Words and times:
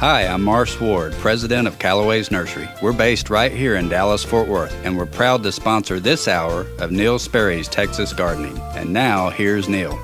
Hi, 0.00 0.26
I'm 0.26 0.42
Marce 0.42 0.78
Ward, 0.78 1.14
president 1.14 1.66
of 1.66 1.78
Callaway's 1.78 2.30
Nursery. 2.30 2.68
We're 2.82 2.92
based 2.92 3.30
right 3.30 3.50
here 3.50 3.76
in 3.76 3.88
Dallas, 3.88 4.22
Fort 4.22 4.46
Worth, 4.46 4.74
and 4.84 4.94
we're 4.94 5.06
proud 5.06 5.42
to 5.42 5.50
sponsor 5.50 5.98
this 5.98 6.28
hour 6.28 6.66
of 6.78 6.90
Neil 6.90 7.18
Sperry's 7.18 7.66
Texas 7.66 8.12
Gardening. 8.12 8.58
And 8.74 8.92
now, 8.92 9.30
here's 9.30 9.70
Neil. 9.70 9.98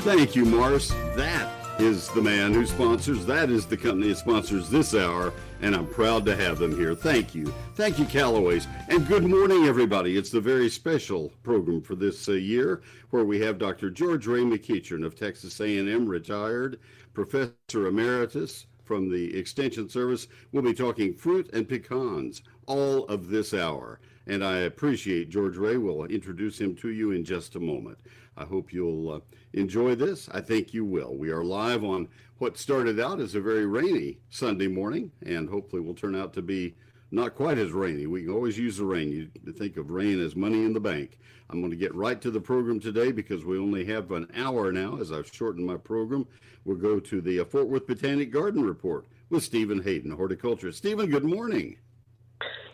Thank 0.00 0.36
you, 0.36 0.44
Marce. 0.44 0.90
That 1.16 1.50
is 1.80 2.10
the 2.10 2.20
man 2.20 2.52
who 2.52 2.66
sponsors, 2.66 3.24
that 3.24 3.48
is 3.48 3.64
the 3.64 3.76
company 3.78 4.08
that 4.08 4.18
sponsors 4.18 4.68
this 4.68 4.94
hour, 4.94 5.32
and 5.62 5.74
I'm 5.74 5.86
proud 5.86 6.26
to 6.26 6.36
have 6.36 6.58
them 6.58 6.76
here. 6.76 6.94
Thank 6.94 7.34
you. 7.34 7.54
Thank 7.76 7.98
you, 7.98 8.04
Callaway's. 8.04 8.66
And 8.90 9.08
good 9.08 9.24
morning, 9.24 9.64
everybody. 9.64 10.18
It's 10.18 10.30
the 10.30 10.42
very 10.42 10.68
special 10.68 11.32
program 11.42 11.80
for 11.80 11.94
this 11.94 12.28
uh, 12.28 12.32
year 12.32 12.82
where 13.08 13.24
we 13.24 13.40
have 13.40 13.56
Dr. 13.56 13.88
George 13.88 14.26
Ray 14.26 14.42
McEachern 14.42 15.06
of 15.06 15.14
Texas 15.14 15.58
A&M, 15.58 16.06
retired 16.06 16.78
professor 17.14 17.86
emeritus, 17.86 18.66
from 18.90 19.08
the 19.08 19.38
Extension 19.38 19.88
Service. 19.88 20.26
We'll 20.50 20.64
be 20.64 20.74
talking 20.74 21.14
fruit 21.14 21.48
and 21.52 21.68
pecans 21.68 22.42
all 22.66 23.04
of 23.04 23.28
this 23.28 23.54
hour. 23.54 24.00
And 24.26 24.44
I 24.44 24.62
appreciate 24.62 25.30
George 25.30 25.56
Ray. 25.56 25.76
We'll 25.76 26.06
introduce 26.06 26.60
him 26.60 26.74
to 26.78 26.88
you 26.88 27.12
in 27.12 27.24
just 27.24 27.54
a 27.54 27.60
moment. 27.60 27.98
I 28.36 28.42
hope 28.46 28.72
you'll 28.72 29.12
uh, 29.12 29.20
enjoy 29.52 29.94
this. 29.94 30.28
I 30.32 30.40
think 30.40 30.74
you 30.74 30.84
will. 30.84 31.14
We 31.16 31.30
are 31.30 31.44
live 31.44 31.84
on 31.84 32.08
what 32.38 32.58
started 32.58 32.98
out 32.98 33.20
as 33.20 33.36
a 33.36 33.40
very 33.40 33.64
rainy 33.64 34.18
Sunday 34.28 34.66
morning, 34.66 35.12
and 35.24 35.48
hopefully 35.48 35.82
will 35.82 35.94
turn 35.94 36.16
out 36.16 36.32
to 36.32 36.42
be 36.42 36.74
not 37.10 37.34
quite 37.34 37.58
as 37.58 37.72
rainy. 37.72 38.06
We 38.06 38.22
can 38.22 38.32
always 38.32 38.58
use 38.58 38.76
the 38.76 38.84
rain. 38.84 39.10
You 39.10 39.52
think 39.52 39.76
of 39.76 39.90
rain 39.90 40.20
as 40.20 40.36
money 40.36 40.64
in 40.64 40.72
the 40.72 40.80
bank. 40.80 41.18
I'm 41.48 41.60
going 41.60 41.72
to 41.72 41.76
get 41.76 41.94
right 41.94 42.20
to 42.20 42.30
the 42.30 42.40
program 42.40 42.78
today 42.78 43.10
because 43.10 43.44
we 43.44 43.58
only 43.58 43.84
have 43.86 44.12
an 44.12 44.28
hour 44.36 44.70
now 44.70 44.98
as 45.00 45.10
I've 45.10 45.30
shortened 45.32 45.66
my 45.66 45.76
program. 45.76 46.26
We'll 46.64 46.76
go 46.76 47.00
to 47.00 47.20
the 47.20 47.40
uh, 47.40 47.44
Fort 47.44 47.68
Worth 47.68 47.86
Botanic 47.86 48.30
Garden 48.30 48.62
Report 48.62 49.06
with 49.30 49.42
Stephen 49.42 49.82
Hayden, 49.82 50.12
horticulturist. 50.12 50.78
Stephen, 50.78 51.10
good 51.10 51.24
morning. 51.24 51.76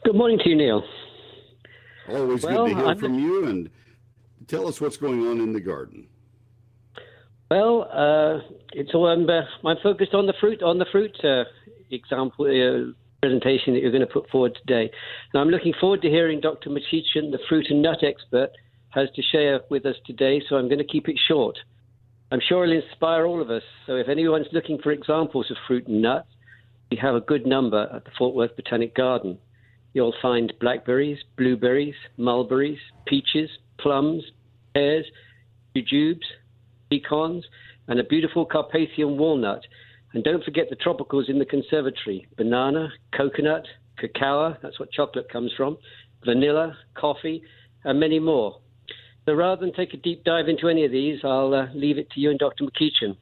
Good 0.05 0.14
morning 0.14 0.38
to 0.44 0.50
you, 0.50 0.56
Neil. 0.56 0.82
Always 2.08 2.42
well, 2.42 2.66
good 2.66 2.75
to 2.75 2.77
hear 2.77 2.86
I'm... 2.88 2.98
from 2.98 3.19
you 3.19 3.47
and 3.47 3.70
tell 4.47 4.69
us 4.69 4.80
what's 4.80 4.98
going 4.98 5.27
on 5.27 5.41
in 5.41 5.53
the 5.53 5.60
garden. 5.60 6.08
Well, 7.50 7.88
uh, 7.92 8.41
it's 8.72 8.92
all 8.92 9.06
I'm, 9.06 9.28
uh, 9.28 9.42
I'm 9.66 9.77
focused 9.82 10.14
on 10.14 10.27
the 10.27 10.34
fruit, 10.41 10.62
on 10.62 10.78
the 10.78 10.86
fruit 10.92 11.16
uh, 11.25 11.44
example 11.91 12.44
uh, 12.47 12.92
presentation 13.27 13.74
that 13.74 13.80
you're 13.80 13.91
going 13.91 14.06
to 14.06 14.12
put 14.12 14.28
forward 14.30 14.56
today. 14.64 14.88
Now, 15.34 15.41
I'm 15.41 15.48
looking 15.48 15.74
forward 15.80 16.00
to 16.02 16.08
hearing 16.08 16.41
Dr. 16.41 16.70
McEachern, 16.70 17.32
the 17.32 17.41
fruit 17.48 17.66
and 17.70 17.82
nut 17.82 17.98
expert, 18.02 18.50
has 18.91 19.08
to 19.16 19.22
share 19.22 19.60
with 19.69 19.84
us 19.84 19.96
today, 20.06 20.41
so 20.48 20.55
I'm 20.55 20.69
going 20.69 20.78
to 20.78 20.84
keep 20.84 21.08
it 21.08 21.19
short. 21.27 21.58
I'm 22.30 22.38
sure 22.48 22.64
it'll 22.64 22.80
inspire 22.80 23.27
all 23.27 23.42
of 23.42 23.50
us. 23.50 23.64
So 23.86 23.97
if 23.97 24.08
anyone's 24.08 24.47
looking 24.52 24.78
for 24.80 24.92
examples 24.92 25.50
of 25.50 25.56
fruit 25.66 25.88
and 25.88 26.02
nuts, 26.02 26.28
we 26.88 26.97
have 26.98 27.16
a 27.16 27.20
good 27.20 27.47
number 27.47 27.88
at 27.92 28.04
the 28.04 28.10
Fort 28.16 28.36
Worth 28.36 28.54
Botanic 28.54 28.94
Garden. 28.94 29.38
You'll 29.92 30.14
find 30.22 30.52
blackberries, 30.60 31.19
blueberries, 31.36 31.94
mulberries, 32.16 32.78
peaches, 33.06 33.50
plums, 33.80 34.22
pears, 34.72 35.06
jujubes, 35.74 36.27
pecans, 36.91 37.44
and 37.88 37.98
a 37.98 38.04
beautiful 38.04 38.47
Carpathian 38.47 39.19
walnut. 39.19 39.62
And 40.12 40.24
don't 40.24 40.44
forget 40.44 40.70
the 40.70 40.76
tropicals 40.76 41.28
in 41.28 41.38
the 41.38 41.44
conservatory 41.44 42.26
banana, 42.36 42.90
coconut, 43.16 43.66
cacao, 43.98 44.56
that's 44.62 44.78
what 44.78 44.90
chocolate 44.90 45.28
comes 45.28 45.52
from, 45.56 45.78
vanilla, 46.24 46.76
coffee, 46.94 47.42
and 47.84 48.00
many 48.00 48.18
more. 48.18 48.60
So 49.26 49.34
rather 49.34 49.60
than 49.60 49.74
take 49.74 49.92
a 49.92 49.96
deep 49.96 50.24
dive 50.24 50.48
into 50.48 50.68
any 50.68 50.84
of 50.84 50.92
these, 50.92 51.20
I'll 51.24 51.52
uh, 51.52 51.66
leave 51.74 51.98
it 51.98 52.10
to 52.10 52.20
you 52.20 52.30
and 52.30 52.38
Dr. 52.38 52.64
McEachern. 52.64 53.16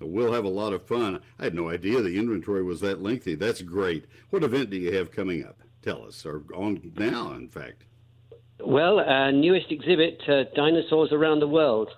We'll 0.00 0.32
have 0.32 0.44
a 0.44 0.48
lot 0.48 0.72
of 0.72 0.86
fun. 0.86 1.20
I 1.38 1.44
had 1.44 1.54
no 1.54 1.68
idea 1.68 2.00
the 2.00 2.18
inventory 2.18 2.62
was 2.62 2.80
that 2.82 3.02
lengthy. 3.02 3.34
That's 3.34 3.62
great. 3.62 4.04
What 4.30 4.44
event 4.44 4.70
do 4.70 4.76
you 4.76 4.94
have 4.96 5.10
coming 5.10 5.44
up? 5.44 5.58
Tell 5.82 6.04
us, 6.04 6.24
or 6.24 6.44
on 6.54 6.92
now, 6.96 7.32
in 7.32 7.48
fact. 7.48 7.84
Well, 8.60 9.00
our 9.00 9.32
newest 9.32 9.70
exhibit, 9.70 10.20
uh, 10.28 10.44
Dinosaurs 10.54 11.12
Around 11.12 11.40
the 11.40 11.48
World. 11.48 11.90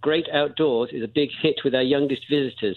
Great 0.00 0.26
Outdoors 0.32 0.90
is 0.92 1.02
a 1.02 1.08
big 1.08 1.30
hit 1.42 1.56
with 1.64 1.74
our 1.74 1.82
youngest 1.82 2.22
visitors 2.30 2.76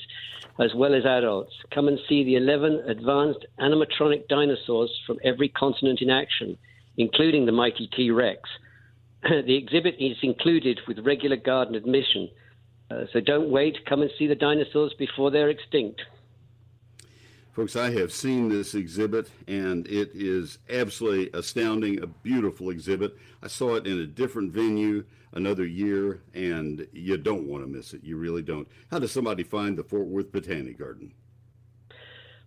as 0.60 0.74
well 0.76 0.94
as 0.94 1.06
adults. 1.06 1.54
Come 1.74 1.88
and 1.88 2.00
see 2.08 2.24
the 2.24 2.36
11 2.36 2.84
advanced 2.88 3.46
animatronic 3.60 4.28
dinosaurs 4.28 4.92
from 5.08 5.20
every 5.24 5.50
continent 5.50 6.02
in 6.02 6.10
action, 6.10 6.58
including 6.98 7.46
the 7.46 7.52
mighty 7.52 7.90
T 7.96 8.12
Rex. 8.12 8.42
the 9.24 9.56
exhibit 9.56 9.96
is 10.00 10.18
included 10.22 10.80
with 10.88 11.00
regular 11.00 11.38
garden 11.38 11.76
admission. 11.76 12.30
Uh, 12.90 13.06
so 13.14 13.20
don't 13.20 13.50
wait, 13.50 13.78
come 13.88 14.02
and 14.02 14.12
see 14.18 14.28
the 14.28 14.36
dinosaurs 14.36 14.94
before 14.98 15.32
they're 15.32 15.50
extinct. 15.50 16.02
Folks, 17.54 17.76
I 17.76 17.92
have 17.92 18.14
seen 18.14 18.48
this 18.48 18.74
exhibit 18.74 19.30
and 19.46 19.86
it 19.88 20.12
is 20.14 20.60
absolutely 20.70 21.38
astounding, 21.38 22.02
a 22.02 22.08
beautiful 22.08 22.70
exhibit. 22.70 23.18
I 23.44 23.48
saw 23.48 23.76
it 23.76 23.86
in 23.86 24.00
a 24.00 24.08
different 24.08 24.54
venue 24.54 25.04
another 25.34 25.66
year 25.66 26.22
and 26.34 26.88
you 26.94 27.18
don't 27.18 27.48
want 27.48 27.66
to 27.66 27.70
miss 27.70 27.94
it. 27.94 28.06
You 28.06 28.16
really 28.16 28.42
don't. 28.42 28.70
How 28.90 29.00
does 29.00 29.12
somebody 29.12 29.44
find 29.44 29.78
the 29.78 29.84
Fort 29.84 30.08
Worth 30.08 30.32
Botanic 30.32 30.80
Garden? 30.80 31.12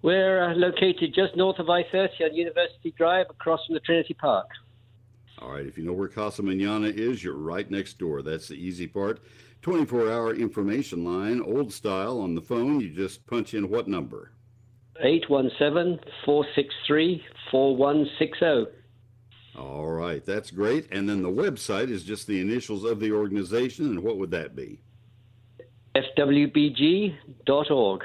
We're 0.00 0.42
uh, 0.42 0.54
located 0.54 1.14
just 1.14 1.36
north 1.36 1.58
of 1.58 1.68
I 1.68 1.82
30 1.82 2.24
on 2.24 2.34
University 2.34 2.94
Drive 2.96 3.26
across 3.28 3.60
from 3.66 3.74
the 3.74 3.80
Trinity 3.80 4.14
Park. 4.14 4.48
All 5.38 5.50
right, 5.50 5.66
if 5.66 5.76
you 5.76 5.84
know 5.84 5.92
where 5.92 6.08
Casa 6.08 6.42
Manana 6.42 6.88
is, 6.88 7.22
you're 7.22 7.34
right 7.34 7.70
next 7.70 7.98
door. 7.98 8.22
That's 8.22 8.48
the 8.48 8.54
easy 8.54 8.86
part. 8.86 9.20
24 9.60 10.10
hour 10.10 10.34
information 10.34 11.04
line, 11.04 11.42
old 11.42 11.74
style 11.74 12.20
on 12.20 12.34
the 12.34 12.40
phone. 12.40 12.80
You 12.80 12.88
just 12.88 13.26
punch 13.26 13.52
in 13.52 13.68
what 13.68 13.86
number? 13.86 14.30
817 15.00 15.98
463 16.24 17.24
4160. 17.50 18.70
All 19.56 19.86
right, 19.86 20.24
that's 20.24 20.50
great. 20.50 20.90
And 20.90 21.08
then 21.08 21.22
the 21.22 21.28
website 21.28 21.90
is 21.90 22.02
just 22.02 22.26
the 22.26 22.40
initials 22.40 22.84
of 22.84 23.00
the 23.00 23.12
organization, 23.12 23.86
and 23.86 24.02
what 24.02 24.18
would 24.18 24.30
that 24.32 24.56
be? 24.56 24.80
fwbg.org. 25.94 28.00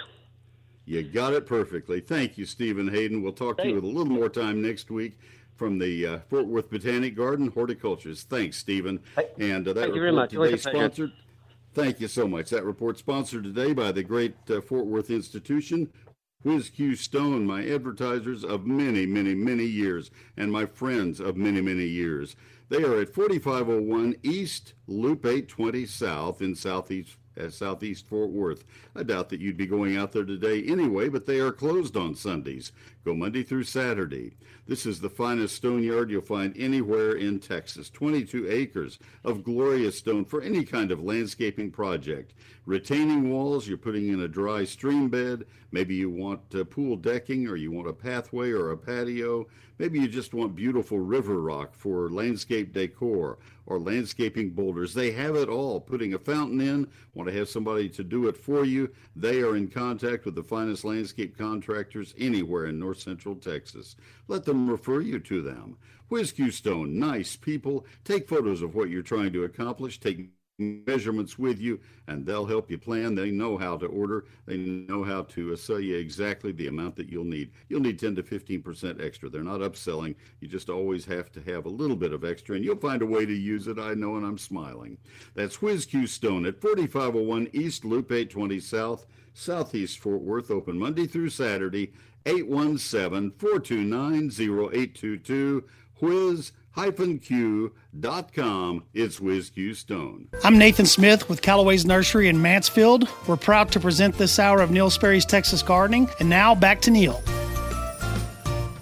You 0.85 1.03
got 1.03 1.33
it 1.33 1.45
perfectly. 1.45 2.01
Thank 2.01 2.37
you, 2.37 2.45
Stephen 2.45 2.87
Hayden. 2.87 3.21
We'll 3.21 3.33
talk 3.33 3.57
Thanks. 3.57 3.63
to 3.63 3.69
you 3.69 3.75
with 3.75 3.83
a 3.83 3.87
little 3.87 4.11
more 4.11 4.29
time 4.29 4.61
next 4.61 4.91
week 4.91 5.19
from 5.55 5.77
the 5.77 6.07
uh, 6.07 6.19
Fort 6.29 6.47
Worth 6.47 6.69
Botanic 6.69 7.15
Garden 7.15 7.51
Horticulturist. 7.51 8.29
Thanks, 8.29 8.57
Stephen. 8.57 8.99
And 9.39 9.67
uh, 9.67 9.73
that 9.73 9.81
thank 9.81 9.95
you 9.95 10.01
very 10.01 10.11
much. 10.11 10.31
Today 10.31 10.57
sponsored. 10.57 11.11
Thank 11.73 11.99
you 11.99 12.07
so 12.07 12.27
much. 12.27 12.49
That 12.49 12.63
report 12.63 12.97
sponsored 12.97 13.43
today 13.43 13.73
by 13.73 13.91
the 13.91 14.01
great 14.01 14.35
uh, 14.49 14.61
Fort 14.61 14.85
Worth 14.85 15.11
Institution. 15.11 15.91
Whiz 16.41 16.69
Q 16.69 16.95
Stone, 16.95 17.45
my 17.45 17.67
advertisers 17.67 18.45
of 18.45 18.65
many, 18.65 19.05
many, 19.05 19.35
many 19.35 19.65
years, 19.65 20.09
and 20.37 20.49
my 20.49 20.65
friends 20.65 21.19
of 21.19 21.35
many, 21.35 21.59
many 21.59 21.83
years. 21.83 22.37
They 22.69 22.81
are 22.81 23.01
at 23.01 23.13
4501 23.13 24.15
East 24.23 24.73
Loop 24.87 25.25
820 25.25 25.85
South 25.85 26.41
in 26.41 26.55
Southeast 26.55 27.17
at 27.35 27.51
Southeast 27.51 28.07
Fort 28.07 28.29
Worth. 28.29 28.63
I 28.95 29.03
doubt 29.03 29.27
that 29.29 29.41
you'd 29.41 29.57
be 29.57 29.65
going 29.65 29.97
out 29.97 30.13
there 30.13 30.23
today 30.23 30.63
anyway, 30.63 31.09
but 31.09 31.25
they 31.25 31.41
are 31.41 31.51
closed 31.51 31.97
on 31.97 32.15
Sundays. 32.15 32.71
Go 33.05 33.15
Monday 33.15 33.43
through 33.43 33.63
Saturday. 33.63 34.33
This 34.67 34.85
is 34.85 34.99
the 34.99 35.09
finest 35.09 35.55
stone 35.55 35.81
yard 35.83 36.11
you'll 36.11 36.21
find 36.21 36.53
anywhere 36.57 37.13
in 37.13 37.39
Texas. 37.39 37.89
22 37.89 38.51
acres 38.51 38.99
of 39.23 39.43
glorious 39.43 39.97
stone 39.97 40.25
for 40.25 40.41
any 40.41 40.65
kind 40.65 40.91
of 40.91 41.01
landscaping 41.01 41.71
project. 41.71 42.33
Retaining 42.65 43.31
walls, 43.31 43.67
you're 43.67 43.77
putting 43.77 44.09
in 44.09 44.19
a 44.19 44.27
dry 44.27 44.65
stream 44.65 45.07
bed. 45.07 45.45
Maybe 45.71 45.95
you 45.95 46.09
want 46.09 46.41
uh, 46.53 46.65
pool 46.65 46.97
decking 46.97 47.47
or 47.47 47.55
you 47.55 47.71
want 47.71 47.87
a 47.87 47.93
pathway 47.93 48.51
or 48.51 48.71
a 48.71 48.77
patio. 48.77 49.47
Maybe 49.79 49.99
you 49.99 50.09
just 50.09 50.33
want 50.33 50.55
beautiful 50.55 50.99
river 50.99 51.39
rock 51.41 51.73
for 51.73 52.09
landscape 52.09 52.73
decor 52.73 53.39
or 53.65 53.79
landscaping 53.79 54.49
boulders. 54.49 54.93
They 54.93 55.11
have 55.11 55.35
it 55.35 55.47
all. 55.47 55.79
Putting 55.79 56.13
a 56.13 56.19
fountain 56.19 56.59
in, 56.59 56.87
want 57.13 57.29
to 57.29 57.35
have 57.37 57.47
somebody 57.47 57.87
to 57.89 58.03
do 58.03 58.27
it 58.27 58.35
for 58.35 58.65
you. 58.65 58.89
They 59.15 59.41
are 59.41 59.55
in 59.55 59.69
contact 59.69 60.25
with 60.25 60.35
the 60.35 60.43
finest 60.43 60.83
landscape 60.83 61.37
contractors 61.37 62.13
anywhere 62.17 62.65
in 62.65 62.77
north 62.77 62.88
central 62.93 63.35
Texas. 63.35 63.95
Let 64.27 64.45
them 64.45 64.69
refer 64.69 65.01
you 65.01 65.19
to 65.19 65.41
them. 65.41 65.77
Whiz-Q 66.09 66.51
Stone, 66.51 66.97
nice 66.97 67.35
people. 67.35 67.85
Take 68.03 68.27
photos 68.27 68.61
of 68.61 68.75
what 68.75 68.89
you're 68.89 69.01
trying 69.01 69.31
to 69.33 69.43
accomplish. 69.43 69.99
Take 69.99 70.29
measurements 70.59 71.39
with 71.39 71.59
you 71.59 71.79
and 72.07 72.25
they'll 72.25 72.45
help 72.45 72.69
you 72.69 72.77
plan. 72.77 73.15
They 73.15 73.31
know 73.31 73.57
how 73.57 73.77
to 73.77 73.85
order. 73.85 74.25
They 74.45 74.57
know 74.57 75.03
how 75.03 75.23
to 75.23 75.55
sell 75.55 75.79
you 75.79 75.95
exactly 75.95 76.51
the 76.51 76.67
amount 76.67 76.95
that 76.97 77.09
you'll 77.09 77.23
need. 77.23 77.51
You'll 77.69 77.79
need 77.79 77.99
10 77.99 78.15
to 78.15 78.23
15% 78.23 79.03
extra. 79.03 79.29
They're 79.29 79.43
not 79.43 79.61
upselling. 79.61 80.15
You 80.41 80.47
just 80.47 80.69
always 80.69 81.05
have 81.05 81.31
to 81.33 81.41
have 81.41 81.65
a 81.65 81.69
little 81.69 81.95
bit 81.95 82.13
of 82.13 82.25
extra 82.25 82.55
and 82.55 82.65
you'll 82.65 82.75
find 82.75 83.01
a 83.01 83.07
way 83.07 83.25
to 83.25 83.33
use 83.33 83.67
it. 83.67 83.79
I 83.79 83.93
know 83.93 84.17
and 84.17 84.25
I'm 84.25 84.37
smiling. 84.37 84.97
That's 85.33 85.61
Whiz-Q 85.61 86.07
Stone 86.07 86.45
at 86.45 86.61
4501 86.61 87.49
East 87.53 87.85
Loop 87.85 88.11
820 88.11 88.59
South, 88.59 89.05
Southeast 89.33 89.99
Fort 89.99 90.21
Worth, 90.21 90.51
open 90.51 90.77
Monday 90.77 91.07
through 91.07 91.29
Saturday, 91.29 91.93
817 92.25 93.31
429 93.31 94.31
0822. 94.31 95.63
Whiz 96.01 96.51
q.com. 97.21 98.83
It's 98.93 99.19
WhizQ 99.19 99.75
Stone. 99.75 100.29
I'm 100.43 100.57
Nathan 100.57 100.85
Smith 100.85 101.27
with 101.27 101.41
Callaway's 101.41 101.85
Nursery 101.85 102.29
in 102.29 102.41
Mansfield. 102.41 103.09
We're 103.27 103.35
proud 103.35 103.71
to 103.73 103.79
present 103.79 104.17
this 104.17 104.39
hour 104.39 104.61
of 104.61 104.71
Neil 104.71 104.89
Sperry's 104.89 105.25
Texas 105.25 105.61
Gardening. 105.61 106.09
And 106.19 106.29
now 106.29 106.55
back 106.55 106.79
to 106.81 106.91
Neil. 106.91 107.21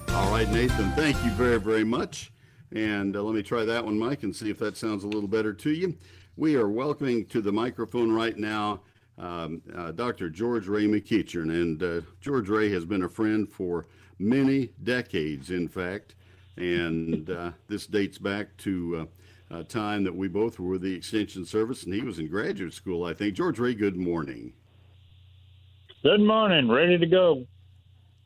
All 0.10 0.32
right, 0.32 0.48
Nathan, 0.52 0.92
thank 0.92 1.16
you 1.24 1.32
very, 1.32 1.60
very 1.60 1.84
much. 1.84 2.32
And 2.74 3.16
uh, 3.16 3.24
let 3.24 3.34
me 3.34 3.42
try 3.42 3.66
that 3.66 3.84
one, 3.84 3.98
Mike, 3.98 4.24
and 4.24 4.36
see 4.36 4.50
if 4.50 4.60
that 4.60 4.78
sounds 4.78 5.04
a 5.04 5.08
little 5.08 5.30
better 5.30 5.54
to 5.54 5.72
you. 5.72 5.96
We 6.36 6.56
are 6.56 6.68
welcoming 6.68 7.26
to 7.28 7.42
the 7.42 7.52
microphone 7.52 8.12
right 8.12 8.38
now 8.38 8.82
um, 9.18 9.62
uh, 9.76 9.92
Dr. 9.92 10.30
George 10.30 10.68
Ray 10.68 10.86
McEachern. 10.86 11.50
And 11.52 11.84
uh, 11.84 12.02
George 12.22 12.50
Ray 12.50 12.70
has 12.72 12.86
been 12.86 13.04
a 13.04 13.10
friend 13.10 13.50
for 13.50 13.86
many 14.20 14.72
decades, 14.84 15.50
in 15.50 15.68
fact. 15.68 16.16
And 16.58 17.30
uh, 17.30 17.52
this 17.68 17.86
dates 17.88 18.18
back 18.18 18.56
to 18.58 19.08
uh, 19.52 19.60
a 19.60 19.64
time 19.64 20.04
that 20.04 20.16
we 20.16 20.28
both 20.28 20.60
were 20.60 20.72
with 20.72 20.82
the 20.82 20.94
Extension 20.94 21.46
Service, 21.46 21.84
and 21.84 21.94
he 21.94 22.02
was 22.02 22.20
in 22.20 22.28
graduate 22.28 22.74
school, 22.74 23.06
I 23.06 23.14
think. 23.14 23.36
George 23.36 23.60
Ray, 23.60 23.76
good 23.76 23.96
morning. 23.96 24.54
Good 26.04 26.22
morning. 26.22 26.70
Ready 26.70 26.98
to 26.98 27.06
go. 27.06 27.46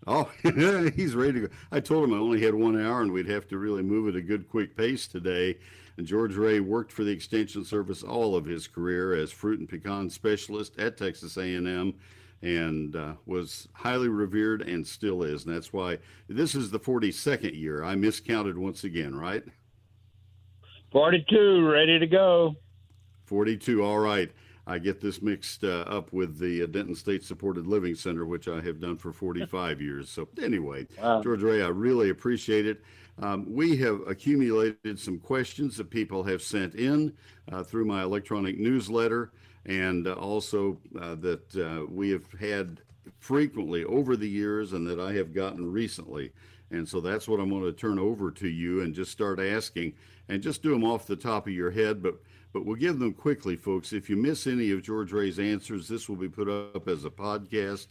Oh, 0.08 0.30
he's 0.96 1.14
ready 1.14 1.34
to 1.34 1.48
go. 1.48 1.54
I 1.72 1.80
told 1.80 2.06
him 2.06 2.14
I 2.14 2.18
only 2.18 2.42
had 2.42 2.56
one 2.56 2.80
hour 2.80 3.02
and 3.02 3.12
we'd 3.12 3.30
have 3.30 3.48
to 3.50 3.58
really 3.58 3.84
move 3.84 4.08
at 4.08 4.16
a 4.16 4.22
good, 4.22 4.50
quick 4.50 4.76
pace 4.76 5.08
today. 5.08 5.58
And 6.02 6.08
George 6.08 6.34
Ray 6.36 6.60
worked 6.60 6.92
for 6.92 7.04
the 7.04 7.12
Extension 7.12 7.64
Service 7.64 8.02
all 8.02 8.36
of 8.36 8.44
his 8.44 8.68
career 8.68 9.14
as 9.14 9.32
fruit 9.32 9.60
and 9.60 9.70
pecan 9.70 10.10
specialist 10.10 10.80
at 10.80 10.98
Texas 10.98 11.38
A&M 11.38 11.94
and 12.42 12.96
uh, 12.96 13.14
was 13.28 13.68
highly 13.74 14.08
revered 14.08 14.64
and 14.64 14.88
still 14.88 15.22
is. 15.22 15.46
And 15.46 15.56
that's 15.56 15.72
why 15.72 16.00
this 16.28 16.56
is 16.56 16.72
the 16.72 16.80
42nd 16.80 17.56
year. 17.56 17.84
I 17.84 17.94
miscounted 17.94 18.58
once 18.58 18.84
again, 18.84 19.14
right? 19.14 19.44
42, 20.92 21.70
ready 21.70 22.00
to 22.00 22.08
go. 22.08 22.56
42, 23.26 23.84
all 23.84 24.00
right. 24.00 24.32
I 24.68 24.78
get 24.78 25.02
this 25.02 25.22
mixed 25.22 25.64
uh, 25.64 25.86
up 25.88 26.14
with 26.14 26.38
the 26.38 26.64
uh, 26.64 26.66
Denton 26.68 26.96
State 26.96 27.24
Supported 27.24 27.68
Living 27.68 27.96
Center, 27.96 28.26
which 28.26 28.48
I 28.48 28.62
have 28.62 28.80
done 28.80 28.98
for 28.98 29.12
45 29.12 29.82
years. 29.82 30.10
So, 30.10 30.28
anyway, 30.42 30.88
wow. 31.02 31.22
George 31.22 31.42
Ray, 31.42 31.64
I 31.64 31.70
really 31.70 32.10
appreciate 32.10 32.66
it. 32.66 32.82
Um, 33.22 33.46
we 33.48 33.76
have 33.78 34.02
accumulated 34.08 35.00
some 35.00 35.20
questions 35.20 35.78
that 35.78 35.90
people 35.90 36.24
have 36.24 36.42
sent 36.42 36.76
in 36.76 37.14
uh, 37.52 37.64
through 37.64 37.86
my 37.86 38.04
electronic 38.04 38.58
newsletter, 38.58 39.32
and 39.66 40.08
uh, 40.08 40.14
also 40.14 40.78
uh, 41.00 41.16
that 41.16 41.56
uh, 41.56 41.86
we 41.90 42.10
have 42.10 42.26
had 42.40 42.82
frequently 43.20 43.84
over 43.86 44.16
the 44.16 44.30
years 44.30 44.74
and 44.74 44.88
that 44.88 45.00
I 45.00 45.14
have 45.14 45.34
gotten 45.34 45.72
recently. 45.72 46.32
And 46.72 46.88
so 46.88 47.02
that's 47.02 47.28
what 47.28 47.40
I'm 47.40 47.50
going 47.50 47.64
to 47.64 47.74
turn 47.74 48.00
over 48.00 48.32
to 48.32 48.48
you 48.48 48.82
and 48.82 48.94
just 48.94 49.12
start 49.12 49.40
asking 49.40 49.94
and 50.30 50.42
just 50.42 50.64
do 50.64 50.72
them 50.72 50.84
off 50.84 51.06
the 51.06 51.16
top 51.16 51.48
of 51.48 51.54
your 51.54 51.72
head. 51.72 52.02
But 52.02 52.16
but 52.54 52.66
we'll 52.66 52.76
give 52.76 53.00
them 53.00 53.14
quickly, 53.14 53.56
folks. 53.56 53.94
If 53.94 54.10
you 54.10 54.18
miss 54.18 54.46
any 54.46 54.72
of 54.72 54.84
George 54.84 55.14
Ray's 55.14 55.40
answers, 55.40 55.88
this 55.88 56.10
will 56.10 56.18
be 56.18 56.28
put 56.28 56.50
up 56.50 56.88
as 56.88 57.06
a 57.06 57.10
podcast 57.10 57.88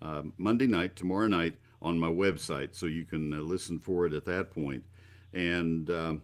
uh, 0.00 0.22
Monday 0.38 0.68
night, 0.68 0.94
tomorrow 0.94 1.26
night 1.26 1.56
on 1.82 1.98
my 1.98 2.08
website, 2.08 2.74
so 2.76 2.86
you 2.86 3.04
can 3.04 3.32
uh, 3.32 3.38
listen 3.38 3.78
for 3.78 4.06
it 4.06 4.12
at 4.12 4.24
that 4.24 4.52
point. 4.52 4.84
And 5.32 5.90
um, 5.90 6.22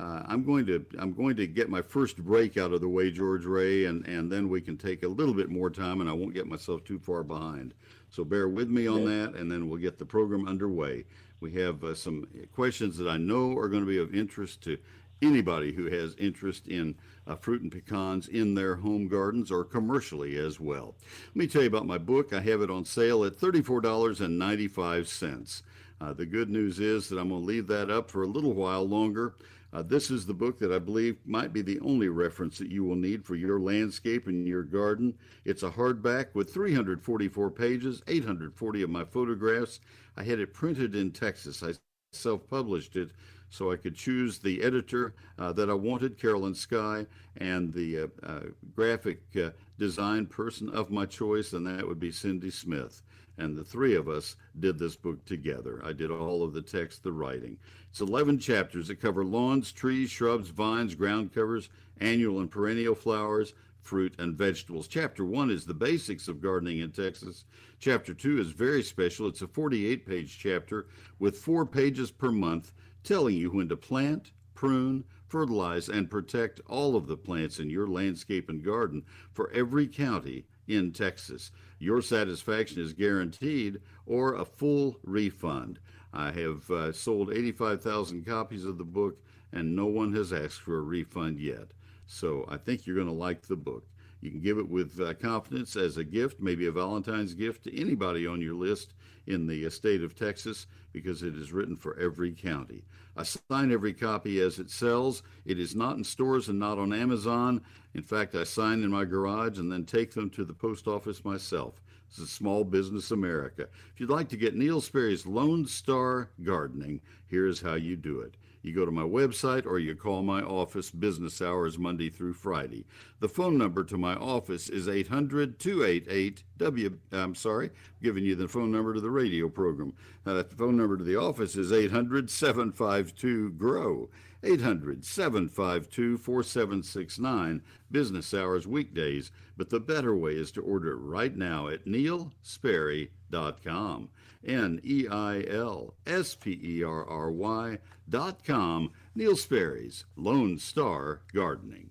uh, 0.00 0.22
I'm 0.26 0.42
going 0.44 0.64
to 0.66 0.84
I'm 0.98 1.12
going 1.12 1.36
to 1.36 1.46
get 1.46 1.68
my 1.68 1.82
first 1.82 2.24
break 2.24 2.56
out 2.56 2.72
of 2.72 2.80
the 2.80 2.88
way, 2.88 3.10
George 3.10 3.44
Ray, 3.44 3.84
and 3.84 4.06
and 4.06 4.32
then 4.32 4.48
we 4.48 4.62
can 4.62 4.78
take 4.78 5.02
a 5.02 5.08
little 5.08 5.34
bit 5.34 5.50
more 5.50 5.68
time, 5.68 6.00
and 6.00 6.08
I 6.08 6.14
won't 6.14 6.32
get 6.32 6.46
myself 6.46 6.84
too 6.84 6.98
far 6.98 7.22
behind. 7.22 7.74
So 8.08 8.24
bear 8.24 8.48
with 8.48 8.70
me 8.70 8.86
on 8.86 9.04
that, 9.04 9.34
and 9.34 9.52
then 9.52 9.68
we'll 9.68 9.78
get 9.78 9.98
the 9.98 10.06
program 10.06 10.48
underway. 10.48 11.04
We 11.40 11.52
have 11.52 11.84
uh, 11.84 11.94
some 11.94 12.26
questions 12.54 12.96
that 12.96 13.08
I 13.08 13.18
know 13.18 13.54
are 13.58 13.68
going 13.68 13.84
to 13.84 13.88
be 13.88 13.98
of 13.98 14.14
interest 14.14 14.62
to 14.62 14.78
anybody 15.22 15.72
who 15.72 15.84
has 15.86 16.14
interest 16.16 16.66
in 16.66 16.94
uh, 17.26 17.36
fruit 17.36 17.60
and 17.60 17.70
pecans 17.70 18.26
in 18.28 18.54
their 18.54 18.76
home 18.76 19.06
gardens 19.06 19.50
or 19.50 19.64
commercially 19.64 20.38
as 20.38 20.58
well. 20.58 20.94
Let 21.28 21.36
me 21.36 21.46
tell 21.46 21.60
you 21.60 21.68
about 21.68 21.86
my 21.86 21.98
book. 21.98 22.32
I 22.32 22.40
have 22.40 22.62
it 22.62 22.70
on 22.70 22.86
sale 22.86 23.22
at 23.24 23.36
$34.95. 23.36 25.62
Uh, 26.00 26.14
the 26.14 26.24
good 26.24 26.48
news 26.48 26.80
is 26.80 27.10
that 27.10 27.18
I'm 27.18 27.28
going 27.28 27.42
to 27.42 27.46
leave 27.46 27.66
that 27.66 27.90
up 27.90 28.10
for 28.10 28.22
a 28.22 28.26
little 28.26 28.54
while 28.54 28.88
longer. 28.88 29.34
Uh, 29.72 29.82
this 29.82 30.10
is 30.10 30.26
the 30.26 30.34
book 30.34 30.58
that 30.58 30.72
I 30.72 30.78
believe 30.78 31.16
might 31.24 31.52
be 31.52 31.62
the 31.62 31.78
only 31.80 32.08
reference 32.08 32.58
that 32.58 32.70
you 32.70 32.84
will 32.84 32.96
need 32.96 33.24
for 33.24 33.36
your 33.36 33.60
landscape 33.60 34.26
and 34.26 34.46
your 34.46 34.64
garden. 34.64 35.14
It's 35.44 35.62
a 35.62 35.70
hardback 35.70 36.34
with 36.34 36.52
344 36.52 37.50
pages, 37.50 38.02
840 38.08 38.82
of 38.82 38.90
my 38.90 39.04
photographs. 39.04 39.80
I 40.16 40.24
had 40.24 40.40
it 40.40 40.52
printed 40.52 40.94
in 40.96 41.12
Texas. 41.12 41.62
I 41.62 41.74
self 42.12 42.48
published 42.48 42.96
it 42.96 43.10
so 43.48 43.72
I 43.72 43.76
could 43.76 43.94
choose 43.94 44.38
the 44.38 44.62
editor 44.62 45.14
uh, 45.38 45.52
that 45.52 45.70
I 45.70 45.74
wanted, 45.74 46.18
Carolyn 46.18 46.54
Sky, 46.54 47.06
and 47.36 47.72
the 47.72 48.02
uh, 48.02 48.06
uh, 48.22 48.40
graphic 48.74 49.22
uh, 49.36 49.50
design 49.78 50.26
person 50.26 50.68
of 50.70 50.90
my 50.90 51.04
choice, 51.04 51.52
and 51.52 51.66
that 51.66 51.86
would 51.86 52.00
be 52.00 52.12
Cindy 52.12 52.50
Smith. 52.50 53.02
And 53.40 53.56
the 53.56 53.64
three 53.64 53.94
of 53.94 54.06
us 54.06 54.36
did 54.58 54.78
this 54.78 54.96
book 54.96 55.24
together. 55.24 55.80
I 55.82 55.94
did 55.94 56.10
all 56.10 56.42
of 56.42 56.52
the 56.52 56.60
text, 56.60 57.02
the 57.02 57.10
writing. 57.12 57.56
It's 57.88 58.02
11 58.02 58.38
chapters 58.38 58.88
that 58.88 59.00
cover 59.00 59.24
lawns, 59.24 59.72
trees, 59.72 60.10
shrubs, 60.10 60.50
vines, 60.50 60.94
ground 60.94 61.32
covers, 61.32 61.70
annual 62.02 62.40
and 62.40 62.50
perennial 62.50 62.94
flowers, 62.94 63.54
fruit, 63.80 64.14
and 64.18 64.36
vegetables. 64.36 64.88
Chapter 64.88 65.24
one 65.24 65.50
is 65.50 65.64
the 65.64 65.72
basics 65.72 66.28
of 66.28 66.42
gardening 66.42 66.80
in 66.80 66.92
Texas. 66.92 67.46
Chapter 67.78 68.12
two 68.12 68.38
is 68.38 68.50
very 68.50 68.82
special. 68.82 69.26
It's 69.26 69.40
a 69.40 69.48
48 69.48 70.04
page 70.04 70.38
chapter 70.38 70.86
with 71.18 71.38
four 71.38 71.64
pages 71.64 72.10
per 72.10 72.30
month 72.30 72.72
telling 73.04 73.36
you 73.36 73.50
when 73.50 73.70
to 73.70 73.76
plant, 73.76 74.32
prune, 74.54 75.02
fertilize, 75.26 75.88
and 75.88 76.10
protect 76.10 76.60
all 76.66 76.94
of 76.94 77.06
the 77.06 77.16
plants 77.16 77.58
in 77.58 77.70
your 77.70 77.86
landscape 77.86 78.50
and 78.50 78.62
garden 78.62 79.02
for 79.32 79.50
every 79.52 79.86
county 79.86 80.44
in 80.70 80.92
Texas. 80.92 81.50
Your 81.78 82.02
satisfaction 82.02 82.80
is 82.80 82.92
guaranteed 82.92 83.80
or 84.06 84.34
a 84.34 84.44
full 84.44 84.98
refund. 85.02 85.78
I 86.12 86.30
have 86.32 86.70
uh, 86.70 86.92
sold 86.92 87.32
85,000 87.32 88.24
copies 88.24 88.64
of 88.64 88.78
the 88.78 88.84
book 88.84 89.18
and 89.52 89.74
no 89.74 89.86
one 89.86 90.12
has 90.14 90.32
asked 90.32 90.60
for 90.60 90.78
a 90.78 90.82
refund 90.82 91.40
yet. 91.40 91.68
So 92.06 92.44
I 92.48 92.56
think 92.56 92.86
you're 92.86 92.96
going 92.96 93.08
to 93.08 93.12
like 93.12 93.42
the 93.42 93.56
book. 93.56 93.84
You 94.20 94.30
can 94.30 94.40
give 94.40 94.58
it 94.58 94.68
with 94.68 95.00
uh, 95.00 95.14
confidence 95.14 95.76
as 95.76 95.96
a 95.96 96.04
gift, 96.04 96.40
maybe 96.40 96.66
a 96.66 96.72
Valentine's 96.72 97.34
gift 97.34 97.64
to 97.64 97.80
anybody 97.80 98.26
on 98.26 98.40
your 98.40 98.54
list 98.54 98.92
in 99.26 99.46
the 99.46 99.66
uh, 99.66 99.70
state 99.70 100.02
of 100.02 100.14
Texas 100.14 100.66
because 100.92 101.22
it 101.22 101.36
is 101.36 101.52
written 101.52 101.76
for 101.76 101.98
every 101.98 102.32
county. 102.32 102.84
I 103.16 103.22
sign 103.22 103.72
every 103.72 103.92
copy 103.92 104.40
as 104.40 104.58
it 104.58 104.70
sells. 104.70 105.22
It 105.44 105.58
is 105.58 105.74
not 105.74 105.96
in 105.96 106.04
stores 106.04 106.48
and 106.48 106.58
not 106.58 106.78
on 106.78 106.92
Amazon. 106.92 107.62
In 107.94 108.02
fact, 108.02 108.34
I 108.34 108.44
sign 108.44 108.82
in 108.82 108.90
my 108.90 109.04
garage 109.04 109.58
and 109.58 109.70
then 109.70 109.84
take 109.84 110.12
them 110.12 110.30
to 110.30 110.44
the 110.44 110.54
post 110.54 110.86
office 110.86 111.24
myself. 111.24 111.80
This 112.08 112.18
is 112.18 112.30
Small 112.30 112.64
Business 112.64 113.10
America. 113.12 113.68
If 113.92 114.00
you'd 114.00 114.10
like 114.10 114.28
to 114.30 114.36
get 114.36 114.56
Neil 114.56 114.80
Sperry's 114.80 115.26
Lone 115.26 115.66
Star 115.66 116.28
Gardening, 116.42 117.00
here's 117.26 117.60
how 117.60 117.74
you 117.74 117.96
do 117.96 118.20
it. 118.20 118.34
You 118.62 118.74
go 118.74 118.84
to 118.84 118.90
my 118.90 119.02
website 119.02 119.64
or 119.64 119.78
you 119.78 119.94
call 119.94 120.22
my 120.22 120.42
office 120.42 120.90
business 120.90 121.40
hours 121.40 121.78
Monday 121.78 122.10
through 122.10 122.34
Friday. 122.34 122.84
The 123.20 123.28
phone 123.28 123.56
number 123.56 123.84
to 123.84 123.96
my 123.96 124.14
office 124.14 124.68
is 124.68 124.86
800 124.86 125.58
288 125.58 126.42
W. 126.58 126.98
I'm 127.12 127.34
sorry, 127.34 127.68
I'm 127.68 127.72
giving 128.02 128.24
you 128.24 128.34
the 128.34 128.48
phone 128.48 128.70
number 128.70 128.92
to 128.92 129.00
the 129.00 129.10
radio 129.10 129.48
program. 129.48 129.94
Now, 130.26 130.34
the 130.34 130.44
phone 130.44 130.76
number 130.76 130.98
to 130.98 131.04
the 131.04 131.16
office 131.16 131.56
is 131.56 131.72
800 131.72 132.30
752 132.30 133.52
GROW. 133.52 134.10
800 134.42 135.04
752 135.04 136.16
4769, 136.16 137.62
business 137.90 138.32
hours 138.32 138.66
weekdays. 138.66 139.30
But 139.56 139.68
the 139.70 139.80
better 139.80 140.16
way 140.16 140.32
is 140.32 140.50
to 140.52 140.62
order 140.62 140.92
it 140.92 140.96
right 140.96 141.36
now 141.36 141.68
at 141.68 141.84
neilsperry.com. 141.84 144.08
N 144.46 144.80
E 144.84 145.06
I 145.08 145.44
L 145.48 145.94
S 146.06 146.34
P 146.34 146.58
E 146.62 146.82
R 146.82 147.04
R 147.04 147.30
Y 147.30 147.78
dot 148.08 148.44
com. 148.44 148.90
Neil 149.14 149.36
Sperry's 149.36 150.04
Lone 150.16 150.58
Star 150.58 151.20
Gardening. 151.32 151.90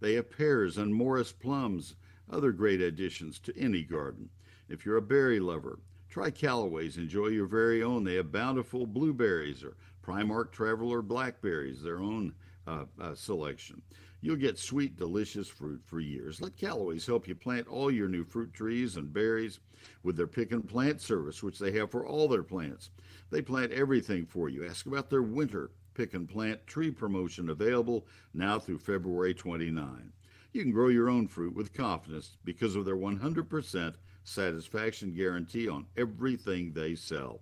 They 0.00 0.14
have 0.14 0.30
pears 0.30 0.78
and 0.78 0.94
Morris 0.94 1.32
plums, 1.32 1.94
other 2.30 2.52
great 2.52 2.80
additions 2.80 3.38
to 3.40 3.58
any 3.58 3.82
garden. 3.82 4.30
If 4.68 4.86
you're 4.86 4.96
a 4.96 5.02
berry 5.02 5.40
lover, 5.40 5.80
try 6.08 6.30
Callaway's. 6.30 6.96
Enjoy 6.96 7.26
your 7.26 7.46
very 7.46 7.82
own. 7.82 8.04
They 8.04 8.14
have 8.14 8.32
bountiful 8.32 8.86
blueberries 8.86 9.62
or 9.62 9.76
Prime-Ark 10.02 10.52
Traveler 10.52 11.02
blackberries, 11.02 11.82
their 11.82 12.00
own 12.00 12.34
uh, 12.66 12.84
uh, 13.00 13.14
selection. 13.14 13.82
You'll 14.22 14.36
get 14.36 14.58
sweet, 14.58 14.96
delicious 14.96 15.48
fruit 15.48 15.80
for 15.84 15.98
years. 15.98 16.40
Let 16.40 16.56
Callaway's 16.56 17.06
help 17.06 17.26
you 17.26 17.34
plant 17.34 17.68
all 17.68 17.90
your 17.90 18.08
new 18.08 18.24
fruit 18.24 18.52
trees 18.52 18.96
and 18.96 19.12
berries 19.12 19.60
with 20.02 20.16
their 20.16 20.26
pick 20.26 20.52
and 20.52 20.68
plant 20.68 21.00
service, 21.00 21.42
which 21.42 21.58
they 21.58 21.72
have 21.72 21.90
for 21.90 22.06
all 22.06 22.28
their 22.28 22.42
plants. 22.42 22.90
They 23.30 23.40
plant 23.40 23.72
everything 23.72 24.26
for 24.26 24.48
you. 24.48 24.66
Ask 24.66 24.86
about 24.86 25.08
their 25.08 25.22
winter 25.22 25.70
pick 25.94 26.14
and 26.14 26.28
plant 26.28 26.66
tree 26.66 26.90
promotion 26.90 27.50
available 27.50 28.06
now 28.32 28.58
through 28.58 28.78
February 28.78 29.34
29. 29.34 30.12
You 30.52 30.62
can 30.62 30.72
grow 30.72 30.88
your 30.88 31.08
own 31.08 31.28
fruit 31.28 31.54
with 31.54 31.72
confidence 31.72 32.36
because 32.44 32.74
of 32.74 32.84
their 32.84 32.96
100% 32.96 33.94
satisfaction 34.24 35.12
guarantee 35.12 35.68
on 35.68 35.86
everything 35.96 36.72
they 36.72 36.94
sell. 36.94 37.40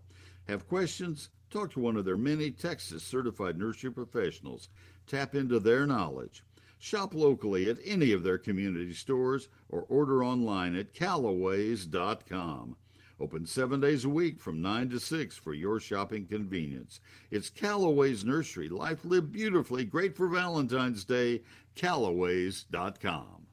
Have 0.49 0.69
questions? 0.69 1.31
Talk 1.51 1.73
to 1.73 1.81
one 1.81 1.97
of 1.97 2.05
their 2.05 2.17
many 2.17 2.51
Texas 2.51 3.03
certified 3.03 3.59
nursery 3.59 3.91
professionals. 3.91 4.69
Tap 5.07 5.35
into 5.35 5.59
their 5.59 5.87
knowledge. 5.87 6.43
Shop 6.79 7.15
locally 7.15 7.69
at 7.69 7.79
any 7.85 8.13
of 8.13 8.23
their 8.23 8.39
community 8.39 8.95
stores 8.95 9.49
or 9.69 9.85
order 9.89 10.25
online 10.25 10.77
at 10.77 10.95
callaways.com. 10.95 12.77
Open 13.21 13.47
seven 13.47 13.81
days 13.81 14.05
a 14.05 14.09
week 14.09 14.41
from 14.41 14.63
9 14.63 14.91
to 14.91 15.01
6 15.01 15.37
for 15.37 15.53
your 15.53 15.81
shopping 15.81 16.25
convenience. 16.27 17.01
It's 17.33 17.51
Callaway's 17.51 18.25
Nursery. 18.25 18.69
Life 18.69 19.05
lived 19.05 19.33
beautifully. 19.33 19.85
Great 19.85 20.17
for 20.17 20.29
Valentine's 20.29 21.05
Day. 21.05 21.43
Callaways.com. 21.75 23.47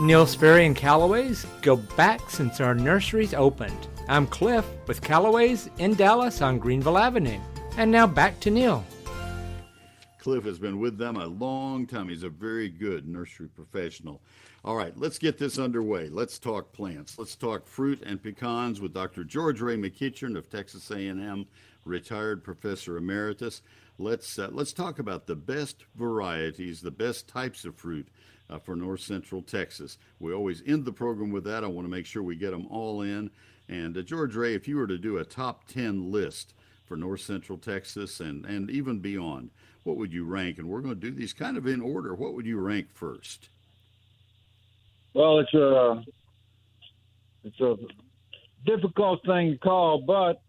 Neil 0.00 0.26
Sperry 0.26 0.66
and 0.66 0.76
Callaway's 0.76 1.46
go 1.62 1.76
back 1.76 2.30
since 2.30 2.60
our 2.60 2.74
nurseries 2.74 3.34
opened. 3.34 3.88
I'm 4.08 4.26
Cliff 4.26 4.66
with 4.86 5.02
Callaway's 5.02 5.68
in 5.78 5.94
Dallas 5.94 6.40
on 6.40 6.58
Greenville 6.58 6.98
Avenue. 6.98 7.40
And 7.76 7.90
now 7.90 8.06
back 8.06 8.40
to 8.40 8.50
Neil. 8.50 8.84
Cliff 10.26 10.44
has 10.44 10.58
been 10.58 10.80
with 10.80 10.98
them 10.98 11.14
a 11.14 11.26
long 11.26 11.86
time. 11.86 12.08
He's 12.08 12.24
a 12.24 12.28
very 12.28 12.68
good 12.68 13.06
nursery 13.06 13.46
professional. 13.46 14.20
All 14.64 14.74
right, 14.74 14.92
let's 14.98 15.20
get 15.20 15.38
this 15.38 15.56
underway. 15.56 16.08
Let's 16.08 16.40
talk 16.40 16.72
plants. 16.72 17.16
Let's 17.16 17.36
talk 17.36 17.64
fruit 17.64 18.02
and 18.04 18.20
pecans 18.20 18.80
with 18.80 18.92
Dr. 18.92 19.22
George 19.22 19.60
Ray 19.60 19.76
McEachern 19.76 20.36
of 20.36 20.50
Texas 20.50 20.90
A&M, 20.90 21.46
retired 21.84 22.42
professor 22.42 22.96
emeritus. 22.96 23.62
Let's 23.98 24.36
uh, 24.36 24.48
let's 24.50 24.72
talk 24.72 24.98
about 24.98 25.28
the 25.28 25.36
best 25.36 25.84
varieties, 25.94 26.80
the 26.80 26.90
best 26.90 27.28
types 27.28 27.64
of 27.64 27.76
fruit 27.76 28.08
uh, 28.50 28.58
for 28.58 28.74
North 28.74 29.02
Central 29.02 29.42
Texas. 29.42 29.96
We 30.18 30.34
always 30.34 30.60
end 30.66 30.86
the 30.86 30.92
program 30.92 31.30
with 31.30 31.44
that. 31.44 31.62
I 31.62 31.68
want 31.68 31.86
to 31.86 31.92
make 31.92 32.04
sure 32.04 32.24
we 32.24 32.34
get 32.34 32.50
them 32.50 32.66
all 32.68 33.02
in. 33.02 33.30
And 33.68 33.96
uh, 33.96 34.02
George 34.02 34.34
Ray, 34.34 34.54
if 34.56 34.66
you 34.66 34.76
were 34.76 34.88
to 34.88 34.98
do 34.98 35.18
a 35.18 35.24
top 35.24 35.68
10 35.68 36.10
list 36.10 36.52
for 36.84 36.96
North 36.96 37.20
Central 37.20 37.58
Texas 37.58 38.18
and, 38.18 38.44
and 38.44 38.70
even 38.70 38.98
beyond, 38.98 39.50
what 39.86 39.96
would 39.96 40.12
you 40.12 40.24
rank? 40.24 40.58
And 40.58 40.68
we're 40.68 40.80
going 40.80 40.94
to 40.94 41.00
do 41.00 41.12
these 41.12 41.32
kind 41.32 41.56
of 41.56 41.66
in 41.66 41.80
order. 41.80 42.14
What 42.14 42.34
would 42.34 42.44
you 42.44 42.58
rank 42.58 42.88
first? 42.92 43.48
Well, 45.14 45.38
it's 45.38 45.54
a 45.54 46.04
it's 47.44 47.60
a 47.60 47.76
difficult 48.66 49.24
thing 49.24 49.52
to 49.52 49.58
call, 49.58 50.02
but 50.02 50.42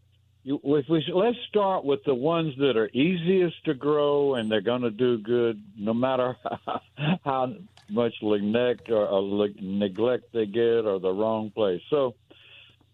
you, 0.44 0.60
we 0.64 0.84
let's 1.14 1.38
start 1.48 1.86
with 1.86 2.04
the 2.06 2.16
ones 2.16 2.54
that 2.58 2.76
are 2.76 2.90
easiest 2.90 3.64
to 3.66 3.74
grow 3.74 4.36
and 4.36 4.52
they're 4.52 4.62
going 4.62 4.82
to 4.82 4.92
do 4.92 5.20
good, 5.20 5.62
no 5.78 5.94
matter 5.94 6.36
how 7.24 7.54
much 7.90 8.14
neglect 8.22 8.90
or, 8.90 9.08
or 9.08 9.50
neglect 9.62 10.34
they 10.34 10.46
get 10.46 10.86
or 10.86 11.00
the 11.00 11.12
wrong 11.14 11.52
place. 11.52 11.82
So, 11.90 12.16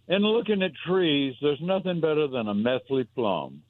in 0.08 0.22
looking 0.22 0.62
at 0.62 0.72
trees, 0.86 1.36
there's 1.42 1.62
nothing 1.62 2.02
better 2.02 2.28
than 2.28 2.48
a 2.50 2.54
Methley 2.54 3.06
plum. 3.06 3.64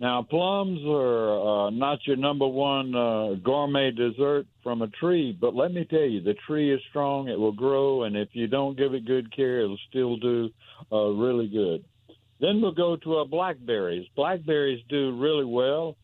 Now, 0.00 0.22
plums 0.22 0.80
are 0.86 1.66
uh, 1.66 1.70
not 1.70 1.98
your 2.06 2.16
number 2.16 2.48
one 2.48 2.94
uh, 2.94 3.34
gourmet 3.44 3.90
dessert 3.90 4.46
from 4.62 4.80
a 4.80 4.88
tree, 4.88 5.36
but 5.38 5.54
let 5.54 5.74
me 5.74 5.84
tell 5.84 6.00
you, 6.00 6.22
the 6.22 6.36
tree 6.46 6.72
is 6.72 6.80
strong. 6.88 7.28
It 7.28 7.38
will 7.38 7.52
grow, 7.52 8.04
and 8.04 8.16
if 8.16 8.30
you 8.32 8.46
don't 8.46 8.78
give 8.78 8.94
it 8.94 9.04
good 9.04 9.34
care, 9.36 9.60
it'll 9.60 9.76
still 9.90 10.16
do 10.16 10.48
uh, 10.90 11.08
really 11.08 11.48
good. 11.48 11.84
Then 12.40 12.62
we'll 12.62 12.72
go 12.72 12.96
to 12.96 13.16
our 13.16 13.26
blackberries. 13.26 14.06
Blackberries 14.16 14.82
do 14.88 15.14
really 15.18 15.44
well. 15.44 15.96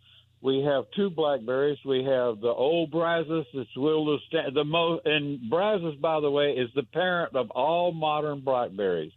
We 0.42 0.62
have 0.62 0.84
two 0.94 1.08
blackberries. 1.08 1.78
We 1.86 2.04
have 2.04 2.42
the 2.42 2.52
old 2.54 2.90
Brazos, 2.90 3.46
that's 3.54 3.74
will 3.76 4.18
the 4.30 4.64
most, 4.64 5.06
and 5.06 5.48
Brazos, 5.48 5.96
by 5.96 6.20
the 6.20 6.30
way, 6.30 6.50
is 6.50 6.68
the 6.74 6.82
parent 6.82 7.34
of 7.34 7.50
all 7.52 7.92
modern 7.92 8.40
blackberries. 8.40 9.12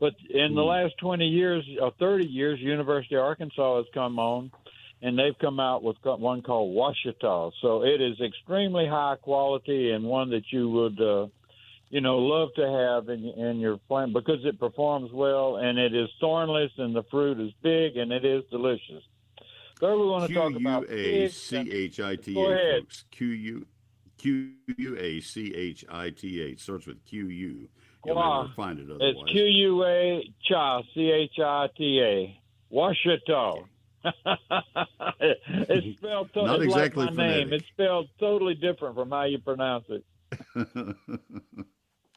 But 0.00 0.14
in 0.30 0.54
the 0.54 0.62
hmm. 0.62 0.68
last 0.68 0.94
20 0.98 1.24
years 1.26 1.64
or 1.80 1.92
30 1.98 2.26
years, 2.26 2.60
University 2.60 3.16
of 3.16 3.22
Arkansas 3.22 3.78
has 3.78 3.86
come 3.92 4.18
on, 4.18 4.50
and 5.02 5.18
they've 5.18 5.38
come 5.40 5.60
out 5.60 5.82
with 5.82 5.96
one 6.02 6.42
called 6.42 6.74
Ouachita. 6.74 7.50
So 7.60 7.82
it 7.82 8.00
is 8.00 8.20
extremely 8.20 8.86
high 8.86 9.16
quality 9.20 9.90
and 9.90 10.04
one 10.04 10.30
that 10.30 10.44
you 10.50 10.70
would, 10.70 11.00
uh, 11.00 11.26
you 11.90 12.00
know, 12.00 12.18
love 12.18 12.50
to 12.56 12.66
have 12.66 13.08
in, 13.08 13.24
in 13.24 13.58
your 13.58 13.78
plant 13.88 14.12
because 14.12 14.44
it 14.44 14.58
performs 14.58 15.10
well 15.12 15.56
and 15.56 15.78
it 15.78 15.94
is 15.94 16.08
thornless 16.20 16.72
and 16.78 16.94
the 16.94 17.04
fruit 17.10 17.40
is 17.40 17.52
big 17.62 17.96
and 17.96 18.12
it 18.12 18.24
is 18.24 18.44
delicious. 18.50 19.02
Third, 19.80 19.96
we 19.96 20.06
want 20.06 20.28
to 20.28 20.34
talk 20.34 20.56
about 20.56 20.88
Q 20.88 20.96
U 20.96 21.24
A 21.24 21.28
C 21.28 21.56
H 21.70 22.00
I 22.00 22.16
T 22.16 22.32
A, 22.32 22.80
folks. 22.80 23.04
Q 23.12 23.26
U 23.28 23.66
Q 24.18 24.50
U 24.76 24.96
A 24.98 25.20
C 25.20 25.54
H 25.54 25.84
I 25.88 26.10
T 26.10 26.42
A. 26.42 26.56
Starts 26.56 26.86
with 26.86 27.04
Q 27.04 27.28
U. 27.28 27.68
You'll 28.04 28.50
find 28.56 28.78
it 28.78 28.84
otherwise. 28.84 29.14
It's 29.16 29.30
Q 29.32 29.44
U 29.44 29.84
A 29.84 30.34
Cha 30.48 30.82
C 30.94 31.10
H 31.10 31.38
I 31.44 31.66
T 31.76 32.00
A. 32.00 32.40
Washita. 32.72 33.64
it's 35.20 35.96
spelled 35.98 36.32
to- 36.34 36.44
not 36.44 36.62
exactly 36.62 37.06
like 37.06 37.14
my 37.14 37.28
name. 37.28 37.52
It's 37.52 37.66
spelled 37.68 38.08
totally 38.20 38.54
different 38.54 38.94
from 38.94 39.10
how 39.10 39.24
you 39.24 39.38
pronounce 39.38 39.84
it. 39.88 40.04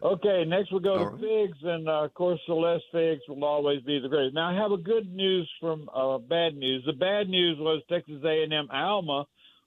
okay, 0.04 0.44
next 0.46 0.72
we 0.72 0.80
go 0.82 0.94
All 0.94 1.00
to 1.00 1.06
right. 1.06 1.22
figs, 1.22 1.58
and 1.64 1.88
uh, 1.88 2.04
of 2.04 2.14
course, 2.14 2.40
Celeste 2.46 2.84
figs 2.92 3.22
will 3.28 3.44
always 3.44 3.82
be 3.84 4.00
the 4.00 4.10
greatest. 4.10 4.36
Now, 4.36 4.50
I 4.50 4.62
have 4.62 4.72
a 4.72 4.78
good 4.78 5.12
news 5.14 5.50
from 5.60 5.90
uh, 5.94 6.18
bad 6.20 6.56
news. 6.56 6.84
The 6.86 6.94
bad 6.94 7.30
news 7.30 7.58
was 7.60 7.82
Texas 7.90 8.22
A&M 8.24 8.68
Alma 8.72 9.26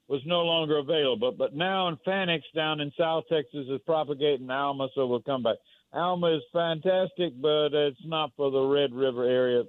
was 0.08 0.20
no 0.26 0.42
longer 0.42 0.78
available. 0.78 1.32
But 1.36 1.54
now 1.54 1.88
in 1.88 1.98
Phoenix 2.04 2.44
down 2.54 2.80
in 2.80 2.92
South 2.98 3.24
Texas 3.30 3.66
is 3.68 3.80
propagating 3.86 4.50
Alma, 4.50 4.88
so 4.94 5.06
we'll 5.06 5.22
come 5.22 5.42
back. 5.42 5.56
Alma 5.94 6.36
is 6.36 6.42
fantastic, 6.52 7.40
but 7.40 7.72
it's 7.72 8.00
not 8.04 8.32
for 8.36 8.50
the 8.50 8.60
Red 8.60 8.92
River 8.92 9.24
area. 9.24 9.62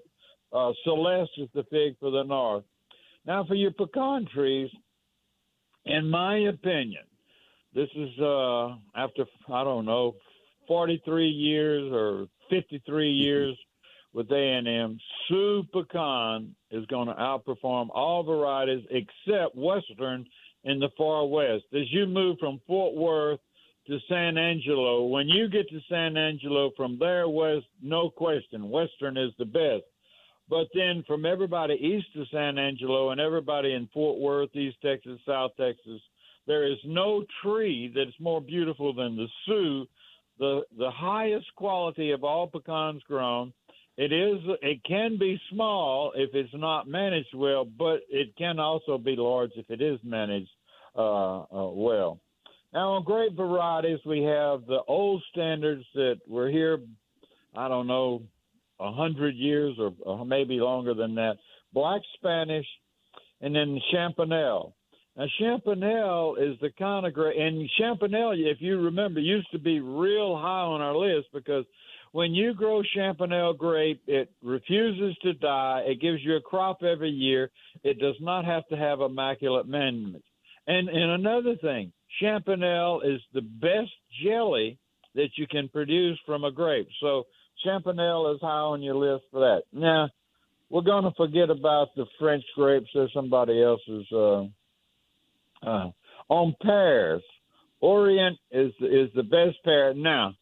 Uh, 0.52 0.72
Celeste 0.84 1.32
is 1.38 1.50
the 1.54 1.64
fig 1.70 1.98
for 2.00 2.12
the 2.12 2.24
north. 2.24 2.64
Now 3.26 3.46
for 3.46 3.56
your 3.56 3.72
pecan 3.72 4.28
trees, 4.34 4.70
in 5.86 6.10
my 6.10 6.38
opinion, 6.38 7.04
this 7.74 7.90
is 7.96 8.10
uh, 8.20 8.76
after 8.96 9.26
I 9.52 9.64
don't 9.64 9.86
know, 9.86 10.16
43 10.68 11.28
years 11.28 11.92
or 11.92 12.28
53 12.50 13.10
years 13.10 13.58
with 14.14 14.32
A&M. 14.32 14.98
Sioux 15.28 15.64
pecan 15.74 16.56
is 16.72 16.86
going 16.86 17.08
to 17.08 17.14
outperform 17.14 17.90
all 17.94 18.24
varieties 18.24 18.86
except 18.90 19.56
Western 19.56 20.26
in 20.64 20.80
the 20.80 20.90
far 20.98 21.28
west. 21.28 21.66
As 21.74 21.92
you 21.92 22.08
move 22.08 22.38
from 22.40 22.62
Fort 22.66 22.96
Worth 22.96 23.40
to 23.88 24.00
San 24.10 24.38
Angelo, 24.38 25.06
when 25.06 25.28
you 25.28 25.48
get 25.48 25.70
to 25.70 25.80
San 25.90 26.18
Angelo 26.18 26.72
from 26.76 26.98
there 27.00 27.30
west, 27.30 27.68
no 27.82 28.10
question, 28.10 28.70
Western 28.70 29.18
is 29.18 29.32
the 29.38 29.46
best. 29.46 29.84
But 30.50 30.68
then 30.74 31.04
from 31.08 31.26
everybody 31.26 31.74
east 31.74 32.16
of 32.20 32.28
San 32.32 32.58
Angelo 32.58 33.10
and 33.10 33.20
everybody 33.20 33.74
in 33.74 33.90
Fort 33.94 34.20
Worth, 34.20 34.56
East 34.56 34.78
Texas, 34.84 35.20
South 35.26 35.52
Texas, 35.60 36.02
there 36.48 36.72
is 36.72 36.78
no 36.86 37.26
tree 37.42 37.92
that's 37.96 38.20
more 38.20 38.42
beautiful 38.42 38.94
than 38.94 39.16
the 39.16 39.28
Sioux, 39.46 39.88
the 40.38 40.62
the 40.78 40.92
highest 40.92 41.48
quality 41.56 42.12
of 42.12 42.24
all 42.24 42.48
pecans 42.48 43.02
grown. 43.08 43.54
It 43.98 44.12
is 44.12 44.40
it 44.62 44.84
can 44.84 45.18
be 45.18 45.42
small 45.50 46.12
if 46.16 46.30
it's 46.36 46.54
not 46.54 46.88
managed 46.88 47.34
well, 47.34 47.66
but 47.66 48.02
it 48.10 48.36
can 48.38 48.60
also 48.60 48.98
be 48.98 49.16
large 49.16 49.52
if 49.56 49.70
it 49.70 49.82
is 49.82 50.00
managed 50.04 50.52
uh, 50.96 51.40
uh, 51.42 51.72
well. 51.72 52.20
Now 52.76 52.96
on 52.96 53.06
grape 53.06 53.38
varieties, 53.38 54.00
we 54.06 54.22
have 54.24 54.66
the 54.66 54.82
old 54.86 55.24
standards 55.32 55.86
that 55.94 56.20
were 56.28 56.50
here. 56.50 56.80
I 57.56 57.70
don't 57.70 57.88
know, 57.88 58.24
a 58.82 58.92
hundred 58.92 59.36
years 59.36 59.78
or, 59.80 59.94
or 60.06 60.26
maybe 60.26 60.56
longer 60.56 60.94
than 60.94 61.16
that. 61.16 61.38
Black 61.72 62.02
Spanish, 62.16 62.66
and 63.40 63.56
then 63.56 63.80
Champanelle. 63.94 64.74
Now, 65.16 65.26
Champanelle 65.40 66.36
is 66.38 66.60
the 66.60 66.70
kind 66.78 67.06
of 67.06 67.14
grape, 67.14 67.38
and 67.40 67.70
Champanelle, 67.80 68.36
if 68.36 68.58
you 68.60 68.82
remember, 68.82 69.22
used 69.22 69.50
to 69.54 69.60
be 69.60 69.80
real 69.80 70.36
high 70.36 70.66
on 70.66 70.82
our 70.82 70.98
list 70.98 71.30
because 71.34 71.64
when 72.12 72.34
you 72.34 72.54
grow 72.54 72.82
Champanelle 72.94 73.58
grape, 73.58 74.02
it 74.06 74.30
refuses 74.44 75.16
to 75.24 75.32
die. 75.32 75.84
It 75.86 76.02
gives 76.02 76.20
you 76.26 76.36
a 76.36 76.42
crop 76.42 76.84
every 76.84 77.10
year. 77.10 77.52
It 77.86 78.00
does 78.00 78.16
not 78.20 78.44
have 78.44 78.68
to 78.68 78.76
have 78.76 79.00
immaculate 79.00 79.66
management. 79.66 80.26
And 80.68 80.90
and 80.90 81.12
another 81.12 81.56
thing, 81.62 81.94
Champanelle 82.22 83.02
is 83.06 83.22
the 83.34 83.42
best 83.42 83.92
jelly 84.24 84.78
that 85.16 85.30
you 85.36 85.48
can 85.48 85.70
produce 85.70 86.20
from 86.26 86.44
a 86.44 86.52
grape. 86.52 86.88
So 87.02 87.26
Champanelle 87.66 88.34
is 88.36 88.42
high 88.42 88.48
on 88.48 88.82
your 88.82 88.96
list 88.96 89.26
for 89.32 89.40
that. 89.42 89.64
Now, 89.72 90.10
we're 90.70 90.82
going 90.82 91.04
to 91.04 91.14
forget 91.16 91.50
about 91.50 91.96
the 91.96 92.06
French 92.20 92.44
grapes 92.56 92.90
or 92.96 93.08
somebody 93.14 93.62
else's. 93.62 94.06
Uh, 94.12 94.44
uh, 95.66 95.92
on 96.30 96.56
pears, 96.62 97.22
Orient 97.82 98.38
is 98.52 98.72
is 98.82 99.10
the 99.16 99.24
best 99.24 99.64
pear. 99.64 99.94
Now, 99.94 100.34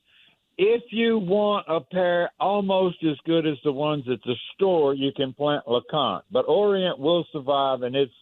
if 0.58 0.84
you 0.92 1.18
want 1.18 1.65
a 1.68 1.82
pear 1.82 2.30
almost 2.39 2.98
as 3.03 3.18
good 3.25 3.46
as 3.46 3.58
the 3.63 3.72
ones 3.72 4.06
at 4.12 4.20
the 4.24 4.36
store, 4.56 4.94
you 4.94 5.12
can 5.15 5.34
plant 5.34 5.65
LeConte. 5.68 6.24
But 6.32 6.48
Orient 6.48 7.00
will 7.00 7.25
survive, 7.32 7.82
and 7.82 7.96
it's 7.96 8.13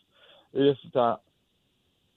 it's 0.54 0.80
time. 0.94 1.18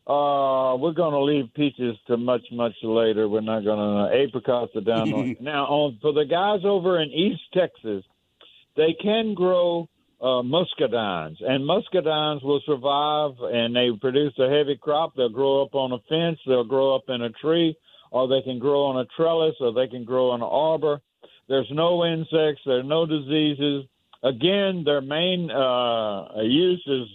Uh, 0.07 0.77
we're 0.77 0.93
going 0.93 1.13
to 1.13 1.21
leave 1.21 1.53
peaches 1.55 1.97
to 2.07 2.19
much, 2.19 2.43
much 2.53 2.75
later. 2.83 3.27
We're 3.27 3.41
not 3.41 3.65
going 3.65 3.79
to. 3.79 4.23
Apricots 4.23 4.77
are 4.77 4.83
down. 4.83 5.13
on, 5.13 5.37
now, 5.41 5.65
on 5.65 5.99
for 6.03 6.13
the 6.13 6.27
guys 6.27 6.61
over 6.65 7.01
in 7.01 7.11
East 7.11 7.43
Texas, 7.55 8.05
they 8.77 8.95
can 9.03 9.33
grow 9.33 9.89
uh, 10.21 10.43
muscadines, 10.43 11.37
and 11.41 11.69
muscadines 11.69 12.43
will 12.43 12.61
survive, 12.67 13.33
and 13.43 13.75
they 13.75 13.91
produce 13.99 14.33
a 14.39 14.49
heavy 14.51 14.77
crop. 14.77 15.15
They'll 15.17 15.29
grow 15.29 15.63
up 15.63 15.75
on 15.75 15.93
a 15.93 15.99
fence, 16.09 16.39
they'll 16.47 16.65
grow 16.65 16.95
up 16.95 17.05
in 17.09 17.23
a 17.23 17.31
tree, 17.31 17.77
or 18.11 18.29
they 18.29 18.43
can 18.43 18.59
grow 18.59 18.85
on 18.85 18.99
a 18.99 19.07
trellis, 19.17 19.55
or 19.61 19.73
they 19.73 19.87
can 19.87 20.05
grow 20.05 20.35
in 20.35 20.43
an 20.43 20.49
arbor. 20.51 21.01
There's 21.49 21.71
no 21.71 22.05
insects, 22.05 22.63
There 22.65 22.79
are 22.79 22.83
no 22.83 23.07
diseases. 23.07 23.85
Again, 24.23 24.83
their 24.85 25.03
main 25.03 25.51
uh, 25.51 26.41
use 26.43 26.83
is 26.87 27.07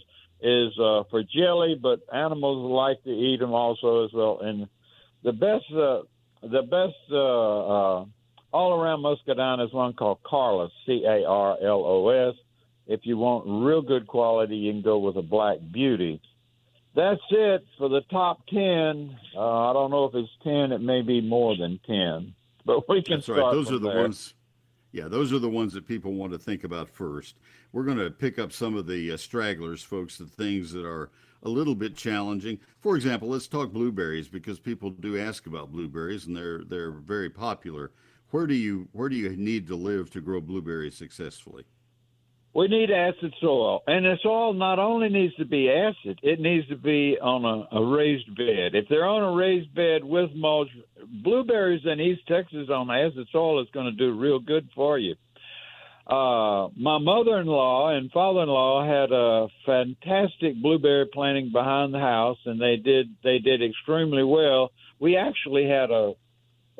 is 0.42 0.78
uh, 0.78 1.04
for 1.10 1.22
jelly, 1.22 1.78
but 1.80 2.00
animals 2.12 2.70
like 2.70 3.02
to 3.04 3.10
eat 3.10 3.40
them 3.40 3.52
also 3.52 4.04
as 4.04 4.12
well. 4.12 4.40
And 4.40 4.68
the 5.22 5.32
best, 5.32 5.64
uh, 5.72 6.02
the 6.42 6.62
best 6.62 6.96
uh, 7.10 7.16
uh, 7.16 8.04
all 8.52 8.80
around 8.80 9.02
muscadine 9.02 9.60
is 9.60 9.72
one 9.72 9.92
called 9.92 10.18
Carlos, 10.24 10.70
C 10.86 11.04
A 11.06 11.24
R 11.26 11.56
L 11.62 11.84
O 11.84 12.08
S. 12.30 12.34
If 12.86 13.00
you 13.04 13.16
want 13.16 13.44
real 13.64 13.82
good 13.82 14.06
quality, 14.06 14.56
you 14.56 14.72
can 14.72 14.82
go 14.82 14.98
with 14.98 15.16
a 15.16 15.22
Black 15.22 15.58
Beauty. 15.72 16.20
That's 16.94 17.20
it 17.30 17.64
for 17.78 17.88
the 17.88 18.00
top 18.10 18.46
10. 18.48 19.16
Uh, 19.36 19.70
I 19.70 19.72
don't 19.72 19.92
know 19.92 20.06
if 20.06 20.14
it's 20.14 20.30
10, 20.42 20.72
it 20.72 20.80
may 20.80 21.02
be 21.02 21.20
more 21.20 21.56
than 21.56 21.78
10. 21.86 22.34
But 22.64 22.88
we 22.88 23.02
can 23.02 23.18
That's 23.18 23.28
right. 23.28 23.52
Those 23.52 23.70
are 23.70 23.78
the 23.78 23.90
there. 23.90 24.02
ones. 24.02 24.34
Yeah, 24.92 25.08
those 25.08 25.32
are 25.32 25.38
the 25.38 25.48
ones 25.48 25.72
that 25.74 25.86
people 25.86 26.14
want 26.14 26.32
to 26.32 26.38
think 26.38 26.64
about 26.64 26.88
first. 26.88 27.36
We're 27.72 27.84
going 27.84 27.98
to 27.98 28.10
pick 28.10 28.38
up 28.38 28.52
some 28.52 28.76
of 28.76 28.86
the 28.86 29.12
uh, 29.12 29.16
stragglers, 29.16 29.82
folks, 29.82 30.18
the 30.18 30.26
things 30.26 30.72
that 30.72 30.84
are 30.84 31.10
a 31.42 31.48
little 31.48 31.74
bit 31.74 31.96
challenging. 31.96 32.58
For 32.80 32.96
example, 32.96 33.28
let's 33.28 33.46
talk 33.46 33.72
blueberries 33.72 34.28
because 34.28 34.58
people 34.58 34.90
do 34.90 35.18
ask 35.18 35.46
about 35.46 35.72
blueberries 35.72 36.26
and 36.26 36.36
they're 36.36 36.64
they're 36.64 36.90
very 36.90 37.30
popular. 37.30 37.92
Where 38.30 38.46
do 38.46 38.54
you 38.54 38.88
where 38.92 39.08
do 39.08 39.16
you 39.16 39.30
need 39.36 39.66
to 39.68 39.76
live 39.76 40.10
to 40.10 40.20
grow 40.20 40.40
blueberries 40.40 40.96
successfully? 40.96 41.64
We 42.52 42.66
need 42.66 42.90
acid 42.90 43.32
soil, 43.40 43.82
and 43.86 44.04
the 44.04 44.16
soil 44.22 44.52
not 44.52 44.80
only 44.80 45.08
needs 45.08 45.34
to 45.36 45.44
be 45.44 45.70
acid; 45.70 46.18
it 46.22 46.40
needs 46.40 46.66
to 46.68 46.76
be 46.76 47.16
on 47.20 47.44
a, 47.44 47.78
a 47.78 47.86
raised 47.86 48.34
bed. 48.34 48.74
If 48.74 48.88
they're 48.88 49.06
on 49.06 49.22
a 49.22 49.32
raised 49.36 49.72
bed 49.72 50.02
with 50.02 50.30
mulch, 50.34 50.68
blueberries 51.22 51.82
in 51.84 52.00
East 52.00 52.22
Texas 52.26 52.68
on 52.68 52.90
acid 52.90 53.28
soil 53.30 53.62
is 53.62 53.68
going 53.72 53.86
to 53.86 53.92
do 53.92 54.18
real 54.18 54.40
good 54.40 54.68
for 54.74 54.98
you. 54.98 55.14
Uh, 56.08 56.70
my 56.76 56.98
mother-in-law 56.98 57.96
and 57.96 58.10
father-in-law 58.10 58.84
had 58.84 59.12
a 59.12 59.46
fantastic 59.64 60.60
blueberry 60.60 61.06
planting 61.06 61.52
behind 61.52 61.94
the 61.94 62.00
house, 62.00 62.38
and 62.46 62.60
they 62.60 62.74
did 62.74 63.14
they 63.22 63.38
did 63.38 63.62
extremely 63.62 64.24
well. 64.24 64.72
We 64.98 65.16
actually 65.16 65.68
had 65.68 65.92
a, 65.92 66.14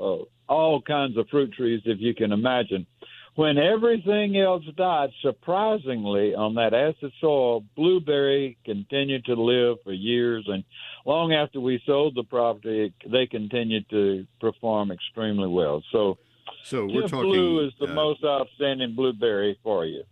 a 0.00 0.22
all 0.48 0.83
kinds 0.83 1.16
of 1.16 1.28
fruit 1.28 1.52
trees, 1.52 1.80
if 1.85 2.00
you 2.00 2.12
can 2.12 2.33
imagine. 2.33 2.88
When 3.36 3.58
everything 3.58 4.36
else 4.36 4.64
died, 4.76 5.10
surprisingly, 5.22 6.34
on 6.34 6.54
that 6.56 6.74
acid 6.74 7.12
soil, 7.20 7.64
blueberry 7.76 8.58
continued 8.64 9.24
to 9.26 9.34
live 9.34 9.78
for 9.84 9.92
years, 9.92 10.44
and 10.48 10.64
long 11.06 11.32
after 11.32 11.60
we 11.60 11.80
sold 11.86 12.16
the 12.16 12.24
property, 12.24 12.92
they 13.06 13.26
continued 13.26 13.88
to 13.90 14.26
perform 14.40 14.90
extremely 14.90 15.48
well. 15.48 15.82
So, 15.92 16.18
so 16.64 16.86
we're 16.86 17.02
Tiff 17.02 17.10
talking 17.12 17.30
Blue 17.30 17.66
is 17.66 17.72
the 17.78 17.86
uh, 17.86 17.94
most 17.94 18.24
outstanding 18.24 18.96
blueberry 18.96 19.58
for 19.62 19.86
you. 19.86 20.02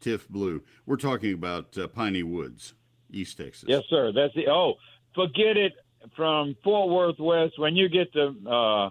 Tiff 0.00 0.28
Blue. 0.28 0.62
We're 0.84 0.96
talking 0.96 1.32
about 1.32 1.78
uh, 1.78 1.86
Piney 1.86 2.24
Woods, 2.24 2.74
East 3.10 3.38
Texas. 3.38 3.64
Yes, 3.68 3.84
sir. 3.88 4.12
That's 4.12 4.34
the. 4.34 4.48
Oh, 4.48 4.74
forget 5.14 5.56
it. 5.56 5.72
From 6.14 6.54
Fort 6.62 6.88
Worth 6.90 7.18
West, 7.18 7.58
when 7.58 7.74
you 7.74 7.88
get 7.88 8.12
to 8.12 8.26
uh, 8.48 8.90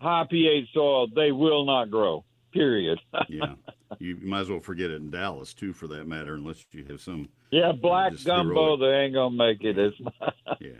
high 0.00 0.24
pH 0.28 0.68
soil, 0.74 1.06
they 1.14 1.30
will 1.30 1.64
not 1.64 1.90
grow. 1.90 2.24
Period. 2.56 2.98
yeah, 3.28 3.54
you 3.98 4.16
might 4.22 4.40
as 4.40 4.50
well 4.50 4.60
forget 4.60 4.90
it 4.90 4.96
in 4.96 5.10
Dallas 5.10 5.52
too, 5.52 5.72
for 5.72 5.86
that 5.88 6.08
matter, 6.08 6.34
unless 6.34 6.64
you 6.72 6.84
have 6.86 7.00
some. 7.00 7.28
yeah, 7.50 7.72
black 7.72 8.12
just 8.12 8.24
gumbo, 8.24 8.76
heroic. 8.76 8.80
they 8.80 8.96
ain't 9.04 9.14
gonna 9.14 9.36
make 9.36 9.62
it. 9.62 9.78
It's 9.78 9.96
Yeah. 10.60 10.70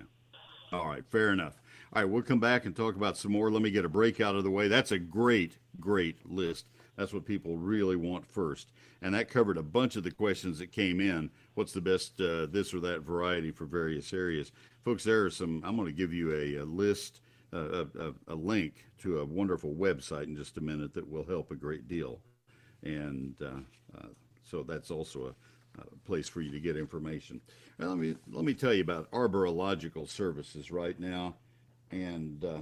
All 0.72 0.86
right, 0.88 1.04
fair 1.06 1.32
enough. 1.32 1.60
All 1.92 2.02
right, 2.02 2.10
we'll 2.10 2.22
come 2.22 2.40
back 2.40 2.64
and 2.66 2.74
talk 2.74 2.96
about 2.96 3.16
some 3.16 3.32
more. 3.32 3.50
Let 3.50 3.62
me 3.62 3.70
get 3.70 3.84
a 3.84 3.88
break 3.88 4.20
out 4.20 4.34
of 4.34 4.44
the 4.44 4.50
way. 4.50 4.68
That's 4.68 4.92
a 4.92 4.98
great, 4.98 5.58
great 5.78 6.28
list. 6.28 6.66
That's 6.96 7.12
what 7.12 7.24
people 7.24 7.56
really 7.56 7.96
want 7.96 8.26
first. 8.26 8.72
And 9.02 9.14
that 9.14 9.28
covered 9.28 9.58
a 9.58 9.62
bunch 9.62 9.96
of 9.96 10.02
the 10.02 10.10
questions 10.10 10.58
that 10.58 10.72
came 10.72 11.00
in. 11.00 11.30
What's 11.54 11.72
the 11.72 11.80
best 11.80 12.20
uh, 12.20 12.46
this 12.46 12.72
or 12.74 12.80
that 12.80 13.02
variety 13.02 13.50
for 13.50 13.66
various 13.66 14.12
areas? 14.12 14.50
Folks, 14.84 15.04
there 15.04 15.24
are 15.24 15.30
some, 15.30 15.62
I'm 15.64 15.76
going 15.76 15.86
to 15.86 15.92
give 15.92 16.12
you 16.12 16.32
a, 16.32 16.62
a 16.62 16.64
list, 16.64 17.20
a, 17.56 18.08
a, 18.08 18.14
a 18.28 18.34
link 18.34 18.84
to 19.02 19.20
a 19.20 19.24
wonderful 19.24 19.74
website 19.74 20.24
in 20.24 20.36
just 20.36 20.56
a 20.56 20.60
minute 20.60 20.94
that 20.94 21.10
will 21.10 21.24
help 21.24 21.50
a 21.50 21.56
great 21.56 21.88
deal. 21.88 22.20
And 22.82 23.34
uh, 23.42 23.98
uh, 23.98 24.08
so 24.42 24.62
that's 24.62 24.90
also 24.90 25.26
a, 25.26 25.80
a 25.80 25.84
place 26.06 26.28
for 26.28 26.40
you 26.40 26.50
to 26.52 26.60
get 26.60 26.76
information. 26.76 27.40
Let 27.78 27.98
me 27.98 28.16
let 28.30 28.44
me 28.44 28.54
tell 28.54 28.72
you 28.72 28.82
about 28.82 29.10
arborological 29.10 30.08
services 30.08 30.70
right 30.70 30.98
now, 30.98 31.34
and 31.90 32.44
uh, 32.44 32.60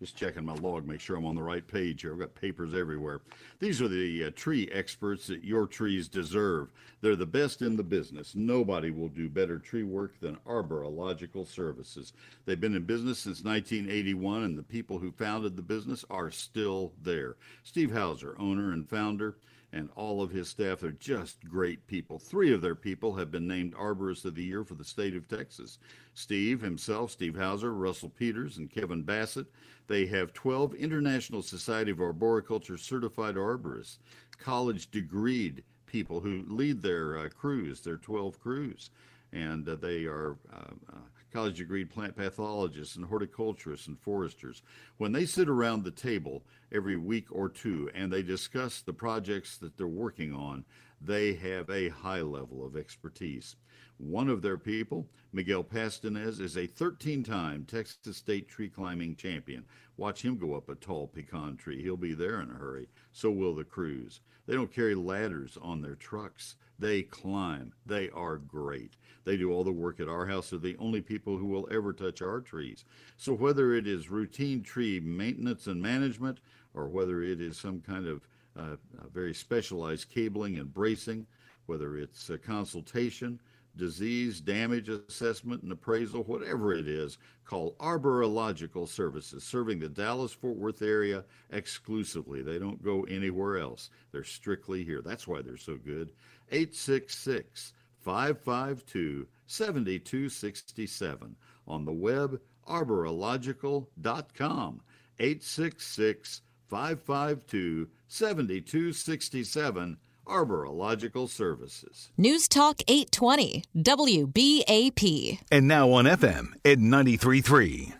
Just 0.00 0.16
checking 0.16 0.44
my 0.44 0.54
log, 0.54 0.86
make 0.86 1.00
sure 1.00 1.16
I'm 1.16 1.26
on 1.26 1.34
the 1.34 1.42
right 1.42 1.66
page 1.66 2.02
here. 2.02 2.12
I've 2.12 2.20
got 2.20 2.34
papers 2.34 2.72
everywhere. 2.72 3.20
These 3.58 3.82
are 3.82 3.88
the 3.88 4.26
uh, 4.26 4.30
tree 4.36 4.68
experts 4.72 5.26
that 5.26 5.42
your 5.42 5.66
trees 5.66 6.06
deserve. 6.06 6.70
They're 7.00 7.16
the 7.16 7.26
best 7.26 7.62
in 7.62 7.76
the 7.76 7.82
business. 7.82 8.36
Nobody 8.36 8.92
will 8.92 9.08
do 9.08 9.28
better 9.28 9.58
tree 9.58 9.82
work 9.82 10.20
than 10.20 10.36
Arborological 10.46 11.46
Services. 11.46 12.12
They've 12.44 12.60
been 12.60 12.76
in 12.76 12.84
business 12.84 13.18
since 13.18 13.42
1981, 13.42 14.44
and 14.44 14.56
the 14.56 14.62
people 14.62 14.98
who 15.00 15.10
founded 15.10 15.56
the 15.56 15.62
business 15.62 16.04
are 16.10 16.30
still 16.30 16.92
there. 17.02 17.34
Steve 17.64 17.92
Hauser, 17.92 18.36
owner 18.38 18.72
and 18.72 18.88
founder, 18.88 19.36
and 19.72 19.90
all 19.96 20.22
of 20.22 20.30
his 20.30 20.48
staff 20.48 20.82
are 20.82 20.92
just 20.92 21.44
great 21.46 21.86
people. 21.86 22.18
Three 22.18 22.52
of 22.54 22.62
their 22.62 22.74
people 22.74 23.14
have 23.16 23.30
been 23.30 23.46
named 23.46 23.74
Arborists 23.74 24.24
of 24.24 24.34
the 24.34 24.44
Year 24.44 24.64
for 24.64 24.74
the 24.74 24.84
state 24.84 25.14
of 25.14 25.28
Texas. 25.28 25.78
Steve 26.14 26.60
himself, 26.60 27.10
Steve 27.10 27.36
Hauser, 27.36 27.74
Russell 27.74 28.08
Peters, 28.08 28.56
and 28.56 28.70
Kevin 28.70 29.02
Bassett. 29.02 29.46
They 29.86 30.06
have 30.06 30.32
12 30.32 30.74
International 30.74 31.42
Society 31.42 31.90
of 31.90 32.00
Arboriculture 32.00 32.78
certified 32.78 33.34
arborists, 33.34 33.98
college 34.38 34.90
degreed 34.90 35.62
people 35.86 36.20
who 36.20 36.44
lead 36.48 36.82
their 36.82 37.18
uh, 37.18 37.28
crews, 37.28 37.80
their 37.80 37.96
12 37.96 38.40
crews. 38.40 38.90
And 39.32 39.68
uh, 39.68 39.76
they 39.76 40.04
are 40.04 40.38
uh, 40.52 40.72
uh 40.90 40.98
college 41.32 41.58
degree 41.58 41.84
plant 41.84 42.16
pathologists 42.16 42.96
and 42.96 43.04
horticulturists 43.06 43.86
and 43.86 43.98
foresters. 43.98 44.62
When 44.96 45.12
they 45.12 45.26
sit 45.26 45.48
around 45.48 45.84
the 45.84 45.90
table 45.90 46.42
every 46.72 46.96
week 46.96 47.26
or 47.30 47.48
two 47.48 47.90
and 47.94 48.12
they 48.12 48.22
discuss 48.22 48.80
the 48.80 48.92
projects 48.92 49.56
that 49.58 49.76
they're 49.76 49.86
working 49.86 50.34
on, 50.34 50.64
they 51.00 51.34
have 51.34 51.70
a 51.70 51.90
high 51.90 52.22
level 52.22 52.64
of 52.64 52.76
expertise. 52.76 53.56
One 53.98 54.28
of 54.28 54.42
their 54.42 54.58
people, 54.58 55.08
Miguel 55.32 55.64
Pastanez, 55.64 56.40
is 56.40 56.56
a 56.56 56.66
13 56.66 57.24
time 57.24 57.64
Texas 57.64 58.16
State 58.16 58.48
tree 58.48 58.68
climbing 58.68 59.16
champion. 59.16 59.64
Watch 59.96 60.22
him 60.22 60.38
go 60.38 60.54
up 60.54 60.68
a 60.68 60.76
tall 60.76 61.08
pecan 61.08 61.56
tree. 61.56 61.82
He'll 61.82 61.96
be 61.96 62.14
there 62.14 62.40
in 62.40 62.50
a 62.50 62.54
hurry. 62.54 62.88
So 63.18 63.32
will 63.32 63.56
the 63.56 63.64
crews. 63.64 64.20
They 64.46 64.54
don't 64.54 64.72
carry 64.72 64.94
ladders 64.94 65.58
on 65.60 65.82
their 65.82 65.96
trucks. 65.96 66.54
They 66.78 67.02
climb. 67.02 67.72
They 67.84 68.10
are 68.10 68.36
great. 68.36 68.92
They 69.24 69.36
do 69.36 69.50
all 69.50 69.64
the 69.64 69.72
work 69.72 69.98
at 69.98 70.06
our 70.08 70.24
house. 70.24 70.50
They're 70.50 70.60
the 70.60 70.76
only 70.78 71.00
people 71.00 71.36
who 71.36 71.46
will 71.46 71.66
ever 71.68 71.92
touch 71.92 72.22
our 72.22 72.40
trees. 72.40 72.84
So 73.16 73.32
whether 73.32 73.74
it 73.74 73.88
is 73.88 74.08
routine 74.08 74.62
tree 74.62 75.00
maintenance 75.00 75.66
and 75.66 75.82
management, 75.82 76.38
or 76.74 76.86
whether 76.86 77.20
it 77.20 77.40
is 77.40 77.58
some 77.58 77.80
kind 77.80 78.06
of 78.06 78.28
uh, 78.56 78.76
very 79.12 79.34
specialized 79.34 80.10
cabling 80.10 80.56
and 80.56 80.72
bracing, 80.72 81.26
whether 81.66 81.96
it's 81.96 82.30
a 82.30 82.38
consultation, 82.38 83.40
disease, 83.78 84.40
damage 84.40 84.90
assessment, 84.90 85.62
and 85.62 85.72
appraisal, 85.72 86.24
whatever 86.24 86.74
it 86.74 86.86
is, 86.86 87.16
call 87.46 87.76
Arborological 87.80 88.86
Services, 88.86 89.44
serving 89.44 89.78
the 89.78 89.88
Dallas 89.88 90.32
Fort 90.32 90.56
Worth 90.56 90.82
area 90.82 91.24
exclusively. 91.50 92.42
They 92.42 92.58
don't 92.58 92.82
go 92.82 93.04
anywhere 93.04 93.58
else. 93.58 93.88
They're 94.12 94.24
strictly 94.24 94.84
here. 94.84 95.00
That's 95.00 95.26
why 95.26 95.40
they're 95.40 95.56
so 95.56 95.76
good. 95.76 96.12
866 96.50 97.72
552 98.00 99.26
7267. 99.46 101.36
On 101.66 101.84
the 101.84 101.92
web, 101.92 102.40
arborological.com. 102.68 104.80
866 105.20 106.42
552 106.68 107.88
7267. 108.08 109.96
Arborological 110.28 111.28
Services. 111.28 112.10
News 112.16 112.46
Talk 112.46 112.82
820, 112.86 113.64
WBAP. 113.76 115.40
And 115.50 115.66
now 115.66 115.90
on 115.90 116.04
FM 116.04 116.52
at 116.64 116.78
93.3. 116.78 117.94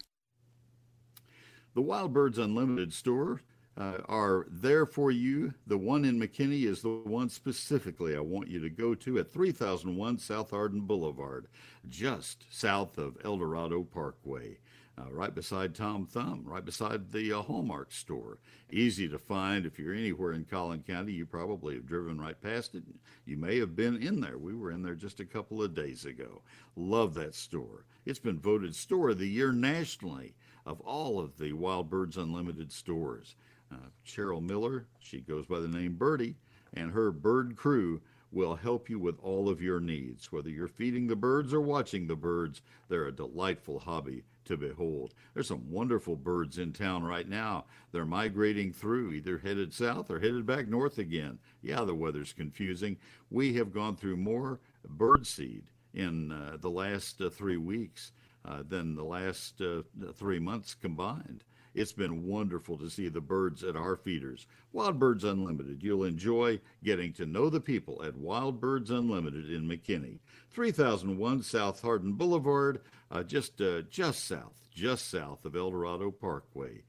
The 1.74 1.82
Wild 1.82 2.12
Birds 2.12 2.38
Unlimited 2.38 2.92
store 2.92 3.42
uh, 3.78 3.98
are 4.08 4.46
there 4.50 4.84
for 4.84 5.10
you. 5.10 5.54
The 5.66 5.78
one 5.78 6.04
in 6.04 6.18
McKinney 6.18 6.64
is 6.64 6.82
the 6.82 6.88
one 6.88 7.28
specifically 7.28 8.16
I 8.16 8.20
want 8.20 8.48
you 8.48 8.60
to 8.60 8.70
go 8.70 8.94
to 8.96 9.18
at 9.18 9.30
3001 9.30 10.18
South 10.18 10.50
Hardin 10.50 10.80
Boulevard, 10.80 11.46
just 11.88 12.44
south 12.50 12.98
of 12.98 13.16
El 13.24 13.36
Dorado 13.36 13.84
Parkway. 13.84 14.58
Uh, 14.98 15.10
right 15.12 15.34
beside 15.34 15.74
Tom 15.74 16.06
Thumb, 16.06 16.42
right 16.44 16.64
beside 16.64 17.12
the 17.12 17.32
uh, 17.32 17.42
Hallmark 17.42 17.92
store. 17.92 18.38
Easy 18.70 19.06
to 19.08 19.18
find. 19.18 19.64
If 19.64 19.78
you're 19.78 19.94
anywhere 19.94 20.32
in 20.32 20.44
Collin 20.44 20.82
County, 20.82 21.12
you 21.12 21.24
probably 21.24 21.74
have 21.74 21.86
driven 21.86 22.20
right 22.20 22.40
past 22.40 22.74
it. 22.74 22.82
You 23.24 23.36
may 23.36 23.58
have 23.60 23.76
been 23.76 24.02
in 24.02 24.20
there. 24.20 24.38
We 24.38 24.54
were 24.54 24.72
in 24.72 24.82
there 24.82 24.96
just 24.96 25.20
a 25.20 25.24
couple 25.24 25.62
of 25.62 25.74
days 25.74 26.04
ago. 26.04 26.42
Love 26.74 27.14
that 27.14 27.36
store. 27.36 27.84
It's 28.06 28.18
been 28.18 28.40
voted 28.40 28.74
Store 28.74 29.10
of 29.10 29.18
the 29.18 29.28
Year 29.28 29.52
nationally 29.52 30.34
of 30.66 30.80
all 30.80 31.20
of 31.20 31.38
the 31.38 31.52
Wild 31.52 31.88
Birds 31.88 32.16
Unlimited 32.16 32.72
stores. 32.72 33.36
Uh, 33.70 33.90
Cheryl 34.04 34.42
Miller, 34.42 34.86
she 34.98 35.20
goes 35.20 35.46
by 35.46 35.60
the 35.60 35.68
name 35.68 35.94
Birdie, 35.94 36.34
and 36.74 36.90
her 36.90 37.12
bird 37.12 37.54
crew 37.54 38.00
will 38.32 38.56
help 38.56 38.90
you 38.90 38.98
with 38.98 39.18
all 39.22 39.48
of 39.48 39.62
your 39.62 39.80
needs. 39.80 40.32
Whether 40.32 40.50
you're 40.50 40.68
feeding 40.68 41.06
the 41.06 41.16
birds 41.16 41.54
or 41.54 41.60
watching 41.60 42.06
the 42.06 42.16
birds, 42.16 42.62
they're 42.88 43.06
a 43.06 43.12
delightful 43.12 43.78
hobby 43.78 44.24
to 44.48 44.56
behold. 44.56 45.14
There's 45.32 45.48
some 45.48 45.70
wonderful 45.70 46.16
birds 46.16 46.58
in 46.58 46.72
town 46.72 47.04
right 47.04 47.28
now. 47.28 47.66
They're 47.92 48.04
migrating 48.04 48.72
through, 48.72 49.12
either 49.12 49.38
headed 49.38 49.72
south 49.72 50.10
or 50.10 50.20
headed 50.20 50.44
back 50.44 50.68
north 50.68 50.98
again. 50.98 51.38
Yeah, 51.62 51.84
the 51.84 51.94
weather's 51.94 52.32
confusing. 52.32 52.96
We 53.30 53.54
have 53.54 53.72
gone 53.72 53.96
through 53.96 54.16
more 54.16 54.60
bird 54.88 55.26
seed 55.26 55.64
in 55.94 56.32
uh, 56.32 56.56
the 56.60 56.70
last 56.70 57.20
uh, 57.20 57.30
three 57.30 57.56
weeks 57.56 58.12
uh, 58.44 58.62
than 58.68 58.94
the 58.94 59.04
last 59.04 59.60
uh, 59.60 59.82
three 60.14 60.38
months 60.38 60.74
combined. 60.74 61.44
It's 61.74 61.92
been 61.92 62.26
wonderful 62.26 62.78
to 62.78 62.90
see 62.90 63.08
the 63.08 63.20
birds 63.20 63.62
at 63.62 63.76
our 63.76 63.96
feeders. 63.96 64.46
Wild 64.72 64.98
Birds 64.98 65.24
Unlimited. 65.24 65.82
You'll 65.82 66.04
enjoy 66.04 66.60
getting 66.82 67.12
to 67.14 67.26
know 67.26 67.50
the 67.50 67.60
people 67.60 68.02
at 68.04 68.16
Wild 68.16 68.60
Birds 68.60 68.90
Unlimited 68.90 69.50
in 69.50 69.68
McKinney. 69.68 70.18
3001 70.50 71.42
South 71.42 71.80
Hardin 71.80 72.12
Boulevard, 72.12 72.80
uh, 73.10 73.22
just 73.22 73.60
uh, 73.60 73.82
just 73.82 74.26
south, 74.26 74.68
just 74.74 75.10
south 75.10 75.44
of 75.44 75.54
El 75.54 75.70
Dorado 75.70 76.10
Parkway. 76.10 76.82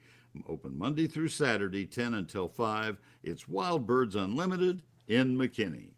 Open 0.47 0.77
Monday 0.77 1.07
through 1.07 1.27
Saturday, 1.27 1.85
10 1.85 2.13
until 2.13 2.47
5. 2.47 2.97
It's 3.23 3.47
Wild 3.47 3.85
Birds 3.85 4.15
Unlimited 4.15 4.81
in 5.07 5.37
McKinney. 5.37 5.89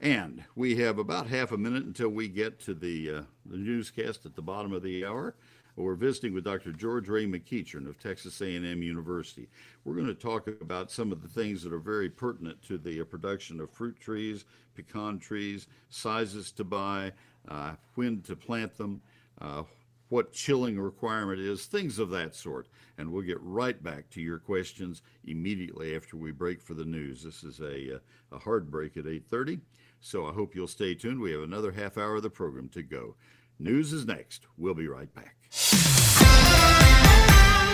And 0.00 0.44
we 0.54 0.76
have 0.76 0.98
about 0.98 1.26
half 1.26 1.52
a 1.52 1.58
minute 1.58 1.84
until 1.84 2.08
we 2.08 2.28
get 2.28 2.58
to 2.60 2.74
the, 2.74 3.10
uh, 3.10 3.22
the 3.44 3.58
newscast 3.58 4.24
at 4.24 4.34
the 4.34 4.42
bottom 4.42 4.72
of 4.72 4.82
the 4.82 5.04
hour. 5.04 5.34
We're 5.80 5.94
visiting 5.94 6.34
with 6.34 6.44
Dr. 6.44 6.72
George 6.72 7.08
Ray 7.08 7.24
McEachern 7.24 7.88
of 7.88 7.98
Texas 7.98 8.42
A&M 8.42 8.82
University. 8.82 9.48
We're 9.84 9.94
going 9.94 10.06
to 10.08 10.14
talk 10.14 10.46
about 10.46 10.90
some 10.90 11.10
of 11.10 11.22
the 11.22 11.28
things 11.28 11.62
that 11.62 11.72
are 11.72 11.78
very 11.78 12.10
pertinent 12.10 12.62
to 12.64 12.76
the 12.76 13.00
uh, 13.00 13.04
production 13.04 13.60
of 13.60 13.70
fruit 13.70 13.98
trees, 13.98 14.44
pecan 14.74 15.18
trees, 15.18 15.68
sizes 15.88 16.52
to 16.52 16.64
buy, 16.64 17.12
uh, 17.48 17.72
when 17.94 18.20
to 18.22 18.36
plant 18.36 18.76
them, 18.76 19.00
uh, 19.40 19.62
what 20.10 20.34
chilling 20.34 20.78
requirement 20.78 21.40
is, 21.40 21.64
things 21.64 21.98
of 21.98 22.10
that 22.10 22.34
sort. 22.34 22.68
And 22.98 23.10
we'll 23.10 23.22
get 23.22 23.40
right 23.40 23.82
back 23.82 24.10
to 24.10 24.20
your 24.20 24.38
questions 24.38 25.00
immediately 25.24 25.96
after 25.96 26.18
we 26.18 26.30
break 26.30 26.60
for 26.60 26.74
the 26.74 26.84
news. 26.84 27.22
This 27.22 27.42
is 27.42 27.60
a, 27.60 27.96
uh, 27.96 27.98
a 28.32 28.38
hard 28.38 28.70
break 28.70 28.98
at 28.98 29.04
8.30, 29.04 29.60
so 30.00 30.26
I 30.26 30.32
hope 30.32 30.54
you'll 30.54 30.68
stay 30.68 30.94
tuned. 30.94 31.20
We 31.20 31.32
have 31.32 31.42
another 31.42 31.72
half 31.72 31.96
hour 31.96 32.16
of 32.16 32.22
the 32.22 32.28
program 32.28 32.68
to 32.70 32.82
go. 32.82 33.14
News 33.62 33.92
is 33.92 34.06
next. 34.06 34.46
We'll 34.56 34.72
be 34.72 34.88
right 34.88 35.14
back. 35.14 35.36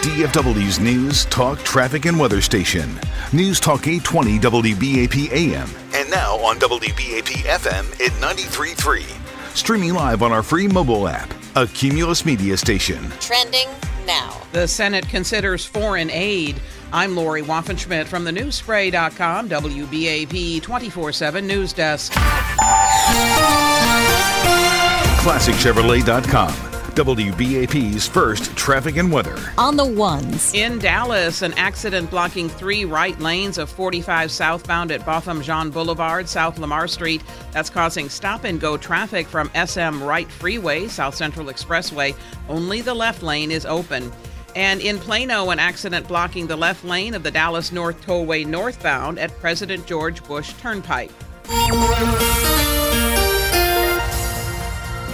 DFW's 0.02 0.80
News, 0.80 1.26
Talk, 1.26 1.60
Traffic, 1.60 2.06
and 2.06 2.18
Weather 2.18 2.40
Station. 2.40 2.98
News 3.32 3.60
Talk 3.60 3.86
820 3.86 4.40
WBAP 4.40 5.30
AM. 5.30 5.68
And 5.94 6.10
now 6.10 6.38
on 6.38 6.58
WBAP 6.58 7.44
FM 7.44 7.92
at 8.04 8.10
93.3. 8.20 9.04
Streaming 9.56 9.94
live 9.94 10.22
on 10.22 10.32
our 10.32 10.42
free 10.42 10.66
mobile 10.66 11.06
app, 11.06 11.32
a 11.54 11.68
Cumulus 11.68 12.24
Media 12.24 12.56
Station. 12.56 13.08
Trending 13.20 13.68
now. 14.06 14.42
The 14.50 14.66
Senate 14.66 15.08
considers 15.08 15.64
foreign 15.64 16.10
aid. 16.10 16.60
I'm 16.92 17.14
Lori 17.14 17.42
Waffenschmidt 17.42 18.06
from 18.06 18.24
the 18.24 18.32
newsspray.com, 18.32 19.48
WBAP 19.48 20.62
24 20.62 21.12
7 21.12 21.46
News 21.46 21.72
Desk. 21.72 22.12
ClassicChevrolet.com. 25.26 26.52
WBAP's 26.94 28.06
first 28.06 28.56
traffic 28.56 28.96
and 28.96 29.10
weather. 29.10 29.36
On 29.58 29.76
the 29.76 29.84
ones. 29.84 30.54
In 30.54 30.78
Dallas, 30.78 31.42
an 31.42 31.52
accident 31.54 32.10
blocking 32.10 32.48
three 32.48 32.84
right 32.84 33.18
lanes 33.18 33.58
of 33.58 33.68
45 33.68 34.30
southbound 34.30 34.92
at 34.92 35.04
Botham 35.04 35.42
Jean 35.42 35.70
Boulevard, 35.70 36.28
South 36.28 36.60
Lamar 36.60 36.86
Street. 36.86 37.24
That's 37.50 37.68
causing 37.68 38.08
stop 38.08 38.44
and 38.44 38.60
go 38.60 38.76
traffic 38.76 39.26
from 39.26 39.50
SM 39.50 40.00
Wright 40.00 40.30
Freeway, 40.30 40.86
South 40.86 41.16
Central 41.16 41.46
Expressway. 41.46 42.14
Only 42.48 42.80
the 42.80 42.94
left 42.94 43.24
lane 43.24 43.50
is 43.50 43.66
open. 43.66 44.12
And 44.54 44.80
in 44.80 44.96
Plano, 44.96 45.50
an 45.50 45.58
accident 45.58 46.06
blocking 46.06 46.46
the 46.46 46.54
left 46.54 46.84
lane 46.84 47.14
of 47.14 47.24
the 47.24 47.32
Dallas 47.32 47.72
North 47.72 48.00
Tollway 48.06 48.46
northbound 48.46 49.18
at 49.18 49.36
President 49.40 49.88
George 49.88 50.22
Bush 50.22 50.52
Turnpike. 50.60 51.10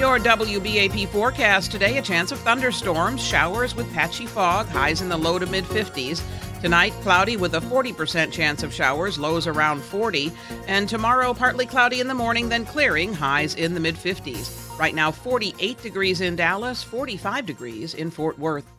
Your 0.02 0.18
WBAP 0.18 1.06
forecast 1.10 1.70
today, 1.70 1.96
a 1.96 2.02
chance 2.02 2.32
of 2.32 2.40
thunderstorms, 2.40 3.22
showers 3.22 3.76
with 3.76 3.90
patchy 3.92 4.26
fog, 4.26 4.66
highs 4.66 5.00
in 5.00 5.08
the 5.08 5.16
low 5.16 5.38
to 5.38 5.46
mid 5.46 5.62
50s. 5.62 6.20
Tonight, 6.60 6.92
cloudy 7.02 7.36
with 7.36 7.54
a 7.54 7.60
40% 7.60 8.32
chance 8.32 8.64
of 8.64 8.74
showers, 8.74 9.16
lows 9.16 9.46
around 9.46 9.80
40. 9.80 10.32
And 10.66 10.88
tomorrow, 10.88 11.32
partly 11.32 11.66
cloudy 11.66 12.00
in 12.00 12.08
the 12.08 12.14
morning, 12.14 12.48
then 12.48 12.66
clearing, 12.66 13.14
highs 13.14 13.54
in 13.54 13.74
the 13.74 13.80
mid 13.80 13.94
50s. 13.94 14.76
Right 14.76 14.92
now, 14.92 15.12
48 15.12 15.80
degrees 15.80 16.20
in 16.20 16.34
Dallas, 16.34 16.82
45 16.82 17.46
degrees 17.46 17.94
in 17.94 18.10
Fort 18.10 18.36
Worth. 18.40 18.71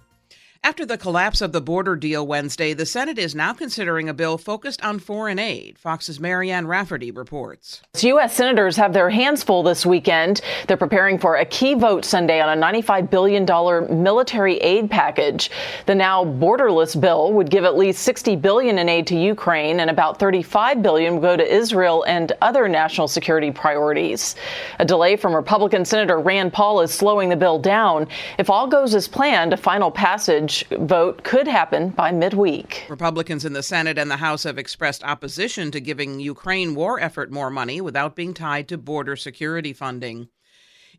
After 0.66 0.86
the 0.86 0.98
collapse 0.98 1.42
of 1.42 1.52
the 1.52 1.60
border 1.60 1.98
deal 1.98 2.26
Wednesday, 2.26 2.72
the 2.72 2.86
Senate 2.86 3.20
is 3.20 3.36
now 3.36 3.52
considering 3.52 4.08
a 4.08 4.14
bill 4.14 4.38
focused 4.38 4.82
on 4.82 4.98
foreign 4.98 5.38
aid. 5.38 5.78
Fox's 5.78 6.22
Marianne 6.22 6.68
Rafferty 6.68 7.12
reports. 7.12 7.82
U.S. 8.00 8.34
senators 8.34 8.78
have 8.78 8.94
their 8.94 9.10
hands 9.10 9.44
full 9.44 9.62
this 9.64 9.86
weekend. 9.86 10.40
They're 10.68 10.78
preparing 10.78 11.20
for 11.20 11.36
a 11.36 11.44
key 11.44 11.74
vote 11.74 12.06
Sunday 12.06 12.40
on 12.40 12.58
a 12.58 12.62
$95 12.62 13.10
billion 13.10 14.04
military 14.04 14.56
aid 14.60 14.90
package. 14.90 15.52
The 15.86 15.96
now 15.96 16.24
borderless 16.24 17.00
bill 17.00 17.34
would 17.34 17.50
give 17.50 17.66
at 17.66 17.78
least 17.78 18.02
60 18.04 18.38
billion 18.38 18.80
in 18.80 18.88
aid 18.88 19.08
to 19.08 19.18
Ukraine, 19.18 19.82
and 19.82 19.90
about 19.90 20.18
35 20.18 20.82
billion 20.82 21.16
would 21.16 21.24
go 21.24 21.36
to 21.36 21.56
Israel 21.56 22.04
and 22.04 22.32
other 22.42 22.70
national 22.70 23.10
security 23.10 23.52
priorities. 23.52 24.38
A 24.80 24.86
delay 24.86 25.18
from 25.18 25.36
Republican 25.36 25.84
Senator 25.84 26.20
Rand 26.20 26.54
Paul 26.54 26.80
is 26.80 26.94
slowing 26.94 27.28
the 27.28 27.36
bill 27.36 27.60
down. 27.60 28.08
If 28.38 28.50
all 28.50 28.68
goes 28.68 28.96
as 28.96 29.10
planned, 29.10 29.52
a 29.52 29.58
final 29.58 29.92
passage 29.92 30.53
vote 30.72 31.24
could 31.24 31.48
happen 31.48 31.90
by 31.90 32.12
midweek. 32.12 32.86
Republicans 32.90 33.46
in 33.46 33.54
the 33.54 33.64
Senate 33.64 33.98
and 33.98 34.12
the 34.12 34.18
House 34.18 34.44
have 34.44 34.58
expressed 34.58 35.04
opposition 35.04 35.72
to 35.72 35.80
giving 35.80 36.20
Ukraine 36.20 36.76
war 36.76 37.00
effort 37.00 37.32
more 37.32 37.50
money 37.50 37.82
without 37.82 38.16
being 38.16 38.34
tied 38.34 38.68
to 38.68 38.78
border 38.78 39.16
security 39.16 39.74
funding. 39.74 40.30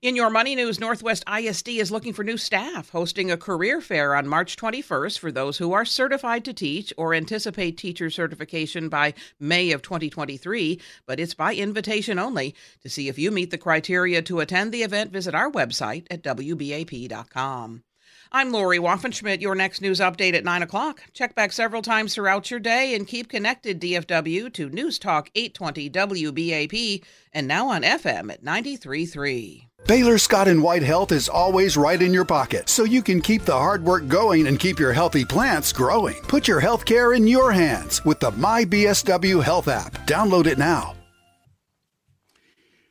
In 0.02 0.16
your 0.16 0.28
money 0.28 0.54
news, 0.54 0.78
Northwest 0.78 1.24
ISD 1.32 1.68
is 1.68 1.90
looking 1.90 2.12
for 2.12 2.24
new 2.24 2.36
staff, 2.36 2.90
hosting 2.90 3.30
a 3.30 3.38
career 3.38 3.80
fair 3.80 4.14
on 4.14 4.28
March 4.28 4.56
21st 4.56 5.18
for 5.18 5.32
those 5.32 5.56
who 5.56 5.72
are 5.72 5.86
certified 5.86 6.44
to 6.44 6.52
teach 6.52 6.92
or 6.98 7.14
anticipate 7.14 7.78
teacher 7.78 8.10
certification 8.10 8.88
by 8.88 9.14
May 9.40 9.70
of 9.70 9.80
2023, 9.80 10.80
but 11.06 11.18
it's 11.18 11.32
by 11.32 11.54
invitation 11.54 12.18
only. 12.18 12.54
To 12.82 12.90
see 12.90 13.08
if 13.08 13.18
you 13.18 13.30
meet 13.30 13.50
the 13.50 13.56
criteria 13.56 14.20
to 14.22 14.40
attend 14.40 14.72
the 14.72 14.82
event, 14.82 15.10
visit 15.10 15.34
our 15.34 15.50
website 15.50 16.06
at 16.10 16.22
WBAP.com. 16.22 17.84
I'm 18.32 18.52
Lori 18.52 18.78
Waffenschmidt. 18.78 19.40
Your 19.40 19.54
next 19.54 19.80
news 19.80 20.00
update 20.00 20.34
at 20.34 20.44
9 20.44 20.62
o'clock. 20.62 21.02
Check 21.12 21.34
back 21.34 21.52
several 21.52 21.82
times 21.82 22.14
throughout 22.14 22.50
your 22.50 22.60
day 22.60 22.94
and 22.94 23.06
keep 23.06 23.28
connected, 23.28 23.80
DFW, 23.80 24.52
to 24.54 24.68
News 24.68 24.98
Talk 24.98 25.30
820 25.34 25.90
WBAP 25.90 27.04
and 27.32 27.46
now 27.46 27.68
on 27.68 27.82
FM 27.82 28.32
at 28.32 28.44
93.3. 28.44 29.66
Baylor 29.86 30.16
Scott 30.16 30.48
and 30.48 30.62
White 30.62 30.82
Health 30.82 31.12
is 31.12 31.28
always 31.28 31.76
right 31.76 32.00
in 32.00 32.14
your 32.14 32.24
pocket, 32.24 32.70
so 32.70 32.84
you 32.84 33.02
can 33.02 33.20
keep 33.20 33.44
the 33.44 33.52
hard 33.52 33.84
work 33.84 34.08
going 34.08 34.46
and 34.46 34.58
keep 34.58 34.78
your 34.78 34.94
healthy 34.94 35.26
plants 35.26 35.74
growing. 35.74 36.16
Put 36.22 36.48
your 36.48 36.60
health 36.60 36.86
care 36.86 37.12
in 37.12 37.26
your 37.26 37.52
hands 37.52 38.02
with 38.02 38.18
the 38.18 38.30
MyBSW 38.30 39.44
Health 39.44 39.68
app. 39.68 39.92
Download 40.06 40.46
it 40.46 40.56
now. 40.56 40.94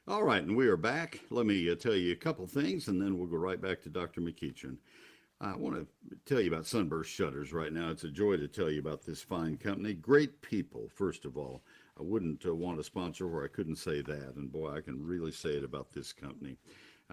All 0.08 0.22
right, 0.22 0.44
and 0.44 0.56
we 0.56 0.68
are 0.68 0.78
back. 0.78 1.22
Let 1.32 1.46
me 1.46 1.72
uh, 1.72 1.76
tell 1.76 1.96
you 1.96 2.12
a 2.12 2.16
couple 2.16 2.46
things, 2.46 2.90
and 2.90 3.02
then 3.02 3.18
we'll 3.18 3.26
go 3.26 3.38
right 3.38 3.60
back 3.60 3.82
to 3.84 3.90
Dr. 3.90 4.22
McEachern. 4.22 4.78
I 5.44 5.58
want 5.58 5.76
to 5.76 5.86
tell 6.26 6.40
you 6.40 6.48
about 6.48 6.66
Sunburst 6.66 7.12
Shutters 7.12 7.52
right 7.52 7.74
now. 7.74 7.90
It's 7.90 8.06
a 8.06 8.10
joy 8.10 8.38
to 8.38 8.48
tell 8.48 8.72
you 8.72 8.80
about 8.80 9.06
this 9.06 9.22
fine 9.22 9.58
company. 9.58 9.94
Great 9.94 10.42
people, 10.42 10.88
first 10.96 11.26
of 11.26 11.36
all. 11.36 11.64
I 12.00 12.02
wouldn't 12.02 12.46
uh, 12.46 12.56
want 12.56 12.80
a 12.80 12.84
sponsor 12.84 13.28
where 13.28 13.44
I 13.44 13.50
couldn't 13.50 13.76
say 13.76 14.02
that. 14.02 14.36
And 14.38 14.50
boy, 14.50 14.72
I 14.72 14.80
can 14.80 15.06
really 15.06 15.34
say 15.34 15.50
it 15.50 15.66
about 15.66 15.92
this 15.92 16.14
company. 16.14 16.56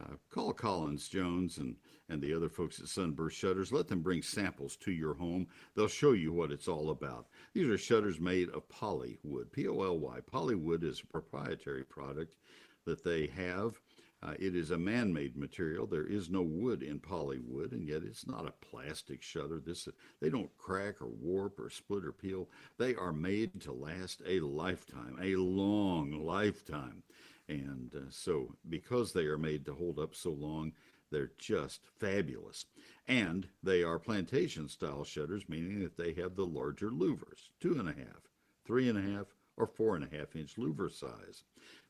Uh, 0.00 0.14
call 0.30 0.52
Collins 0.52 1.08
Jones 1.08 1.58
and, 1.58 1.74
and 2.08 2.22
the 2.22 2.32
other 2.32 2.48
folks 2.48 2.78
at 2.78 2.86
Sunburst 2.86 3.36
Shutters. 3.36 3.72
Let 3.72 3.88
them 3.88 4.00
bring 4.00 4.22
samples 4.22 4.76
to 4.76 4.92
your 4.92 5.14
home. 5.14 5.48
They'll 5.74 5.88
show 5.88 6.12
you 6.12 6.32
what 6.32 6.52
it's 6.52 6.68
all 6.68 6.90
about. 6.90 7.26
These 7.52 7.66
are 7.66 7.76
shutters 7.76 8.20
made 8.20 8.48
of 8.50 8.68
poly 8.68 9.18
wood, 9.24 9.50
P 9.50 9.66
O 9.66 9.82
L 9.82 9.98
Y. 9.98 10.18
Polywood 10.30 10.84
is 10.84 11.00
a 11.00 11.06
proprietary 11.06 11.82
product 11.82 12.36
that 12.86 13.02
they 13.02 13.26
have. 13.36 13.80
Uh, 14.22 14.34
it 14.38 14.54
is 14.54 14.70
a 14.70 14.76
man-made 14.78 15.34
material. 15.34 15.86
There 15.86 16.04
is 16.04 16.28
no 16.28 16.42
wood 16.42 16.82
in 16.82 16.98
polywood, 16.98 17.72
and 17.72 17.88
yet 17.88 18.02
it's 18.02 18.26
not 18.26 18.46
a 18.46 18.66
plastic 18.66 19.22
shutter. 19.22 19.60
This 19.64 19.88
they 20.20 20.28
don't 20.28 20.54
crack 20.58 21.00
or 21.00 21.08
warp 21.08 21.58
or 21.58 21.70
split 21.70 22.04
or 22.04 22.12
peel. 22.12 22.48
They 22.76 22.94
are 22.94 23.14
made 23.14 23.62
to 23.62 23.72
last 23.72 24.20
a 24.26 24.40
lifetime, 24.40 25.16
a 25.22 25.36
long 25.36 26.12
lifetime, 26.22 27.02
and 27.48 27.94
uh, 27.94 28.10
so 28.10 28.54
because 28.68 29.12
they 29.12 29.24
are 29.24 29.38
made 29.38 29.64
to 29.64 29.74
hold 29.74 29.98
up 29.98 30.14
so 30.14 30.30
long, 30.30 30.72
they're 31.10 31.32
just 31.38 31.80
fabulous. 31.98 32.66
And 33.08 33.48
they 33.62 33.82
are 33.82 33.98
plantation 33.98 34.68
style 34.68 35.02
shutters, 35.04 35.48
meaning 35.48 35.80
that 35.80 35.96
they 35.96 36.12
have 36.20 36.36
the 36.36 36.46
larger 36.46 36.90
louvers, 36.90 37.48
two 37.58 37.78
and 37.78 37.88
a 37.88 37.92
half, 37.92 38.28
three 38.66 38.88
and 38.88 38.98
a 38.98 39.16
half, 39.16 39.26
or 39.56 39.66
four 39.66 39.96
and 39.96 40.04
a 40.04 40.16
half 40.16 40.36
inch 40.36 40.56
louver 40.56 40.90
size. 40.90 41.42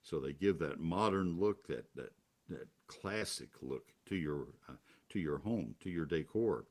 So 0.03 0.19
they 0.19 0.33
give 0.33 0.59
that 0.61 0.81
modern 0.81 1.39
look, 1.39 1.67
that 1.67 1.87
that 1.97 2.13
that 2.51 2.69
classic 2.87 3.49
look 3.63 3.93
to 4.07 4.17
your 4.17 4.49
uh, 4.69 4.75
to 5.11 5.19
your 5.19 5.39
home, 5.39 5.75
to 5.81 5.91
your 5.91 6.07
decor. 6.07 6.65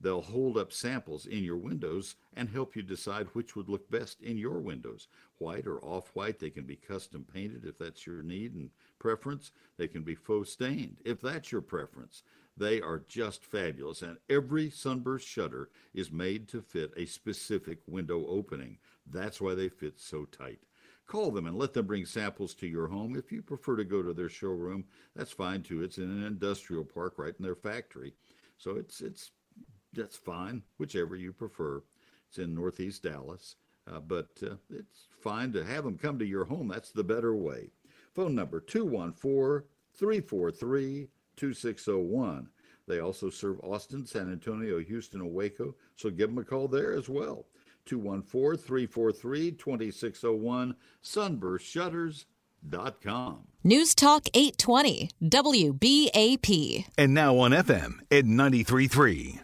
They'll 0.00 0.22
hold 0.22 0.58
up 0.58 0.72
samples 0.72 1.26
in 1.26 1.44
your 1.44 1.56
windows 1.56 2.16
and 2.34 2.48
help 2.48 2.74
you 2.74 2.82
decide 2.82 3.28
which 3.32 3.54
would 3.54 3.68
look 3.68 3.88
best 3.88 4.20
in 4.20 4.36
your 4.36 4.58
windows. 4.58 5.06
White 5.38 5.66
or 5.66 5.78
off-white, 5.84 6.40
they 6.40 6.50
can 6.50 6.64
be 6.64 6.74
custom 6.74 7.24
painted 7.32 7.64
if 7.64 7.78
that's 7.78 8.04
your 8.04 8.22
need 8.22 8.54
and 8.54 8.70
preference. 8.98 9.52
They 9.76 9.86
can 9.86 10.02
be 10.02 10.16
faux 10.16 10.50
stained 10.50 10.96
if 11.04 11.20
that's 11.20 11.52
your 11.52 11.60
preference. 11.60 12.24
They 12.56 12.80
are 12.80 13.04
just 13.08 13.44
fabulous, 13.44 14.02
and 14.02 14.18
every 14.28 14.70
sunburst 14.70 15.26
shutter 15.26 15.70
is 15.94 16.10
made 16.12 16.48
to 16.48 16.60
fit 16.60 16.92
a 16.96 17.06
specific 17.06 17.78
window 17.86 18.26
opening. 18.26 18.78
That's 19.06 19.40
why 19.40 19.54
they 19.54 19.68
fit 19.68 19.98
so 20.00 20.24
tight. 20.24 20.58
Call 21.06 21.30
them 21.30 21.46
and 21.46 21.56
let 21.56 21.72
them 21.72 21.86
bring 21.86 22.06
samples 22.06 22.54
to 22.54 22.66
your 22.66 22.88
home. 22.88 23.16
If 23.16 23.32
you 23.32 23.42
prefer 23.42 23.76
to 23.76 23.84
go 23.84 24.02
to 24.02 24.12
their 24.12 24.28
showroom, 24.28 24.84
that's 25.14 25.32
fine 25.32 25.62
too. 25.62 25.82
It's 25.82 25.98
in 25.98 26.04
an 26.04 26.24
industrial 26.24 26.84
park 26.84 27.14
right 27.18 27.34
in 27.38 27.44
their 27.44 27.56
factory. 27.56 28.14
So 28.56 28.76
it's 28.76 29.00
it's 29.00 29.32
that's 29.92 30.16
fine, 30.16 30.62
whichever 30.78 31.16
you 31.16 31.32
prefer. 31.32 31.82
It's 32.28 32.38
in 32.38 32.54
Northeast 32.54 33.02
Dallas, 33.02 33.56
uh, 33.86 34.00
but 34.00 34.30
uh, 34.42 34.54
it's 34.70 35.08
fine 35.20 35.52
to 35.52 35.64
have 35.64 35.84
them 35.84 35.98
come 35.98 36.18
to 36.18 36.24
your 36.24 36.46
home. 36.46 36.68
That's 36.68 36.92
the 36.92 37.04
better 37.04 37.34
way. 37.34 37.70
Phone 38.14 38.34
number 38.34 38.60
214 38.60 39.68
343 39.94 41.08
2601. 41.36 42.48
They 42.86 43.00
also 43.00 43.30
serve 43.30 43.60
Austin, 43.62 44.06
San 44.06 44.30
Antonio, 44.30 44.80
Houston, 44.80 45.20
and 45.20 45.32
Waco, 45.32 45.74
so 45.96 46.10
give 46.10 46.30
them 46.30 46.38
a 46.38 46.44
call 46.44 46.68
there 46.68 46.92
as 46.92 47.08
well. 47.08 47.46
214 47.86 48.62
343 48.62 49.52
2601, 49.52 50.74
sunburstshutters.com. 51.02 53.38
News 53.64 53.94
Talk 53.94 54.26
820, 54.34 55.08
WBAP. 55.22 56.86
And 56.98 57.14
now 57.14 57.38
on 57.38 57.52
FM 57.52 58.00
at 58.10 58.24
93.3. 58.24 59.38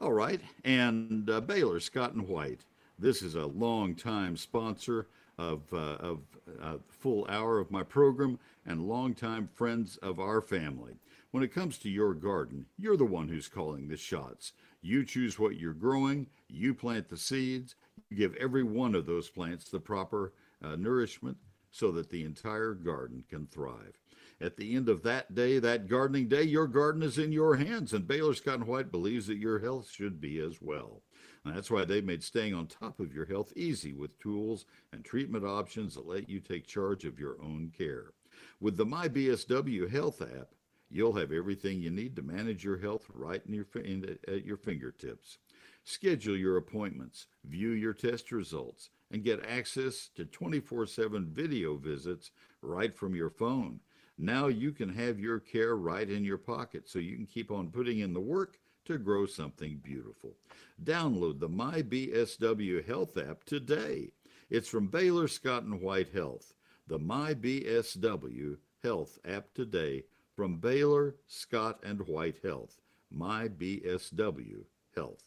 All 0.00 0.12
right, 0.12 0.40
and 0.64 1.28
uh, 1.28 1.40
Baylor 1.42 1.78
Scott 1.78 2.14
and 2.14 2.26
White. 2.26 2.60
This 2.98 3.22
is 3.22 3.34
a 3.34 3.46
long-time 3.46 4.36
sponsor 4.36 5.08
of 5.36 5.62
uh, 5.72 5.76
of 5.76 6.20
uh, 6.60 6.76
full 6.88 7.26
hour 7.28 7.58
of 7.58 7.70
my 7.70 7.82
program 7.82 8.38
and 8.64 8.88
longtime 8.88 9.48
friends 9.54 9.98
of 9.98 10.18
our 10.18 10.40
family. 10.40 10.94
When 11.30 11.42
it 11.42 11.54
comes 11.54 11.78
to 11.78 11.90
your 11.90 12.14
garden, 12.14 12.66
you're 12.78 12.96
the 12.96 13.04
one 13.04 13.28
who's 13.28 13.48
calling 13.48 13.88
the 13.88 13.96
shots. 13.96 14.52
You 14.82 15.04
choose 15.04 15.38
what 15.38 15.56
you're 15.56 15.74
growing, 15.74 16.26
you 16.48 16.74
plant 16.74 17.08
the 17.08 17.16
seeds, 17.16 17.74
you 18.08 18.16
give 18.16 18.34
every 18.36 18.62
one 18.62 18.94
of 18.94 19.06
those 19.06 19.28
plants 19.28 19.70
the 19.70 19.80
proper 19.80 20.32
uh, 20.62 20.76
nourishment 20.76 21.36
so 21.70 21.92
that 21.92 22.10
the 22.10 22.24
entire 22.24 22.74
garden 22.74 23.24
can 23.28 23.46
thrive. 23.46 23.98
At 24.40 24.56
the 24.56 24.74
end 24.74 24.88
of 24.88 25.02
that 25.02 25.34
day, 25.34 25.58
that 25.58 25.86
gardening 25.86 26.28
day, 26.28 26.42
your 26.44 26.66
garden 26.66 27.02
is 27.02 27.18
in 27.18 27.30
your 27.30 27.56
hands, 27.56 27.92
and 27.92 28.08
Baylor 28.08 28.34
Scott 28.34 28.54
and 28.54 28.66
White 28.66 28.90
believes 28.90 29.26
that 29.26 29.36
your 29.36 29.58
health 29.58 29.90
should 29.90 30.18
be 30.20 30.38
as 30.38 30.62
well. 30.62 31.02
And 31.44 31.54
that's 31.54 31.70
why 31.70 31.84
they've 31.84 32.04
made 32.04 32.22
staying 32.22 32.54
on 32.54 32.66
top 32.66 33.00
of 33.00 33.14
your 33.14 33.26
health 33.26 33.52
easy 33.54 33.92
with 33.92 34.18
tools 34.18 34.64
and 34.92 35.04
treatment 35.04 35.44
options 35.44 35.94
that 35.94 36.06
let 36.06 36.28
you 36.28 36.40
take 36.40 36.66
charge 36.66 37.04
of 37.04 37.18
your 37.18 37.36
own 37.42 37.70
care. 37.76 38.12
With 38.60 38.76
the 38.76 38.86
MyBSW 38.86 39.90
Health 39.90 40.22
app, 40.22 40.48
You'll 40.90 41.14
have 41.14 41.30
everything 41.30 41.80
you 41.80 41.90
need 41.90 42.16
to 42.16 42.22
manage 42.22 42.64
your 42.64 42.78
health 42.78 43.06
right 43.14 43.40
in 43.46 43.54
your, 43.54 43.66
in, 43.76 44.18
at 44.26 44.44
your 44.44 44.56
fingertips. 44.56 45.38
Schedule 45.84 46.36
your 46.36 46.56
appointments, 46.56 47.26
view 47.44 47.70
your 47.70 47.94
test 47.94 48.32
results, 48.32 48.90
and 49.10 49.24
get 49.24 49.44
access 49.46 50.08
to 50.16 50.24
24 50.24 50.86
7 50.86 51.26
video 51.32 51.76
visits 51.76 52.32
right 52.60 52.96
from 52.96 53.14
your 53.14 53.30
phone. 53.30 53.80
Now 54.18 54.48
you 54.48 54.72
can 54.72 54.88
have 54.90 55.18
your 55.18 55.38
care 55.38 55.76
right 55.76 56.08
in 56.08 56.24
your 56.24 56.38
pocket 56.38 56.88
so 56.88 56.98
you 56.98 57.16
can 57.16 57.26
keep 57.26 57.50
on 57.50 57.70
putting 57.70 58.00
in 58.00 58.12
the 58.12 58.20
work 58.20 58.58
to 58.84 58.98
grow 58.98 59.26
something 59.26 59.80
beautiful. 59.82 60.36
Download 60.82 61.38
the 61.38 61.48
MyBSW 61.48 62.86
Health 62.86 63.16
app 63.16 63.44
today. 63.44 64.12
It's 64.50 64.68
from 64.68 64.88
Baylor 64.88 65.28
Scott 65.28 65.62
and 65.62 65.80
White 65.80 66.10
Health, 66.12 66.52
the 66.86 66.98
MyBSW 66.98 68.56
Health 68.82 69.18
app 69.24 69.54
today 69.54 70.04
from 70.40 70.56
Baylor, 70.56 71.16
Scott, 71.26 71.80
and 71.82 72.00
White 72.08 72.36
Health. 72.42 72.80
My 73.10 73.48
BSW 73.48 74.64
Health. 74.96 75.22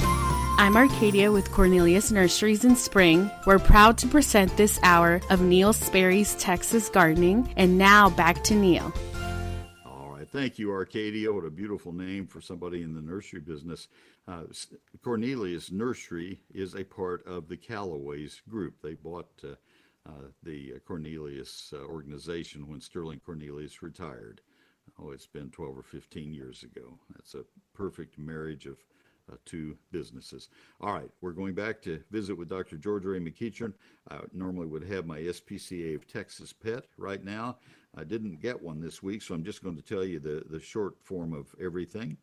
I'm 0.00 0.76
Arcadia 0.76 1.30
with 1.30 1.52
Cornelius 1.52 2.10
Nurseries 2.10 2.64
in 2.64 2.74
Spring. 2.74 3.30
We're 3.46 3.60
proud 3.60 3.98
to 3.98 4.08
present 4.08 4.56
this 4.56 4.80
hour 4.82 5.20
of 5.30 5.42
Neil 5.42 5.72
Sperry's 5.72 6.34
Texas 6.34 6.88
Gardening. 6.88 7.54
And 7.56 7.78
now 7.78 8.10
back 8.10 8.42
to 8.42 8.54
Neil. 8.56 8.92
All 9.86 10.16
right. 10.16 10.28
Thank 10.28 10.58
you, 10.58 10.72
Arcadia. 10.72 11.32
What 11.32 11.44
a 11.44 11.50
beautiful 11.50 11.92
name 11.92 12.26
for 12.26 12.40
somebody 12.40 12.82
in 12.82 12.92
the 12.92 13.00
nursery 13.00 13.38
business. 13.38 13.86
Uh, 14.26 14.42
Cornelius 15.04 15.70
Nursery 15.70 16.40
is 16.52 16.74
a 16.74 16.82
part 16.82 17.24
of 17.28 17.46
the 17.46 17.56
Callaways 17.56 18.40
group. 18.48 18.74
They 18.82 18.94
bought 18.94 19.30
uh, 19.44 19.54
the 20.42 20.72
Cornelius 20.86 21.72
uh, 21.74 21.84
organization 21.84 22.68
when 22.68 22.80
Sterling 22.80 23.20
Cornelius 23.24 23.82
retired. 23.82 24.40
Oh, 24.98 25.10
it's 25.10 25.26
been 25.26 25.50
12 25.50 25.78
or 25.78 25.82
15 25.82 26.32
years 26.32 26.62
ago. 26.62 26.98
That's 27.14 27.34
a 27.34 27.44
perfect 27.74 28.18
marriage 28.18 28.66
of 28.66 28.78
uh, 29.30 29.36
two 29.44 29.76
businesses. 29.92 30.48
All 30.80 30.92
right, 30.92 31.10
we're 31.20 31.32
going 31.32 31.54
back 31.54 31.80
to 31.82 32.02
visit 32.10 32.36
with 32.36 32.48
Dr. 32.48 32.76
George 32.76 33.04
Ray 33.04 33.20
McEachern. 33.20 33.72
I 34.10 34.20
normally 34.32 34.66
would 34.66 34.84
have 34.84 35.06
my 35.06 35.20
SPCA 35.20 35.94
of 35.94 36.06
Texas 36.06 36.52
pet 36.52 36.84
right 36.96 37.22
now. 37.22 37.58
I 37.96 38.04
didn't 38.04 38.40
get 38.40 38.60
one 38.60 38.80
this 38.80 39.02
week, 39.02 39.22
so 39.22 39.34
I'm 39.34 39.44
just 39.44 39.62
going 39.62 39.76
to 39.76 39.82
tell 39.82 40.04
you 40.04 40.20
the, 40.20 40.42
the 40.48 40.60
short 40.60 40.94
form 41.02 41.32
of 41.32 41.54
everything. 41.60 42.16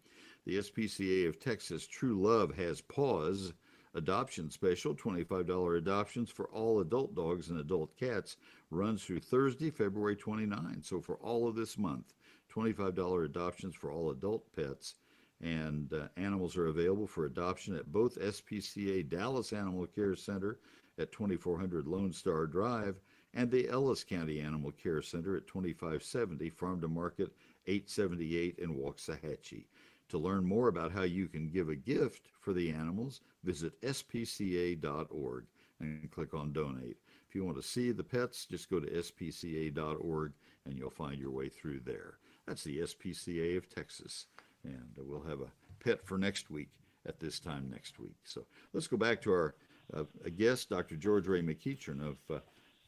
The 0.46 0.60
SPCA 0.60 1.28
of 1.28 1.40
Texas 1.40 1.88
True 1.88 2.22
Love 2.22 2.56
has 2.56 2.82
paws 2.82 3.54
adoption 3.98 4.50
special 4.50 4.96
$25 4.96 5.78
adoptions 5.78 6.30
for 6.30 6.46
all 6.50 6.80
adult 6.80 7.16
dogs 7.16 7.50
and 7.50 7.60
adult 7.60 7.96
cats 7.98 8.38
runs 8.70 9.04
through 9.04 9.20
Thursday, 9.20 9.70
February 9.72 10.16
29. 10.16 10.82
So 10.84 11.02
for 11.02 11.16
all 11.16 11.48
of 11.48 11.56
this 11.56 11.78
month, 11.78 12.14
$25 12.54 13.26
adoptions 13.26 13.76
for 13.76 13.92
all 13.92 14.12
adult 14.12 14.44
pets 14.56 14.96
and 15.42 15.94
uh, 15.94 16.08
animals 16.18 16.58
are 16.58 16.68
available 16.68 17.08
for 17.08 17.26
adoption 17.26 17.76
at 17.76 17.92
both 17.92 18.20
SPCA 18.20 19.08
Dallas 19.08 19.54
Animal 19.54 19.86
Care 19.88 20.16
Center 20.16 20.60
at 20.98 21.12
2400 21.12 21.88
Lone 21.88 22.12
Star 22.12 22.48
Drive 22.48 23.00
and 23.34 23.52
the 23.52 23.70
Ellis 23.70 24.04
County 24.04 24.42
Animal 24.42 24.72
Care 24.72 25.02
Center 25.02 25.38
at 25.38 25.46
2570 25.48 26.50
Farm 26.50 26.82
to 26.82 26.88
Market 26.88 27.32
878 27.68 28.58
in 28.60 28.76
Waxahachie. 28.76 29.66
To 30.10 30.18
learn 30.18 30.46
more 30.46 30.70
about 30.70 30.92
how 30.92 31.04
you 31.04 31.28
can 31.28 31.50
give 31.50 31.70
a 31.70 31.76
gift 31.76 32.30
for 32.40 32.54
the 32.54 32.70
animals, 32.70 33.22
visit 33.44 33.80
spca.org 33.82 35.46
and 35.80 36.12
click 36.12 36.34
on 36.34 36.54
donate. 36.54 36.98
If 37.28 37.36
you 37.36 37.44
want 37.44 37.58
to 37.58 37.64
see 37.64 37.92
the 37.92 38.04
pets, 38.04 38.46
just 38.46 38.70
go 38.70 38.80
to 38.80 38.88
spca.org 38.90 40.34
and 40.66 40.78
you'll 40.78 40.90
find 40.90 41.20
your 41.20 41.32
way 41.32 41.50
through 41.50 41.82
there. 41.82 42.20
That's 42.48 42.64
the 42.64 42.80
SPCA 42.80 43.58
of 43.58 43.70
Texas 43.70 44.28
and 44.64 44.90
we'll 44.98 45.24
have 45.24 45.42
a 45.42 45.52
pet 45.84 46.06
for 46.06 46.18
next 46.18 46.50
week 46.50 46.70
at 47.06 47.20
this 47.20 47.40
time 47.40 47.70
next 47.70 48.00
week. 48.00 48.16
So 48.24 48.46
let's 48.74 48.88
go 48.88 48.98
back 48.98 49.22
to 49.22 49.32
our 49.32 49.56
uh, 49.94 50.04
guest, 50.36 50.70
Dr. 50.70 50.96
George 50.96 51.28
Ray 51.28 51.42
McEachern 51.42 52.02
of, 52.06 52.18
uh, 52.30 52.40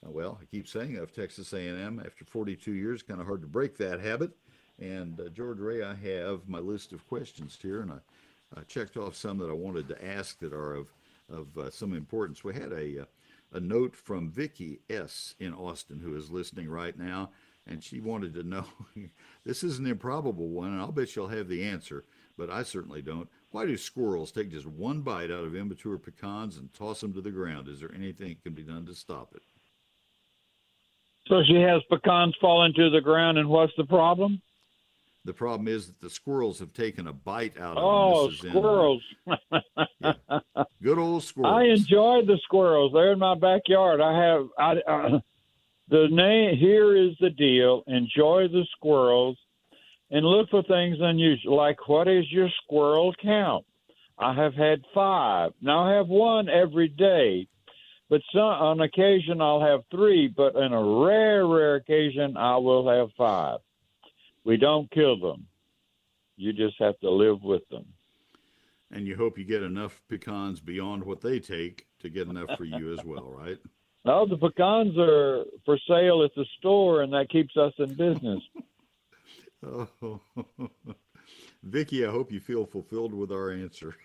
well, 0.03 0.38
I 0.41 0.45
keep 0.45 0.67
saying 0.67 0.97
of 0.97 1.13
Texas 1.13 1.53
A&M. 1.53 2.01
After 2.05 2.25
42 2.25 2.73
years, 2.73 3.03
kind 3.03 3.21
of 3.21 3.27
hard 3.27 3.41
to 3.41 3.47
break 3.47 3.77
that 3.77 3.99
habit. 3.99 4.32
And 4.80 5.20
uh, 5.20 5.30
George 5.30 5.60
Ray, 5.60 5.84
I 5.84 5.94
have 5.94 6.48
my 6.48 6.60
list 6.60 6.94
of 6.94 7.08
questions 7.08 7.58
here, 7.62 7.82
and 7.82 7.92
I, 7.92 8.60
I, 8.60 8.63
checked 8.63 8.96
off 8.96 9.15
some 9.15 9.38
that 9.39 9.50
I 9.50 9.54
wanted 9.54 9.88
to 9.89 10.06
ask 10.06 10.39
that 10.39 10.54
are 10.54 10.74
of 10.74 10.94
of 11.30 11.58
uh, 11.58 11.70
some 11.70 11.94
importance. 11.94 12.44
We 12.44 12.54
had 12.54 12.72
a 12.72 13.02
uh, 13.02 13.06
a 13.52 13.60
note 13.60 13.96
from 13.96 14.30
Vicky 14.30 14.80
S 14.89 15.36
in 15.39 15.54
Austin 15.54 16.00
who 16.00 16.15
is 16.15 16.32
listening 16.32 16.70
right 16.70 16.98
now 16.98 17.32
and 17.70 17.84
she 17.84 18.00
wanted 18.00 18.34
to 18.34 18.44
know 18.44 18.65
this 19.46 19.63
is 19.63 19.80
an 19.80 19.86
improbable 19.86 20.50
one, 20.50 20.74
and 20.74 20.82
I'll 20.82 20.92
bet 20.92 21.10
she'll 21.10 21.28
have 21.28 21.48
the 21.48 21.63
answer, 21.63 22.04
but 22.38 22.50
I 22.50 22.63
certainly 22.63 23.02
don't. 23.02 23.30
Why 23.52 23.65
do 23.65 23.78
squirrels 23.78 24.32
take 24.32 24.52
just 24.52 24.65
one 24.65 25.02
bite 25.02 25.32
out 25.32 25.44
of 25.44 25.56
immature 25.56 25.98
pecans 25.98 26.58
and 26.58 26.74
toss 26.74 27.02
them 27.02 27.13
to 27.13 27.22
the 27.22 27.32
ground? 27.32 27.68
Is 27.68 27.80
there 27.80 27.94
anything 27.94 28.30
that 28.30 28.44
can 28.44 28.54
be 28.54 28.63
done 28.63 28.86
to 28.88 28.96
stop 28.96 29.34
it? 29.36 29.42
So 31.28 31.44
she 31.44 31.56
has 31.62 31.82
pecans 31.89 32.36
fall 32.42 32.65
into 32.65 32.89
the 32.89 33.02
ground, 33.02 33.38
and 33.38 33.48
what's 33.48 33.74
the 33.78 33.86
problem? 33.86 34.42
The 35.30 35.34
problem 35.36 35.68
is 35.68 35.86
that 35.86 36.02
the 36.02 36.10
squirrels 36.10 36.58
have 36.58 36.74
taken 36.74 37.06
a 37.06 37.13
bite 37.13 37.56
out 37.60 37.78
of 37.78 37.84
oh, 37.84 38.32
them. 38.32 38.52
Oh, 38.56 38.98
squirrels! 38.98 39.04
yeah. 40.02 40.63
Good 40.82 40.98
old 40.98 41.24
squirrels. 41.24 41.54
I 41.54 41.65
enjoyed 41.65 42.26
the 42.26 42.39
squirrels. 42.46 42.94
They're 42.94 43.12
in 43.12 43.20
my 43.20 43.36
backyard. 43.36 44.02
I 44.02 44.20
have 44.20 44.48
I, 44.58 44.72
uh, 44.92 45.20
the 45.88 46.08
name 46.10 46.58
here 46.58 46.98
is 46.98 47.12
the 47.20 47.30
deal. 47.30 47.84
Enjoy 47.86 48.48
the 48.48 48.65
squirrels 48.76 49.38
and 50.10 50.26
look 50.26 50.50
for 50.50 50.63
things 50.63 50.98
unusual, 51.00 51.56
like 51.56 51.88
what 51.88 52.08
is 52.08 52.26
your 52.32 52.50
squirrel 52.63 53.13
count? 53.22 53.68
I 54.18 54.34
have 54.34 54.56
had 54.56 54.82
five. 54.96 55.52
Now 55.62 55.84
I 55.84 55.98
have 55.98 56.08
one 56.08 56.50
every 56.50 56.88
day, 56.88 57.48
but 58.10 58.22
some, 58.34 58.42
on 58.42 58.82
occasion 58.82 59.42
I'll 59.42 59.62
have 59.62 59.82
three. 59.92 60.28
But 60.28 60.56
on 60.56 60.74
a 60.74 61.06
rare, 61.06 61.46
rare 61.46 61.76
occasion, 61.76 62.36
I 62.36 62.58
will 62.58 62.89
have 62.89 63.10
five. 63.15 63.60
We 64.43 64.58
don't 64.58 64.89
kill 64.91 65.19
them. 65.19 65.47
You 66.38 66.54
just 66.54 66.75
have 66.80 66.99
to 67.02 67.10
live 67.10 67.43
with 67.43 67.67
them. 67.69 67.86
And 68.91 69.06
you 69.06 69.15
hope 69.15 69.38
you 69.38 69.43
get 69.43 69.62
enough 69.62 70.02
pecans 70.10 70.60
beyond 70.60 71.04
what 71.04 71.21
they 71.21 71.39
take 71.39 71.86
to 71.99 72.10
get 72.10 72.28
enough 72.28 72.58
for 72.58 72.63
you 72.63 72.93
as 72.93 73.04
well, 73.04 73.30
right? 73.30 73.58
No, 74.06 74.25
the 74.25 74.38
pecans 74.38 74.97
are 74.97 75.43
for 75.65 75.78
sale 75.86 76.23
at 76.23 76.34
the 76.34 76.45
store, 76.58 77.02
and 77.02 77.12
that 77.12 77.30
keeps 77.30 77.58
us 77.58 77.73
in 77.78 77.89
business. 77.95 78.41
oh, 80.02 80.21
Vicky, 81.63 82.06
I 82.06 82.10
hope 82.10 82.32
you 82.32 82.39
feel 82.39 82.65
fulfilled 82.65 83.13
with 83.13 83.30
our 83.30 83.52
answer. 83.52 83.95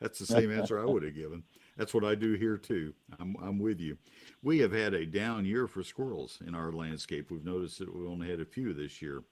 That's 0.00 0.18
the 0.18 0.26
same 0.26 0.50
answer 0.52 0.80
I 0.80 0.84
would 0.84 1.04
have 1.04 1.14
given. 1.14 1.44
That's 1.76 1.94
what 1.94 2.04
I 2.04 2.14
do 2.14 2.34
here 2.34 2.56
too. 2.56 2.92
I'm 3.18 3.36
I'm 3.40 3.58
with 3.58 3.80
you. 3.80 3.96
We 4.42 4.58
have 4.58 4.72
had 4.72 4.94
a 4.94 5.06
down 5.06 5.44
year 5.44 5.66
for 5.66 5.82
squirrels 5.82 6.40
in 6.46 6.54
our 6.54 6.72
landscape. 6.72 7.30
We've 7.30 7.44
noticed 7.44 7.78
that 7.78 7.94
we 7.94 8.06
only 8.06 8.28
had 8.28 8.40
a 8.40 8.44
few 8.44 8.74
this 8.74 9.00
year. 9.00 9.22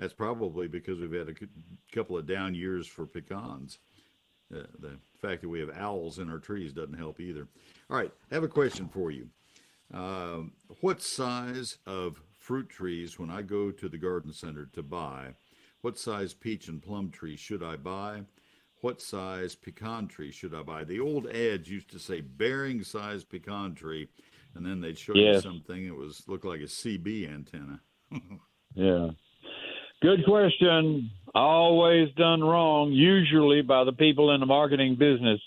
That's 0.00 0.14
probably 0.14 0.66
because 0.66 0.98
we've 0.98 1.12
had 1.12 1.28
a 1.28 1.34
couple 1.94 2.16
of 2.16 2.26
down 2.26 2.54
years 2.54 2.86
for 2.86 3.04
pecans. 3.04 3.78
Uh, 4.52 4.62
the 4.78 4.96
fact 5.20 5.42
that 5.42 5.50
we 5.50 5.60
have 5.60 5.70
owls 5.78 6.18
in 6.18 6.30
our 6.30 6.38
trees 6.38 6.72
doesn't 6.72 6.98
help 6.98 7.20
either. 7.20 7.46
All 7.90 7.98
right, 7.98 8.10
I 8.30 8.34
have 8.34 8.42
a 8.42 8.48
question 8.48 8.88
for 8.88 9.10
you. 9.10 9.28
Uh, 9.92 10.44
what 10.80 11.02
size 11.02 11.76
of 11.86 12.22
fruit 12.38 12.70
trees, 12.70 13.18
when 13.18 13.28
I 13.28 13.42
go 13.42 13.70
to 13.70 13.88
the 13.90 13.98
garden 13.98 14.32
center 14.32 14.70
to 14.72 14.82
buy, 14.82 15.34
what 15.82 15.98
size 15.98 16.32
peach 16.32 16.68
and 16.68 16.82
plum 16.82 17.10
tree 17.10 17.36
should 17.36 17.62
I 17.62 17.76
buy? 17.76 18.22
What 18.80 19.02
size 19.02 19.54
pecan 19.54 20.08
tree 20.08 20.32
should 20.32 20.54
I 20.54 20.62
buy? 20.62 20.84
The 20.84 21.00
old 21.00 21.26
ads 21.28 21.68
used 21.68 21.90
to 21.90 21.98
say 21.98 22.22
bearing 22.22 22.82
size 22.82 23.22
pecan 23.22 23.74
tree, 23.74 24.08
and 24.54 24.64
then 24.64 24.80
they'd 24.80 24.96
show 24.96 25.14
yes. 25.14 25.44
you 25.44 25.50
something 25.50 25.88
that 25.88 25.94
was 25.94 26.22
looked 26.26 26.46
like 26.46 26.60
a 26.60 26.64
CB 26.64 27.30
antenna. 27.30 27.82
yeah. 28.74 29.10
Good 30.02 30.24
question. 30.24 31.10
Always 31.34 32.08
done 32.16 32.42
wrong, 32.42 32.90
usually 32.90 33.60
by 33.60 33.84
the 33.84 33.92
people 33.92 34.34
in 34.34 34.40
the 34.40 34.46
marketing 34.46 34.96
business. 34.96 35.38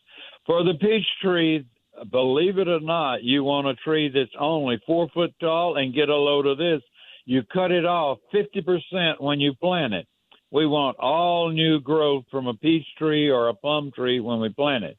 For 0.46 0.64
the 0.64 0.76
peach 0.76 1.08
tree, 1.24 1.66
believe 2.12 2.60
it 2.60 2.68
or 2.68 2.80
not, 2.80 3.24
you 3.24 3.44
want 3.44 3.66
a 3.66 3.74
tree 3.74 4.12
that's 4.14 4.30
only 4.40 4.80
four 4.86 5.10
foot 5.12 5.34
tall 5.40 5.78
and 5.78 5.94
get 5.94 6.10
a 6.10 6.16
load 6.16 6.46
of 6.46 6.60
this. 6.60 6.84
You 7.26 7.42
cut 7.52 7.72
it 7.72 7.86
off 7.86 8.20
50% 8.32 9.20
when 9.20 9.40
you 9.40 9.56
plant 9.56 9.96
it. 9.96 10.08
We 10.52 10.68
want 10.68 11.00
all 11.00 11.50
new 11.50 11.80
growth 11.80 12.26
from 12.30 12.46
a 12.46 12.54
peach 12.54 12.86
tree 13.00 13.32
or 13.32 13.50
a 13.50 13.56
plum 13.56 13.92
tree 13.96 14.20
when 14.20 14.40
we 14.40 14.50
plant 14.50 14.84
it. 14.84 14.98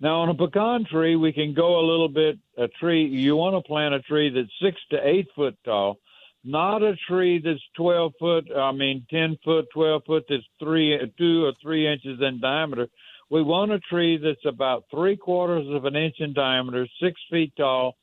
Now, 0.00 0.20
on 0.20 0.28
a 0.28 0.34
pecan 0.34 0.86
tree, 0.88 1.16
we 1.16 1.32
can 1.32 1.52
go 1.52 1.80
a 1.80 1.88
little 1.88 2.08
bit. 2.08 2.38
A 2.58 2.68
tree, 2.68 3.04
you 3.06 3.34
want 3.34 3.56
to 3.56 3.66
plant 3.66 3.94
a 3.94 4.02
tree 4.02 4.30
that's 4.30 4.52
six 4.62 4.80
to 4.90 4.98
eight 5.04 5.26
foot 5.34 5.56
tall 5.64 5.98
not 6.44 6.82
a 6.82 6.94
tree 7.08 7.40
that's 7.42 7.60
12 7.76 8.12
foot, 8.18 8.44
I 8.54 8.70
mean, 8.72 9.06
10 9.10 9.38
foot, 9.42 9.66
12 9.72 10.02
foot, 10.06 10.24
that's 10.28 10.42
three, 10.58 10.98
two 11.18 11.44
or 11.44 11.52
three 11.62 11.90
inches 11.90 12.20
in 12.20 12.40
diameter. 12.40 12.88
We 13.30 13.42
want 13.42 13.72
a 13.72 13.78
tree 13.80 14.18
that's 14.22 14.44
about 14.46 14.84
three 14.90 15.16
quarters 15.16 15.66
of 15.70 15.86
an 15.86 15.96
inch 15.96 16.16
in 16.18 16.34
diameter, 16.34 16.86
six 17.02 17.20
feet 17.30 17.52
tall, 17.56 17.96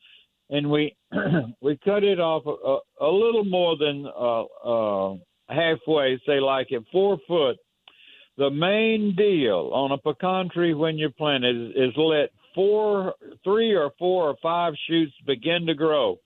and 0.50 0.70
we 0.70 0.96
we 1.62 1.78
cut 1.86 2.04
it 2.04 2.20
off 2.20 2.44
a, 2.46 3.06
a 3.06 3.10
little 3.10 3.46
more 3.46 3.78
than 3.78 4.06
uh, 4.08 4.44
uh, 4.44 5.16
halfway, 5.48 6.20
say 6.26 6.40
like 6.40 6.72
at 6.72 6.82
four 6.92 7.18
foot. 7.28 7.58
The 8.38 8.50
main 8.50 9.16
deal 9.16 9.70
on 9.74 9.92
a 9.92 9.98
pecan 9.98 10.50
tree 10.50 10.74
when 10.74 10.98
you 10.98 11.12
plant 11.12 11.44
it 11.44 11.56
is, 11.56 11.72
is 11.76 11.94
let 11.98 12.32
four, 12.56 13.14
three 13.44 13.76
or 13.76 13.92
four 14.00 14.30
or 14.30 14.36
five 14.42 14.74
shoots 14.88 15.14
begin 15.28 15.68
to 15.68 15.76
grow 15.76 16.18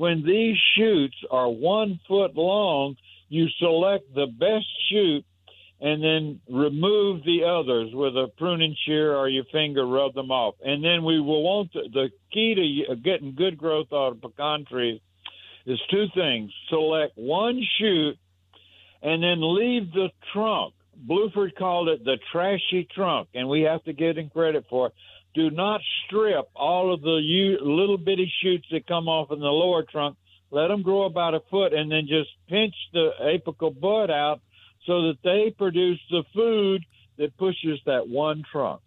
when 0.00 0.24
these 0.24 0.56
shoots 0.78 1.16
are 1.30 1.50
one 1.50 2.00
foot 2.08 2.34
long, 2.34 2.96
you 3.28 3.46
select 3.58 4.14
the 4.14 4.28
best 4.28 4.64
shoot 4.90 5.22
and 5.78 6.02
then 6.02 6.40
remove 6.48 7.22
the 7.24 7.44
others 7.44 7.90
with 7.92 8.16
a 8.16 8.28
pruning 8.38 8.74
shear 8.86 9.14
or 9.14 9.28
your 9.28 9.44
finger, 9.52 9.86
rub 9.86 10.14
them 10.14 10.30
off. 10.30 10.54
And 10.64 10.82
then 10.82 11.04
we 11.04 11.20
will 11.20 11.42
want 11.42 11.72
to, 11.74 11.82
the 11.92 12.08
key 12.32 12.86
to 12.88 12.96
getting 12.96 13.34
good 13.34 13.58
growth 13.58 13.88
out 13.92 14.12
of 14.12 14.22
pecan 14.22 14.64
trees 14.64 15.02
is 15.66 15.78
two 15.90 16.06
things: 16.14 16.50
select 16.70 17.12
one 17.16 17.60
shoot, 17.78 18.16
and 19.02 19.22
then 19.22 19.54
leave 19.54 19.92
the 19.92 20.08
trunk. 20.32 20.72
Bluford 21.06 21.54
called 21.56 21.90
it 21.90 22.04
the 22.06 22.16
trashy 22.32 22.88
trunk, 22.94 23.28
and 23.34 23.50
we 23.50 23.62
have 23.62 23.84
to 23.84 23.92
give 23.92 24.16
him 24.16 24.30
credit 24.30 24.64
for 24.70 24.86
it. 24.86 24.94
Do 25.34 25.50
not 25.50 25.80
strip 26.06 26.48
all 26.56 26.92
of 26.92 27.02
the 27.02 27.16
u- 27.22 27.58
little 27.62 27.98
bitty 27.98 28.32
shoots 28.42 28.66
that 28.72 28.86
come 28.86 29.08
off 29.08 29.30
in 29.30 29.38
the 29.38 29.46
lower 29.46 29.82
trunk. 29.84 30.16
Let 30.50 30.68
them 30.68 30.82
grow 30.82 31.04
about 31.04 31.34
a 31.34 31.40
foot, 31.50 31.72
and 31.72 31.90
then 31.90 32.06
just 32.08 32.30
pinch 32.48 32.74
the 32.92 33.10
apical 33.22 33.78
bud 33.78 34.10
out 34.10 34.40
so 34.86 35.02
that 35.08 35.18
they 35.22 35.54
produce 35.56 36.00
the 36.10 36.24
food 36.34 36.84
that 37.18 37.36
pushes 37.36 37.78
that 37.86 38.08
one 38.08 38.42
trunk. 38.50 38.80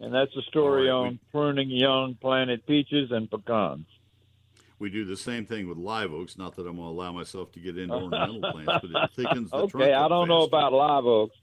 And 0.00 0.12
that's 0.12 0.36
a 0.36 0.42
story 0.42 0.88
right, 0.88 0.92
on 0.94 1.08
we- 1.12 1.20
pruning 1.32 1.70
young 1.70 2.16
planted 2.20 2.66
peaches 2.66 3.10
and 3.10 3.30
pecans. 3.30 3.86
We 4.78 4.90
do 4.90 5.04
the 5.06 5.16
same 5.16 5.46
thing 5.46 5.68
with 5.68 5.78
live 5.78 6.12
oaks. 6.12 6.36
Not 6.36 6.56
that 6.56 6.66
I'm 6.66 6.76
going 6.76 6.88
to 6.88 7.00
allow 7.00 7.12
myself 7.12 7.52
to 7.52 7.60
get 7.60 7.78
into 7.78 7.94
ornamental 7.94 8.40
plants, 8.52 8.86
but 8.86 9.02
it 9.04 9.10
thickens 9.16 9.50
the 9.50 9.66
trunk. 9.68 9.74
okay, 9.76 9.94
I 9.94 10.08
don't 10.08 10.28
know 10.28 10.42
about 10.42 10.72
live 10.74 11.06
oaks. 11.06 11.36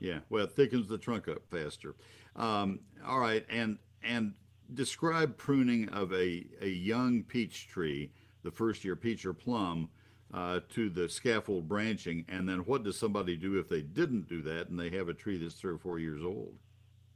Yeah, 0.00 0.18
well, 0.28 0.44
it 0.44 0.52
thickens 0.52 0.88
the 0.88 0.98
trunk 0.98 1.28
up 1.28 1.38
faster. 1.50 1.94
Um, 2.36 2.80
all 3.06 3.20
right, 3.20 3.44
and 3.48 3.78
and 4.02 4.34
describe 4.72 5.36
pruning 5.36 5.88
of 5.90 6.12
a 6.12 6.46
a 6.60 6.68
young 6.68 7.22
peach 7.22 7.68
tree, 7.68 8.10
the 8.42 8.50
first 8.50 8.84
year 8.84 8.96
peach 8.96 9.24
or 9.24 9.32
plum, 9.32 9.88
uh, 10.32 10.60
to 10.74 10.90
the 10.90 11.08
scaffold 11.08 11.68
branching, 11.68 12.24
and 12.28 12.48
then 12.48 12.58
what 12.60 12.82
does 12.82 12.98
somebody 12.98 13.36
do 13.36 13.58
if 13.58 13.68
they 13.68 13.82
didn't 13.82 14.28
do 14.28 14.42
that 14.42 14.68
and 14.68 14.78
they 14.78 14.90
have 14.90 15.08
a 15.08 15.14
tree 15.14 15.38
that's 15.38 15.54
three 15.54 15.72
or 15.72 15.78
four 15.78 15.98
years 15.98 16.22
old? 16.24 16.54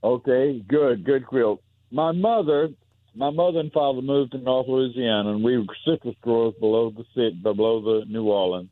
Okay, 0.04 0.62
good, 0.68 1.04
good 1.04 1.26
quilt. 1.26 1.60
My 1.90 2.12
mother, 2.12 2.68
my 3.16 3.30
mother 3.30 3.58
and 3.58 3.72
father 3.72 4.02
moved 4.02 4.32
to 4.32 4.38
North 4.38 4.68
Louisiana, 4.68 5.30
and 5.34 5.42
we 5.42 5.58
were 5.58 5.64
citrus 5.84 6.14
growers 6.20 6.54
below 6.60 6.90
the 6.90 7.04
city, 7.14 7.36
below 7.42 7.80
the 7.80 8.04
New 8.06 8.24
Orleans. 8.28 8.70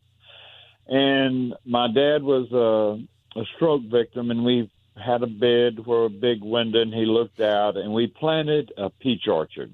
And 0.87 1.55
my 1.65 1.89
dad 1.89 2.23
was 2.23 2.47
a, 2.53 3.41
a 3.41 3.45
stroke 3.57 3.83
victim, 3.91 4.31
and 4.31 4.45
we 4.45 4.71
had 4.97 5.23
a 5.23 5.27
bed 5.27 5.85
where 5.85 6.05
a 6.05 6.11
big 6.11 6.43
window, 6.43 6.81
and 6.81 6.93
he 6.93 7.05
looked 7.05 7.41
out, 7.41 7.77
and 7.77 7.93
we 7.93 8.07
planted 8.07 8.73
a 8.77 8.91
peach 8.91 9.29
orchard. 9.29 9.73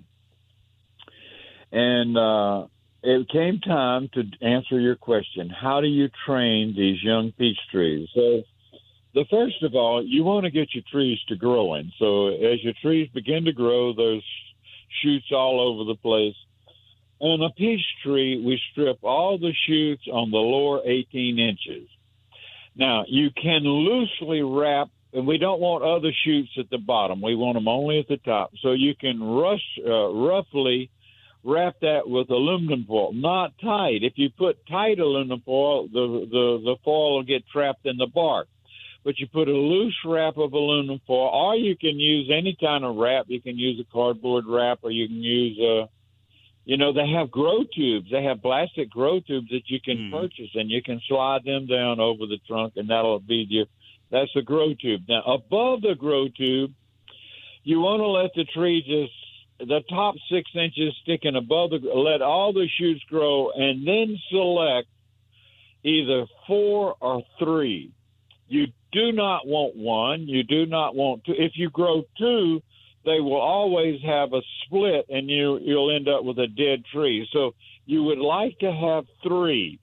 And 1.71 2.19
uh, 2.19 2.67
it 3.03 3.29
came 3.29 3.61
time 3.61 4.11
to 4.15 4.23
answer 4.41 4.79
your 4.79 4.97
question: 4.97 5.49
How 5.49 5.81
do 5.81 5.87
you 5.87 6.09
train 6.27 6.75
these 6.77 7.03
young 7.03 7.33
peach 7.33 7.59
trees? 7.71 8.09
So 8.15 8.43
the 9.15 9.25
first 9.31 9.63
of 9.63 9.75
all, 9.75 10.05
you 10.05 10.25
want 10.25 10.45
to 10.45 10.51
get 10.51 10.75
your 10.75 10.85
trees 10.91 11.19
to 11.29 11.37
growing. 11.37 11.93
So 11.99 12.29
as 12.29 12.63
your 12.63 12.75
trees 12.81 13.09
begin 13.13 13.45
to 13.45 13.53
grow, 13.53 13.93
there's 13.93 14.25
shoots 15.03 15.27
all 15.33 15.61
over 15.61 15.85
the 15.85 15.97
place. 15.97 16.35
On 17.19 17.41
a 17.43 17.51
peach 17.51 17.85
tree, 18.03 18.43
we 18.45 18.61
strip 18.73 18.99
all 19.03 19.39
the 19.39 19.53
shoots 19.67 20.03
on 20.13 20.31
the 20.31 20.39
lower 20.39 20.81
18 20.85 21.39
inches. 21.39 21.89
Now, 22.75 23.05
you 23.07 23.31
can 23.31 23.63
loosely 23.63 24.43
wrap, 24.43 24.89
and 25.13 25.27
we 25.27 25.39
don't 25.39 25.61
want 25.61 25.85
other 25.85 26.13
shoots 26.25 26.51
at 26.59 26.71
the 26.71 26.79
bottom. 26.79 27.21
We 27.21 27.35
want 27.35 27.55
them 27.57 27.69
only 27.69 27.99
at 27.99 28.09
the 28.09 28.17
top. 28.19 28.53
So 28.63 28.73
you 28.73 28.95
can 28.95 29.23
rush, 29.23 29.63
uh, 29.87 30.13
roughly 30.13 30.91
wrap 31.45 31.77
that 31.81 32.09
with 32.09 32.31
aluminum 32.31 32.85
foil, 32.87 33.13
not 33.13 33.53
tight. 33.61 34.03
If 34.03 34.15
you 34.17 34.31
put 34.31 34.65
tight 34.67 34.99
aluminum 34.99 35.43
foil, 35.45 35.89
the, 35.89 36.27
the, 36.31 36.63
the 36.65 36.77
foil 36.85 37.17
will 37.17 37.25
get 37.25 37.45
trapped 37.53 37.85
in 37.85 37.97
the 37.97 38.07
bark 38.07 38.49
but 39.05 39.19
you 39.19 39.27
put 39.27 39.49
a 39.49 39.53
loose 39.53 39.97
wrap 40.05 40.37
of 40.37 40.53
aluminum 40.53 41.01
foil, 41.07 41.29
or 41.29 41.57
you 41.57 41.77
can 41.77 41.99
use 41.99 42.31
any 42.33 42.57
kind 42.59 42.85
of 42.85 42.97
wrap. 42.97 43.27
You 43.29 43.41
can 43.41 43.59
use 43.59 43.81
a 43.81 43.93
cardboard 43.93 44.45
wrap, 44.47 44.81
or 44.83 44.91
you 44.91 45.09
can 45.09 45.23
use 45.23 45.59
a, 45.59 45.89
you 46.65 46.77
know, 46.77 46.93
they 46.93 47.09
have 47.09 47.31
grow 47.31 47.65
tubes. 47.75 48.11
They 48.11 48.23
have 48.23 48.43
plastic 48.43 48.91
grow 48.91 49.19
tubes 49.19 49.49
that 49.51 49.63
you 49.67 49.81
can 49.81 50.11
purchase, 50.13 50.51
and 50.55 50.71
you 50.71 50.83
can 50.83 51.01
slide 51.09 51.45
them 51.45 51.67
down 51.67 51.99
over 51.99 52.27
the 52.27 52.39
trunk, 52.47 52.75
and 52.77 52.89
that'll 52.89 53.21
be 53.21 53.47
your. 53.49 53.67
That's 54.13 54.31
the 54.35 54.43
grow 54.43 54.75
tube. 54.75 55.05
Now, 55.09 55.23
above 55.23 55.81
the 55.81 55.95
grow 55.99 56.29
tube, 56.29 56.73
you 57.65 57.81
want 57.81 58.01
to 58.01 58.07
let 58.07 58.31
the 58.35 58.45
tree 58.53 58.83
just 58.83 59.69
the 59.69 59.81
top 59.89 60.15
six 60.31 60.51
inches 60.55 60.95
sticking 61.03 61.35
above 61.35 61.71
the. 61.71 61.79
Let 61.79 62.21
all 62.21 62.53
the 62.53 62.69
shoots 62.79 63.03
grow, 63.09 63.51
and 63.53 63.87
then 63.89 64.17
select 64.31 64.89
either 65.83 66.27
four 66.47 66.95
or 67.01 67.23
three. 67.39 67.93
You 68.49 68.67
do 68.93 69.13
not 69.13 69.47
want 69.47 69.77
one. 69.77 70.29
You 70.29 70.43
do 70.43 70.67
not 70.67 70.95
want 70.95 71.25
two. 71.25 71.35
If 71.39 71.53
you 71.55 71.71
grow 71.71 72.03
two, 72.19 72.61
they 73.07 73.21
will 73.21 73.41
always 73.41 74.01
have 74.03 74.35
a 74.35 74.43
split, 74.65 75.07
and 75.09 75.31
you 75.31 75.59
you'll 75.63 75.95
end 75.95 76.09
up 76.09 76.23
with 76.25 76.39
a 76.39 76.49
dead 76.49 76.85
tree. 76.93 77.27
So 77.33 77.55
you 77.87 78.03
would 78.03 78.19
like 78.19 78.59
to 78.59 78.73
have 78.73 79.05
three. 79.23 79.79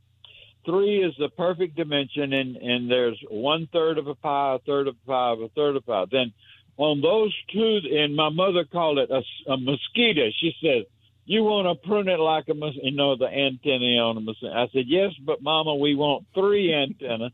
Three 0.66 1.04
is 1.04 1.14
the 1.18 1.30
perfect 1.30 1.76
dimension, 1.76 2.34
and 2.34 2.56
and 2.58 2.92
there's 2.92 3.20
one 3.30 3.68
third 3.72 3.98
of 3.98 4.08
a 4.08 4.16
pie, 4.16 4.56
a 4.56 4.60
third 4.60 4.88
of 4.88 4.96
a 5.04 5.08
pie, 5.08 5.34
a 5.34 5.50
third 5.50 5.76
of 5.76 5.84
a 5.84 5.86
pie. 5.86 6.06
Then 6.12 6.34
on 6.78 7.02
those 7.02 7.36
two, 7.52 7.80
and 7.92 8.16
my 8.16 8.30
mother 8.30 8.64
called 8.64 9.00
it 9.00 9.10
a, 9.12 9.22
a 9.52 9.58
mosquito. 9.58 10.30
She 10.40 10.54
said, 10.62 10.84
you 11.26 11.44
want 11.44 11.68
to 11.68 11.88
prune 11.88 12.08
it 12.08 12.20
like 12.20 12.48
a 12.50 12.54
mos- 12.54 12.80
you 12.82 12.92
know 12.92 13.16
the 13.16 13.28
antennae 13.28 14.00
on 14.00 14.18
a 14.18 14.22
mosquito. 14.22 14.54
I 14.54 14.68
said 14.74 14.86
yes, 14.88 15.12
but 15.26 15.44
Mama, 15.44 15.76
we 15.76 15.94
want 15.96 16.26
three 16.34 16.74
antennae. 16.74 17.34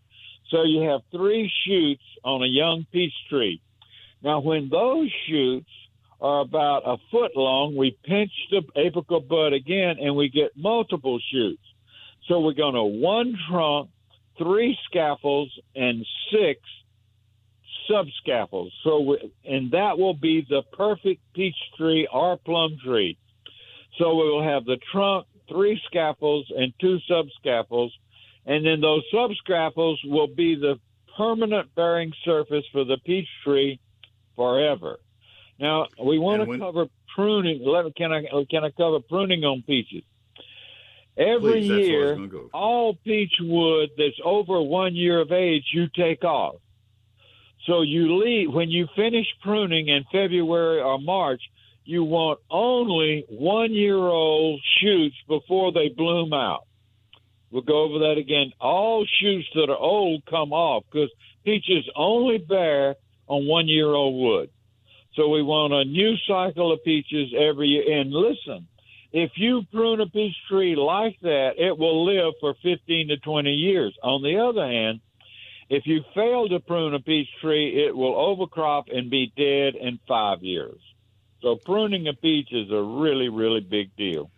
So 0.50 0.64
you 0.64 0.82
have 0.82 1.02
three 1.12 1.52
shoots 1.66 2.04
on 2.24 2.44
a 2.44 2.48
young 2.48 2.86
peach 2.92 3.14
tree. 3.30 3.62
Now, 4.22 4.40
when 4.40 4.70
those 4.70 5.10
shoots 5.28 5.70
are 6.20 6.42
about 6.42 6.84
a 6.86 6.98
foot 7.12 7.32
long, 7.36 7.76
we 7.76 7.98
pinch 8.04 8.32
the 8.52 8.62
apical 8.76 9.26
bud 9.26 9.54
again 9.54 9.98
and 10.02 10.16
we 10.16 10.30
get 10.30 10.58
multiple 10.58 11.20
shoots. 11.32 11.62
So 12.28 12.40
we're 12.40 12.54
going 12.54 12.76
to 12.76 12.84
one 12.84 13.36
trunk, 13.50 13.90
three 14.38 14.78
scaffolds, 14.86 15.52
and 15.76 16.06
six 16.32 16.60
subscaffolds. 17.90 18.72
So, 18.84 19.00
we, 19.02 19.34
and 19.46 19.72
that 19.72 19.98
will 19.98 20.16
be 20.16 20.46
the 20.50 20.64
perfect 20.74 21.22
peach 21.34 21.56
tree 21.78 22.08
or 22.12 22.38
plum 22.38 22.78
tree. 22.84 23.18
So 24.00 24.16
we 24.16 24.30
will 24.30 24.44
have 24.44 24.66
the 24.66 24.78
trunk, 24.92 25.28
three 25.48 25.80
scaffolds, 25.88 26.52
and 26.56 26.74
two 26.82 26.98
subscaffolds 27.10 27.92
and 28.46 28.66
then 28.66 28.82
those 28.82 29.04
subscaffolds 29.14 29.98
will 30.06 30.28
be 30.28 30.56
the 30.56 30.80
permanent 31.18 31.74
bearing 31.76 32.14
surface 32.24 32.66
for 32.72 32.84
the 32.84 32.98
peach 33.06 33.28
tree 33.44 33.80
forever. 34.36 35.00
Now 35.60 35.88
we 36.04 36.20
want 36.20 36.48
to 36.48 36.58
cover 36.60 36.88
pruning. 37.16 37.64
Can 37.98 38.12
I 38.12 38.24
can 38.50 38.64
I 38.64 38.70
cover 38.72 39.00
pruning 39.00 39.44
on 39.44 39.64
peaches? 39.66 40.04
Every 41.18 41.62
Please, 41.62 41.70
that's 41.70 41.80
where 41.80 42.08
I 42.08 42.12
was 42.12 42.20
year, 42.20 42.28
go. 42.28 42.50
all 42.54 42.96
peach 43.04 43.34
wood 43.40 43.90
that's 43.98 44.20
over 44.24 44.62
one 44.62 44.96
year 44.96 45.22
of 45.22 45.32
age, 45.32 45.64
you 45.74 45.88
take 45.96 46.24
off. 46.24 46.56
So 47.66 47.82
you 47.82 48.18
leave 48.24 48.52
when 48.52 48.70
you 48.70 48.88
finish 48.96 49.26
pruning 49.42 49.88
in 49.88 50.04
February 50.12 50.82
or 50.82 51.00
March. 51.00 51.42
You 51.88 52.04
want 52.04 52.40
only 52.50 53.26
one 53.30 53.72
year 53.72 53.98
old 53.98 54.60
shoots 54.80 55.16
before 55.28 55.72
they 55.72 55.90
bloom 55.90 56.34
out. 56.34 56.66
We'll 57.52 57.62
go 57.62 57.84
over 57.84 58.00
that 58.00 58.18
again. 58.18 58.52
All 58.60 59.06
shoots 59.22 59.48
that 59.56 59.70
are 59.70 59.78
old 59.78 60.26
come 60.26 60.52
off 60.52 60.84
because 60.92 61.10
peaches 61.44 61.88
only 61.96 62.40
bear 62.40 62.96
on 63.28 63.48
one 63.48 63.68
year 63.68 63.88
old 63.88 64.20
wood. 64.20 64.50
So 65.14 65.30
we 65.30 65.42
want 65.42 65.74
a 65.74 65.86
new 65.86 66.16
cycle 66.28 66.74
of 66.74 66.84
peaches 66.84 67.34
every 67.38 67.68
year. 67.68 68.00
And 68.00 68.12
listen, 68.12 68.68
if 69.16 69.32
you 69.36 69.64
prune 69.72 70.02
a 70.02 70.08
peach 70.08 70.36
tree 70.50 70.76
like 70.76 71.18
that, 71.22 71.52
it 71.58 71.78
will 71.78 72.04
live 72.04 72.34
for 72.42 72.54
15 72.62 73.08
to 73.08 73.18
20 73.18 73.50
years. 73.50 73.98
On 74.04 74.22
the 74.22 74.38
other 74.38 74.68
hand, 74.68 75.00
if 75.70 75.88
you 75.88 76.02
fail 76.14 76.50
to 76.50 76.60
prune 76.60 76.94
a 76.94 77.00
peach 77.00 77.30
tree, 77.42 77.86
it 77.88 77.96
will 77.96 78.14
overcrop 78.14 78.88
and 78.94 79.10
be 79.10 79.32
dead 79.38 79.76
in 79.76 80.00
five 80.06 80.44
years. 80.44 80.82
So 81.42 81.56
pruning 81.56 82.10
a 82.10 82.14
peach 82.14 82.50
is 82.52 82.70
a 82.72 82.82
really, 82.82 83.30
really 83.30 83.62
big 83.62 83.96
deal. 83.96 84.32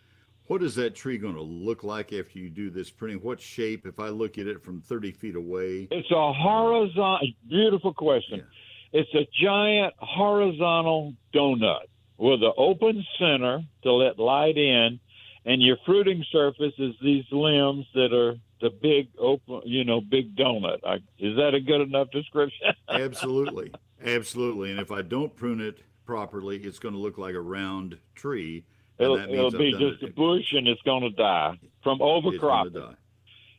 What 0.45 0.61
is 0.61 0.75
that 0.75 0.93
tree 0.93 1.17
going 1.17 1.33
to 1.33 1.41
look 1.41 1.83
like 1.83 2.13
after 2.13 2.37
you 2.37 2.51
do 2.51 2.69
this 2.69 2.91
pruning? 2.91 3.17
What 3.17 3.41
shape? 3.41 3.87
If 3.87 3.99
I 3.99 4.09
look 4.09 4.37
at 4.37 4.45
it 4.45 4.61
from 4.63 4.81
30 4.81 5.11
feet 5.11 5.35
away, 5.35 5.87
It's 5.89 6.11
a 6.11 6.33
horizontal, 6.33 7.27
beautiful 7.49 7.95
question. 7.95 8.45
It's 8.93 9.09
a 9.15 9.27
giant 9.41 9.95
horizontal 9.97 11.15
donut 11.33 11.87
with 12.17 12.41
an 12.43 12.53
open 12.57 13.05
center 13.19 13.61
to 13.83 13.93
let 13.93 14.19
light 14.19 14.57
in, 14.57 14.99
and 15.45 15.61
your 15.61 15.77
fruiting 15.85 16.23
surface 16.31 16.73
is 16.77 16.95
these 17.01 17.25
limbs 17.31 17.85
that 17.93 18.13
are 18.13 18.35
the 18.59 18.69
big 18.69 19.09
open, 19.19 19.61
you 19.65 19.83
know, 19.83 20.01
big 20.01 20.35
donut. 20.35 20.79
I, 20.85 20.95
is 21.19 21.35
that 21.37 21.53
a 21.53 21.59
good 21.59 21.81
enough 21.81 22.09
description? 22.11 22.73
absolutely, 22.89 23.71
absolutely. 24.03 24.71
And 24.71 24.79
if 24.79 24.91
I 24.91 25.01
don't 25.03 25.35
prune 25.35 25.61
it 25.61 25.79
properly, 26.05 26.57
it's 26.57 26.79
going 26.79 26.93
to 26.93 26.99
look 26.99 27.17
like 27.17 27.35
a 27.35 27.41
round 27.41 27.97
tree. 28.15 28.63
and 28.97 29.05
it'll 29.05 29.17
that 29.17 29.27
means 29.29 29.53
it'll 29.53 29.59
be 29.59 29.71
just 29.71 30.03
it- 30.03 30.09
a 30.09 30.13
bush, 30.13 30.53
and 30.53 30.67
it's 30.67 30.81
going 30.81 31.03
to 31.03 31.11
die 31.11 31.57
from 31.83 31.99
It's 32.01 32.03
overcropping. 32.41 32.73
die. 32.73 32.95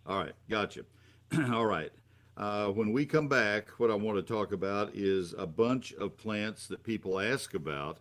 All 0.06 0.18
right, 0.18 0.32
gotcha. 0.48 0.82
All 1.52 1.66
right. 1.66 1.92
Uh, 2.36 2.68
when 2.68 2.92
we 2.92 3.04
come 3.04 3.28
back, 3.28 3.68
what 3.78 3.90
I 3.90 3.94
want 3.94 4.16
to 4.16 4.22
talk 4.22 4.52
about 4.52 4.94
is 4.94 5.34
a 5.36 5.46
bunch 5.46 5.92
of 5.94 6.16
plants 6.16 6.68
that 6.68 6.84
people 6.84 7.18
ask 7.18 7.52
about 7.54 7.98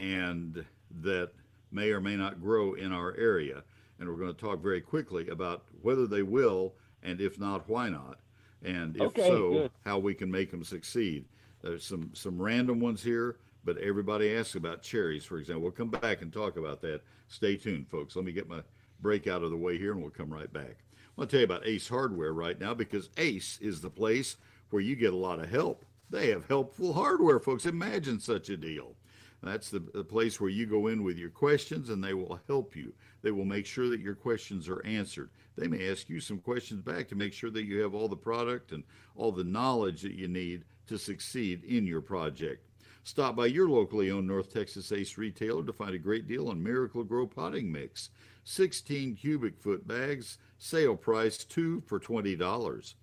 and 0.00 0.64
that 1.02 1.30
may 1.70 1.90
or 1.90 2.00
may 2.00 2.16
not 2.16 2.40
grow 2.40 2.74
in 2.74 2.92
our 2.92 3.14
area. 3.16 3.62
and 3.98 4.08
we're 4.08 4.16
going 4.16 4.34
to 4.34 4.40
talk 4.40 4.62
very 4.62 4.80
quickly 4.80 5.28
about 5.28 5.64
whether 5.82 6.06
they 6.06 6.22
will, 6.22 6.72
and 7.02 7.20
if 7.20 7.38
not, 7.38 7.68
why 7.68 7.88
not, 7.90 8.18
and 8.64 8.96
if 8.96 9.02
Okay, 9.02 9.28
so, 9.28 9.50
good. 9.52 9.70
how 9.84 9.98
we 9.98 10.14
can 10.14 10.30
make 10.30 10.50
them 10.50 10.64
succeed. 10.64 11.26
There's 11.62 11.84
some 11.84 12.10
some 12.14 12.40
random 12.40 12.80
ones 12.80 13.02
here, 13.02 13.36
but 13.62 13.76
everybody 13.76 14.34
asks 14.34 14.54
about 14.54 14.80
cherries, 14.82 15.24
for 15.26 15.36
example. 15.38 15.62
We'll 15.64 15.72
come 15.72 15.90
back 15.90 16.22
and 16.22 16.32
talk 16.32 16.56
about 16.56 16.80
that. 16.80 17.02
Stay 17.28 17.56
tuned, 17.56 17.88
folks. 17.90 18.16
Let 18.16 18.24
me 18.24 18.32
get 18.32 18.48
my 18.48 18.62
break 19.02 19.26
out 19.26 19.42
of 19.42 19.50
the 19.50 19.56
way 19.58 19.76
here, 19.76 19.92
and 19.92 20.00
we'll 20.00 20.10
come 20.10 20.32
right 20.32 20.50
back. 20.50 20.78
I 20.96 21.10
want 21.16 21.28
to 21.30 21.34
tell 21.36 21.40
you 21.40 21.44
about 21.44 21.66
Ace 21.66 21.88
Hardware 21.88 22.32
right 22.32 22.58
now 22.58 22.72
because 22.72 23.10
Ace 23.18 23.58
is 23.60 23.82
the 23.82 23.90
place 23.90 24.36
where 24.70 24.80
you 24.82 24.96
get 24.96 25.12
a 25.12 25.16
lot 25.16 25.40
of 25.40 25.50
help. 25.50 25.84
They 26.08 26.30
have 26.30 26.48
helpful 26.48 26.94
hardware, 26.94 27.38
folks. 27.38 27.66
Imagine 27.66 28.18
such 28.18 28.48
a 28.48 28.56
deal. 28.56 28.94
That's 29.42 29.70
the, 29.70 29.80
the 29.94 30.04
place 30.04 30.40
where 30.40 30.50
you 30.50 30.66
go 30.66 30.88
in 30.88 31.02
with 31.02 31.16
your 31.16 31.30
questions 31.30 31.88
and 31.88 32.04
they 32.04 32.12
will 32.12 32.40
help 32.46 32.76
you. 32.76 32.92
They 33.22 33.30
will 33.30 33.46
make 33.46 33.64
sure 33.64 33.88
that 33.88 34.00
your 34.00 34.14
questions 34.14 34.68
are 34.68 34.84
answered. 34.84 35.30
They 35.56 35.66
may 35.66 35.90
ask 35.90 36.08
you 36.08 36.20
some 36.20 36.38
questions 36.38 36.82
back 36.82 37.08
to 37.08 37.14
make 37.14 37.32
sure 37.32 37.50
that 37.50 37.64
you 37.64 37.80
have 37.80 37.94
all 37.94 38.08
the 38.08 38.16
product 38.16 38.72
and 38.72 38.84
all 39.16 39.32
the 39.32 39.44
knowledge 39.44 40.02
that 40.02 40.14
you 40.14 40.28
need 40.28 40.64
to 40.88 40.98
succeed 40.98 41.64
in 41.64 41.86
your 41.86 42.02
project. 42.02 42.66
Stop 43.04 43.34
by 43.34 43.46
your 43.46 43.68
locally 43.68 44.10
owned 44.10 44.26
North 44.26 44.52
Texas 44.52 44.92
Ace 44.92 45.16
retailer 45.16 45.64
to 45.64 45.72
find 45.72 45.94
a 45.94 45.98
great 45.98 46.28
deal 46.28 46.48
on 46.48 46.62
Miracle-Gro 46.62 47.28
potting 47.28 47.72
mix. 47.72 48.10
16 48.44 49.16
cubic 49.16 49.58
foot 49.58 49.86
bags, 49.86 50.38
sale 50.58 50.96
price 50.96 51.38
2 51.44 51.82
for 51.86 51.98
$20. 51.98 52.94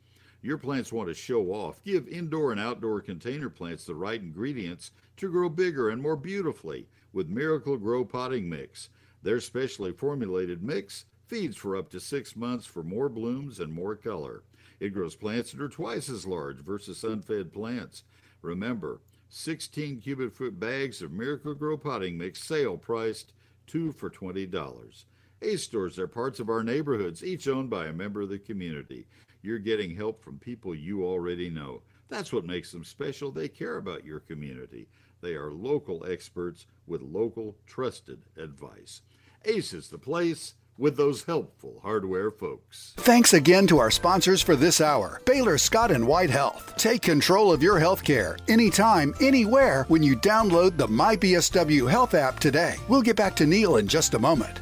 Your 0.44 0.58
plants 0.58 0.94
want 0.94 1.10
to 1.10 1.16
show 1.16 1.48
off. 1.48 1.84
Give 1.84 2.08
indoor 2.08 2.52
and 2.52 2.62
outdoor 2.62 3.02
container 3.02 3.50
plants 3.50 3.86
the 3.86 3.96
right 3.96 4.22
ingredients 4.22 4.92
to 5.18 5.30
grow 5.30 5.50
bigger 5.50 5.90
and 5.90 6.02
more 6.02 6.16
beautifully 6.16 6.88
with 7.14 7.30
Miracle-Gro 7.30 8.06
potting 8.06 8.48
mix. 8.48 8.90
Their 9.24 9.40
specially 9.40 9.92
formulated 9.92 10.64
mix 10.64 11.06
feeds 11.26 11.58
for 11.58 11.76
up 11.76 11.90
to 11.90 12.00
six 12.00 12.36
months 12.36 12.66
for 12.66 12.84
more 12.84 13.10
blooms 13.10 13.60
and 13.60 13.74
more 13.74 13.96
color. 13.96 14.44
It 14.80 14.94
grows 14.94 15.16
plants 15.16 15.52
that 15.52 15.62
are 15.62 15.70
twice 15.70 16.10
as 16.10 16.26
large 16.26 16.60
versus 16.60 17.04
unfed 17.04 17.52
plants. 17.52 18.04
Remember, 18.42 19.02
16 19.30 20.00
cubic 20.00 20.34
foot 20.34 20.60
bags 20.60 21.02
of 21.02 21.12
Miracle-Gro 21.12 21.78
potting 21.78 22.18
mix, 22.18 22.44
sale 22.44 22.78
priced 22.78 23.34
two 23.66 23.92
for 23.92 24.10
$20. 24.10 25.06
Ace 25.42 25.64
stores 25.64 26.00
are 26.00 26.08
parts 26.08 26.40
of 26.40 26.50
our 26.50 26.64
neighborhoods, 26.64 27.24
each 27.24 27.48
owned 27.48 27.70
by 27.70 27.88
a 27.88 27.94
member 27.94 28.22
of 28.22 28.30
the 28.30 28.40
community. 28.40 29.06
You're 29.42 29.60
getting 29.60 29.96
help 29.96 30.24
from 30.24 30.40
people 30.40 30.74
you 30.74 31.06
already 31.06 31.50
know. 31.50 31.82
That's 32.10 32.32
what 32.32 32.46
makes 32.46 32.72
them 32.72 32.84
special. 32.84 33.32
They 33.32 33.48
care 33.48 33.78
about 33.78 34.06
your 34.06 34.22
community. 34.22 34.88
They 35.28 35.36
are 35.36 35.52
local 35.52 36.06
experts 36.10 36.68
with 36.88 37.02
local 37.02 37.58
trusted 37.66 38.22
advice. 38.38 39.02
Ace 39.44 39.74
is 39.74 39.90
the 39.90 39.98
place 39.98 40.54
with 40.78 40.96
those 40.96 41.26
helpful 41.26 41.82
hardware 41.84 42.32
folks. 42.32 42.94
Thanks 42.96 43.34
again 43.34 43.68
to 43.68 43.78
our 43.78 43.92
sponsors 43.92 44.42
for 44.42 44.56
this 44.56 44.80
hour 44.80 45.22
Baylor 45.26 45.58
Scott 45.58 45.92
and 45.92 46.08
White 46.08 46.30
Health. 46.30 46.76
Take 46.78 47.02
control 47.02 47.52
of 47.52 47.62
your 47.62 47.78
health 47.78 48.06
care 48.06 48.38
anytime, 48.48 49.14
anywhere 49.20 49.84
when 49.90 50.02
you 50.02 50.16
download 50.16 50.78
the 50.78 50.88
MyBSW 50.88 51.92
Health 51.92 52.14
app 52.14 52.40
today. 52.40 52.76
We'll 52.88 53.02
get 53.02 53.18
back 53.18 53.36
to 53.36 53.46
Neil 53.46 53.76
in 53.76 53.88
just 53.90 54.14
a 54.14 54.20
moment. 54.20 54.62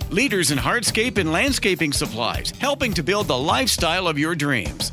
leaders 0.11 0.51
in 0.51 0.57
hardscape 0.57 1.17
and 1.17 1.31
landscaping 1.31 1.93
supplies, 1.93 2.51
helping 2.59 2.93
to 2.93 3.03
build 3.03 3.27
the 3.27 3.37
lifestyle 3.37 4.07
of 4.07 4.19
your 4.19 4.35
dreams. 4.35 4.91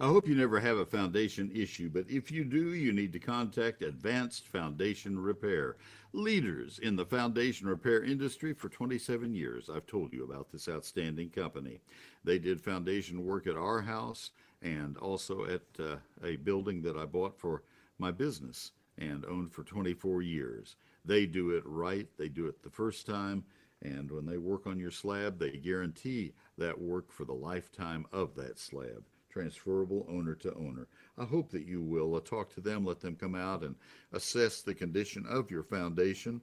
I 0.00 0.06
hope 0.06 0.28
you 0.28 0.36
never 0.36 0.60
have 0.60 0.78
a 0.78 0.86
foundation 0.86 1.50
issue, 1.52 1.90
but 1.92 2.08
if 2.08 2.30
you 2.30 2.44
do, 2.44 2.74
you 2.74 2.92
need 2.92 3.12
to 3.14 3.18
contact 3.18 3.82
Advanced 3.82 4.46
Foundation 4.46 5.18
Repair. 5.18 5.76
Leaders 6.12 6.78
in 6.78 6.94
the 6.94 7.04
foundation 7.04 7.66
repair 7.66 8.04
industry 8.04 8.54
for 8.54 8.68
27 8.68 9.34
years. 9.34 9.68
I've 9.68 9.86
told 9.86 10.12
you 10.12 10.24
about 10.24 10.50
this 10.50 10.68
outstanding 10.68 11.30
company. 11.30 11.80
They 12.22 12.38
did 12.38 12.60
foundation 12.60 13.26
work 13.26 13.48
at 13.48 13.56
our 13.56 13.80
house 13.80 14.30
and 14.62 14.96
also 14.98 15.44
at 15.46 15.62
uh, 15.80 15.96
a 16.24 16.36
building 16.36 16.80
that 16.82 16.96
I 16.96 17.04
bought 17.04 17.36
for 17.36 17.62
my 17.98 18.12
business 18.12 18.70
and 18.98 19.24
owned 19.26 19.52
for 19.52 19.64
24 19.64 20.22
years. 20.22 20.76
They 21.04 21.26
do 21.26 21.50
it 21.50 21.64
right, 21.66 22.06
they 22.18 22.28
do 22.28 22.46
it 22.46 22.62
the 22.62 22.70
first 22.70 23.04
time, 23.04 23.44
and 23.82 24.10
when 24.10 24.26
they 24.26 24.38
work 24.38 24.66
on 24.66 24.78
your 24.78 24.90
slab, 24.90 25.38
they 25.38 25.52
guarantee 25.52 26.32
that 26.56 26.80
work 26.80 27.12
for 27.12 27.24
the 27.24 27.32
lifetime 27.32 28.06
of 28.12 28.34
that 28.34 28.58
slab 28.58 29.04
transferable 29.38 30.06
owner 30.08 30.34
to 30.34 30.52
owner. 30.54 30.88
I 31.16 31.24
hope 31.24 31.50
that 31.50 31.66
you 31.66 31.80
will 31.80 32.16
uh, 32.16 32.20
talk 32.20 32.52
to 32.54 32.60
them, 32.60 32.84
let 32.84 33.00
them 33.00 33.14
come 33.14 33.34
out 33.34 33.62
and 33.62 33.76
assess 34.12 34.62
the 34.62 34.74
condition 34.74 35.24
of 35.28 35.50
your 35.50 35.62
foundation. 35.62 36.40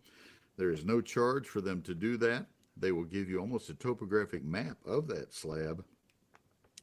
There 0.57 0.71
is 0.71 0.85
no 0.85 1.01
charge 1.01 1.47
for 1.47 1.61
them 1.61 1.81
to 1.81 1.95
do 1.95 2.15
that. 2.17 2.45
They 2.77 2.91
will 2.91 3.03
give 3.03 3.29
you 3.29 3.39
almost 3.39 3.69
a 3.69 3.73
topographic 3.73 4.43
map 4.43 4.77
of 4.85 5.07
that 5.07 5.33
slab 5.33 5.83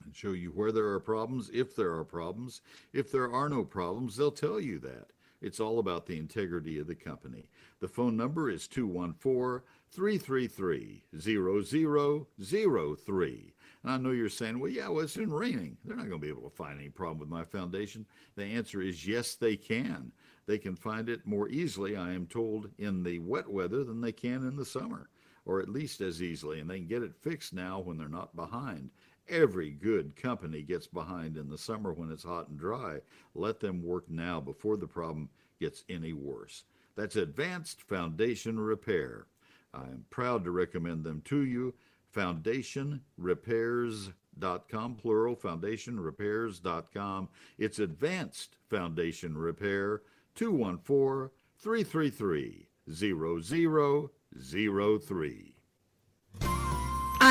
and 0.05 0.15
show 0.15 0.33
you 0.33 0.51
where 0.51 0.73
there 0.73 0.89
are 0.89 1.01
problems, 1.01 1.51
if 1.53 1.77
there 1.77 1.93
are 1.95 2.05
problems. 2.05 2.63
If 2.93 3.13
there 3.13 3.31
are 3.33 3.49
no 3.49 3.65
problems, 3.65 4.17
they'll 4.17 4.33
tell 4.33 4.61
you 4.61 4.79
that. 4.81 5.09
It's 5.41 5.61
all 5.61 5.79
about 5.79 6.07
the 6.07 6.19
integrity 6.19 6.79
of 6.79 6.87
the 6.87 6.95
company. 6.95 7.49
The 7.81 7.89
phone 7.89 8.17
number 8.17 8.49
is 8.49 8.69
214 8.69 9.61
333 9.93 11.05
0003. 11.21 13.55
And 13.83 13.93
I 13.93 13.97
know 13.99 14.11
you're 14.11 14.29
saying, 14.29 14.59
well, 14.59 14.71
yeah, 14.71 14.89
well, 14.89 15.05
it's 15.05 15.17
been 15.17 15.33
raining. 15.33 15.77
They're 15.85 15.97
not 15.97 16.09
going 16.09 16.21
to 16.21 16.27
be 16.27 16.31
able 16.31 16.49
to 16.49 16.57
find 16.57 16.79
any 16.79 16.89
problem 16.89 17.19
with 17.19 17.29
my 17.29 17.45
foundation. 17.45 18.07
The 18.37 18.45
answer 18.45 18.81
is 18.81 19.07
yes, 19.07 19.35
they 19.35 19.57
can. 19.57 20.13
They 20.47 20.59
can 20.59 20.77
find 20.77 21.09
it 21.09 21.27
more 21.27 21.49
easily, 21.49 21.97
I 21.97 22.13
am 22.13 22.27
told, 22.27 22.71
in 22.79 23.03
the 23.03 23.19
wet 23.19 23.49
weather 23.49 23.85
than 23.85 24.01
they 24.01 24.13
can 24.13 24.47
in 24.47 24.57
the 24.57 24.65
summer, 24.65 25.09
or 25.45 25.61
at 25.61 25.69
least 25.69 26.01
as 26.01 26.23
easily. 26.23 26.61
And 26.61 26.71
they 26.71 26.79
can 26.79 26.89
get 26.89 27.03
it 27.03 27.15
fixed 27.21 27.53
now 27.53 27.81
when 27.81 27.99
they're 27.99 28.09
not 28.09 28.35
behind. 28.35 28.91
Every 29.29 29.73
good 29.73 30.17
company 30.17 30.63
gets 30.63 30.87
behind 30.87 31.37
in 31.37 31.49
the 31.49 31.59
summer 31.59 31.93
when 31.93 32.11
it's 32.11 32.25
hot 32.25 32.49
and 32.49 32.59
dry. 32.59 32.99
Let 33.35 33.61
them 33.61 33.83
work 33.83 34.09
now 34.09 34.41
before 34.41 34.77
the 34.77 34.87
problem 34.87 35.29
gets 35.61 35.85
any 35.89 36.13
worse. 36.13 36.65
That's 36.97 37.17
Advanced 37.17 37.83
Foundation 37.83 38.59
Repair. 38.59 39.27
I 39.75 39.85
am 39.85 40.05
proud 40.11 40.45
to 40.45 40.51
recommend 40.51 41.05
them 41.05 41.23
to 41.27 41.45
you. 41.45 41.75
FoundationRepairs.com, 42.15 44.95
plural, 44.97 45.37
FoundationRepairs.com. 45.37 47.29
It's 47.59 47.79
Advanced 47.79 48.57
Foundation 48.69 49.39
Repair, 49.39 50.03
214 50.35 51.31
333 51.59 52.67
0003. 52.91 55.52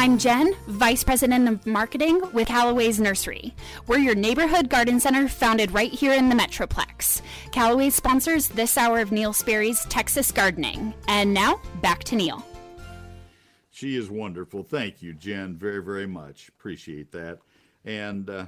I'm 0.01 0.17
Jen, 0.17 0.55
Vice 0.65 1.03
President 1.03 1.47
of 1.47 1.67
Marketing 1.67 2.23
with 2.33 2.47
Calloway's 2.47 2.99
Nursery. 2.99 3.53
We're 3.85 3.99
your 3.99 4.15
neighborhood 4.15 4.67
garden 4.67 4.99
center 4.99 5.27
founded 5.27 5.69
right 5.73 5.91
here 5.91 6.13
in 6.13 6.27
the 6.27 6.33
Metroplex. 6.33 7.21
Callaway 7.51 7.91
sponsors 7.91 8.47
this 8.47 8.79
hour 8.79 8.97
of 8.97 9.11
Neil 9.11 9.31
Sperry's 9.31 9.85
Texas 9.89 10.31
Gardening. 10.31 10.95
And 11.07 11.31
now, 11.35 11.61
back 11.83 12.03
to 12.05 12.15
Neil. 12.15 12.43
She 13.69 13.95
is 13.95 14.09
wonderful. 14.09 14.63
Thank 14.63 15.03
you, 15.03 15.13
Jen, 15.13 15.55
very, 15.55 15.83
very 15.83 16.07
much. 16.07 16.49
Appreciate 16.49 17.11
that. 17.11 17.37
And 17.85 18.27
uh, 18.27 18.45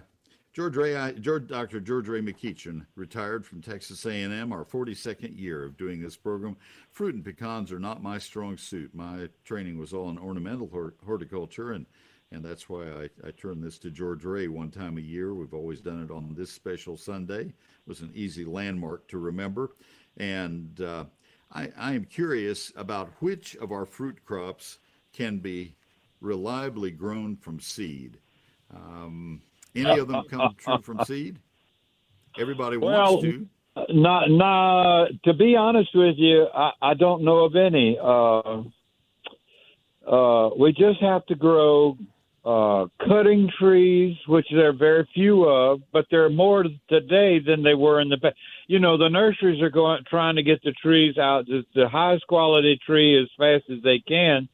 George 0.54 0.78
Ray, 0.78 1.16
George, 1.20 1.48
Dr. 1.48 1.80
George 1.80 2.08
Ray 2.08 2.22
McEachern 2.22 2.86
retired 2.96 3.44
from 3.44 3.60
Texas 3.60 4.06
A&M. 4.06 4.54
Our 4.54 4.64
42nd 4.64 5.36
year 5.36 5.64
of 5.64 5.78
doing 5.78 6.00
this 6.00 6.16
program. 6.16 6.56
Fruit 6.92 7.16
and 7.16 7.26
pecans 7.26 7.72
are 7.72 7.80
not 7.80 8.04
my 8.04 8.20
strong 8.20 8.56
suit. 8.58 8.94
My 8.94 9.30
training 9.46 9.80
was 9.80 9.94
all 9.94 10.12
in 10.12 10.20
ornamental 10.20 10.70
horticulture 11.04 11.72
and 11.72 11.86
and 12.32 12.44
that's 12.44 12.68
why 12.68 12.90
I, 12.90 13.28
I 13.28 13.32
turn 13.32 13.62
this 13.62 13.78
to 13.80 13.92
George 13.92 14.26
Ray 14.26 14.48
one 14.48 14.72
time 14.72 14.98
a 14.98 15.02
year. 15.02 15.36
We've 15.36 15.54
always 15.54 15.82
done 15.82 16.02
it 16.02 16.10
on 16.10 16.34
this 16.36 16.52
special 16.52 16.98
Sunday. 16.98 17.42
It 17.42 17.54
was 17.86 18.02
an 18.02 18.12
easy 18.16 18.44
landmark 18.44 19.08
to 19.10 19.20
remember. 19.20 19.76
And 20.18 20.82
uh, 20.82 21.06
I, 21.52 21.70
I 21.78 21.94
am 21.94 22.06
curious 22.06 22.74
about 22.76 23.12
which 23.20 23.56
of 23.58 23.72
our 23.72 23.86
fruit 23.86 24.26
crops 24.26 24.80
can 25.14 25.38
be 25.38 25.76
reliably 26.22 26.90
grown 26.90 27.36
from 27.36 27.60
seed. 27.60 28.18
Um, 28.74 29.44
any 29.76 30.00
of 30.00 30.08
them 30.08 30.24
come 30.30 30.56
true 30.58 30.82
from 30.82 31.04
seed? 31.06 31.40
Everybody 32.40 32.78
well, 32.78 33.16
wants 33.16 33.24
to. 33.24 33.48
Not, 33.90 34.30
not. 34.30 35.08
To 35.26 35.34
be 35.34 35.56
honest 35.56 35.90
with 35.94 36.16
you, 36.18 36.48
I, 36.54 36.72
I 36.82 36.94
don't 36.94 37.24
know 37.24 37.46
of 37.46 37.56
any. 37.56 37.98
Uh, 38.02 38.64
uh, 40.08 40.50
we 40.58 40.74
just 40.74 41.00
have 41.02 41.26
to 41.28 41.36
grow 41.36 41.98
uh, 42.46 42.88
cutting 43.08 43.50
trees, 43.60 44.18
which 44.28 44.46
there 44.52 44.70
are 44.70 44.74
very 44.74 45.08
few 45.14 45.46
of, 45.46 45.82
but 45.94 46.06
there 46.12 46.26
are 46.26 46.30
more 46.30 46.66
today 46.90 47.40
than 47.40 47.64
they 47.64 47.74
were 47.74 48.02
in 48.02 48.10
the 48.10 48.18
past. 48.18 48.36
You 48.68 48.80
know, 48.80 48.98
the 48.98 49.10
nurseries 49.10 49.62
are 49.62 49.70
going 49.70 50.04
trying 50.10 50.36
to 50.36 50.44
get 50.44 50.62
the 50.64 50.74
trees 50.74 51.18
out, 51.18 51.46
the, 51.46 51.64
the 51.74 51.88
highest 51.88 52.28
quality 52.28 52.80
tree 52.86 53.22
as 53.22 53.30
fast 53.38 53.64
as 53.72 53.82
they 53.84 54.04
can. 54.06 54.50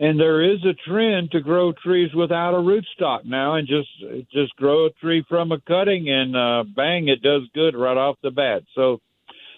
And 0.00 0.18
there 0.18 0.42
is 0.42 0.58
a 0.64 0.74
trend 0.88 1.30
to 1.32 1.40
grow 1.40 1.72
trees 1.72 2.12
without 2.14 2.54
a 2.54 2.58
rootstock 2.58 3.24
now, 3.24 3.54
and 3.54 3.68
just 3.68 3.88
just 4.32 4.54
grow 4.56 4.86
a 4.86 4.90
tree 4.90 5.24
from 5.28 5.52
a 5.52 5.60
cutting, 5.60 6.08
and 6.08 6.36
uh, 6.36 6.64
bang, 6.74 7.08
it 7.08 7.22
does 7.22 7.42
good 7.54 7.76
right 7.76 7.96
off 7.96 8.16
the 8.22 8.30
bat. 8.30 8.64
So, 8.74 9.00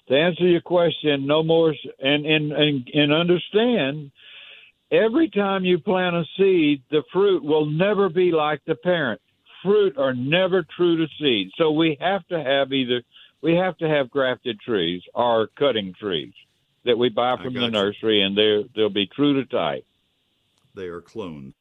to 0.09 0.15
answer 0.15 0.47
your 0.47 0.61
question, 0.61 1.27
no 1.27 1.43
more, 1.43 1.75
and 2.01 2.27
and 2.27 2.53
and, 2.53 2.91
and 2.93 3.13
understand 3.13 4.11
every 4.91 5.31
time 5.31 5.65
you 5.65 5.79
plant 5.79 6.17
a 6.17 6.25
seed, 6.37 6.83
the 6.91 7.03
fruit 7.13 7.43
will 7.43 7.67
never 7.67 8.09
be 8.09 8.31
like 8.33 8.61
the 8.67 8.75
parent. 8.75 9.21
Fruit 9.63 9.97
are 9.99 10.15
never 10.15 10.65
true 10.77 10.97
to 10.99 11.07
seed. 11.19 11.51
So 11.57 11.73
we 11.73 11.97
have 12.01 12.27
to 12.29 12.43
have 12.43 12.73
either 12.73 13.03
we 13.43 13.55
have 13.55 13.77
to 13.79 13.89
have 13.89 14.11
grafted 14.11 14.61
trees 14.61 15.03
or 15.15 15.49
cutting 15.59 15.95
trees 15.99 16.33
that 16.85 16.97
we 16.97 17.09
buy 17.09 17.37
from 17.43 17.55
the 17.55 17.63
you. 17.63 17.71
nursery, 17.71 18.23
and 18.23 18.37
they 18.37 18.65
they'll 18.75 18.89
be 18.89 19.07
true 19.07 19.35
to 19.35 19.47
type. 19.47 19.85
They 20.77 20.87
are 20.87 21.01
clones. 21.01 21.55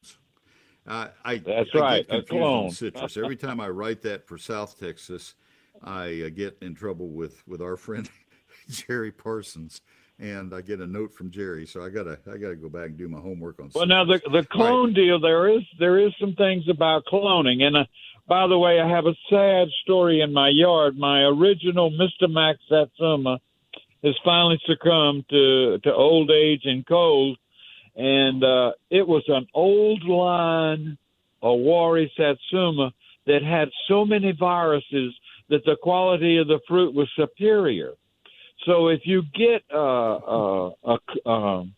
Uh, 0.86 1.08
I 1.24 1.38
that's 1.38 1.70
I 1.74 1.78
right, 1.78 2.06
a 2.10 2.22
clone. 2.22 2.70
citrus. 2.70 3.16
Every 3.16 3.36
time 3.36 3.58
I 3.58 3.68
write 3.68 4.02
that 4.02 4.28
for 4.28 4.38
South 4.38 4.78
Texas, 4.78 5.34
I 5.82 6.22
uh, 6.26 6.28
get 6.28 6.56
in 6.62 6.76
trouble 6.76 7.08
with 7.08 7.42
with 7.48 7.60
our 7.60 7.76
friend 7.76 8.08
Jerry 8.68 9.10
Parsons 9.10 9.80
and 10.18 10.54
I 10.54 10.60
get 10.60 10.80
a 10.80 10.86
note 10.86 11.12
from 11.12 11.30
Jerry. 11.30 11.66
So 11.66 11.82
I 11.82 11.88
gotta 11.88 12.18
I 12.32 12.36
gotta 12.36 12.56
go 12.56 12.68
back 12.68 12.86
and 12.86 12.98
do 12.98 13.08
my 13.08 13.20
homework 13.20 13.60
on. 13.60 13.70
Well, 13.74 13.86
now 13.86 14.04
the 14.04 14.20
the 14.30 14.46
clone 14.50 14.86
right. 14.88 14.94
deal 14.94 15.20
there 15.20 15.48
is 15.48 15.62
there 15.78 15.98
is 15.98 16.12
some 16.20 16.34
things 16.34 16.68
about 16.68 17.04
cloning, 17.04 17.62
and 17.62 17.76
uh, 17.76 17.84
by 18.26 18.46
the 18.46 18.58
way, 18.58 18.80
I 18.80 18.88
have 18.88 19.06
a 19.06 19.14
sad 19.30 19.68
story 19.82 20.20
in 20.20 20.32
my 20.32 20.48
yard. 20.48 20.96
My 20.96 21.22
original 21.22 21.90
Mister 21.90 22.28
Max 22.28 22.58
Satsuma 22.68 23.40
has 24.02 24.14
finally 24.24 24.60
succumbed 24.66 25.28
to 25.30 25.78
to 25.78 25.94
old 25.94 26.30
age 26.30 26.62
and 26.64 26.86
cold, 26.86 27.38
and 27.96 28.44
uh, 28.44 28.72
it 28.90 29.06
was 29.06 29.24
an 29.28 29.46
old 29.54 30.04
line 30.04 30.98
Owari 31.42 32.10
Satsuma 32.16 32.92
that 33.26 33.42
had 33.42 33.68
so 33.88 34.04
many 34.04 34.32
viruses 34.32 35.14
that 35.48 35.64
the 35.64 35.76
quality 35.82 36.38
of 36.38 36.46
the 36.46 36.60
fruit 36.68 36.94
was 36.94 37.08
superior. 37.16 37.92
So 38.66 38.88
if 38.88 39.00
you 39.04 39.22
get 39.34 39.62
uh, 39.72 40.16
uh, 40.16 40.70
a, 40.84 40.98
a, 41.24 41.30
um, 41.30 41.74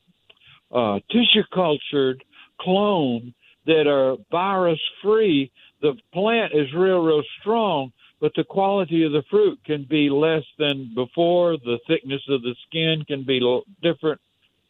a 0.72 1.00
tissue 1.10 1.44
cultured 1.52 2.24
clone 2.60 3.34
that 3.66 3.86
are 3.86 4.16
virus 4.30 4.80
free, 5.02 5.50
the 5.82 5.94
plant 6.12 6.52
is 6.54 6.72
real, 6.74 7.02
real 7.02 7.22
strong, 7.40 7.92
but 8.20 8.32
the 8.34 8.44
quality 8.44 9.04
of 9.04 9.12
the 9.12 9.22
fruit 9.30 9.58
can 9.64 9.86
be 9.88 10.10
less 10.10 10.44
than 10.58 10.92
before. 10.94 11.56
The 11.58 11.78
thickness 11.86 12.22
of 12.28 12.42
the 12.42 12.56
skin 12.66 13.04
can 13.06 13.24
be 13.24 13.40
different 13.82 14.20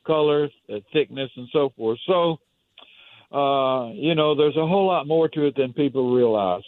colors, 0.09 0.51
uh, 0.73 0.79
thickness, 0.93 1.31
and 1.37 1.49
so 1.53 1.71
forth. 1.77 1.99
So, 2.07 2.39
uh, 3.31 3.93
you 3.93 4.17
know, 4.17 4.35
there's 4.35 4.57
a 4.57 4.67
whole 4.67 4.87
lot 4.87 5.07
more 5.07 5.29
to 5.29 5.47
it 5.47 5.55
than 5.55 5.73
people 5.73 6.13
realize. 6.13 6.65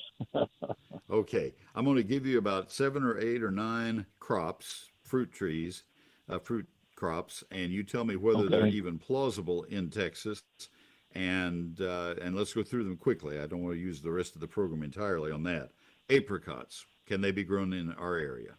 okay. 1.11 1.53
I'm 1.75 1.85
going 1.85 1.97
to 1.97 2.05
give 2.05 2.27
you 2.27 2.39
about 2.39 2.71
seven 2.71 3.03
or 3.03 3.19
eight 3.19 3.43
or 3.43 3.51
nine 3.51 4.07
crops 4.21 4.91
fruit 5.11 5.33
trees, 5.33 5.83
uh, 6.29 6.39
fruit 6.39 6.69
crops, 6.95 7.43
and 7.51 7.73
you 7.73 7.83
tell 7.83 8.05
me 8.05 8.15
whether 8.15 8.45
okay. 8.45 8.49
they're 8.49 8.67
even 8.67 8.97
plausible 8.99 9.65
in 9.65 9.91
Texas. 9.91 10.43
And 11.17 11.81
uh, 11.81 12.15
and 12.23 12.37
let's 12.37 12.53
go 12.53 12.63
through 12.63 12.85
them 12.85 12.97
quickly. 12.97 13.41
I 13.41 13.47
don't 13.47 13.65
want 13.65 13.75
to 13.75 13.81
use 13.81 14.01
the 14.01 14.13
rest 14.13 14.37
of 14.37 14.41
the 14.41 14.47
program 14.47 14.85
entirely 14.85 15.33
on 15.33 15.43
that. 15.43 15.71
Apricots, 16.09 16.87
can 17.07 17.21
they 17.21 17.33
be 17.33 17.43
grown 17.43 17.73
in 17.73 17.93
our 17.95 18.17
area? 18.17 18.55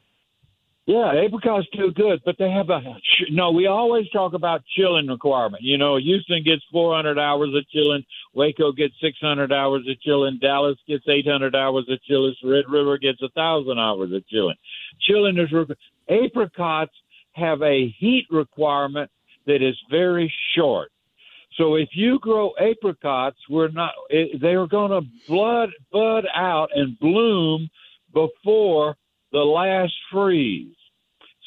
Yeah, 0.92 1.24
apricots 1.24 1.68
do 1.72 1.90
good, 1.94 2.22
but 2.26 2.36
they 2.38 2.52
have 2.52 2.70
a 2.70 2.82
no. 3.30 3.52
We 3.52 3.66
always 3.68 4.10
talk 4.10 4.34
about 4.34 4.62
chilling 4.76 5.08
requirement. 5.08 5.64
You 5.64 5.78
know, 5.78 5.96
Houston 5.96 6.44
gets 6.44 6.64
400 6.70 7.18
hours 7.18 7.56
of 7.56 7.66
chilling, 7.70 8.04
Waco 8.34 8.74
gets 8.74 8.94
600 9.02 9.54
hours 9.54 9.84
of 9.90 10.02
chilling, 10.02 10.38
Dallas 10.42 10.76
gets 10.90 11.06
800 11.08 11.56
hours 11.56 11.88
of 11.90 12.04
chilling, 12.04 12.36
Red 12.44 12.66
River 12.68 12.98
gets 12.98 13.22
a 13.22 13.30
thousand 13.30 13.80
hours 13.80 14.12
of 14.12 14.28
chilling. 14.28 14.58
Chilling 15.00 15.38
is 15.38 15.48
apricots 16.10 16.92
have 17.32 17.62
a 17.62 17.88
heat 17.98 18.26
requirement 18.30 19.10
that 19.48 19.62
is 19.62 19.78
very 19.90 20.30
short. 20.58 20.92
So 21.58 21.76
if 21.76 21.88
you 21.94 22.20
grow 22.20 22.52
apricots, 22.60 23.38
we're 23.50 23.70
not 23.70 23.94
they're 24.42 24.68
going 24.68 24.92
to 24.92 25.08
blood 25.26 25.70
bud 25.90 26.26
out 26.36 26.68
and 26.76 27.00
bloom 27.00 27.70
before 28.14 28.98
the 29.32 29.40
last 29.40 29.94
freeze. 30.12 30.76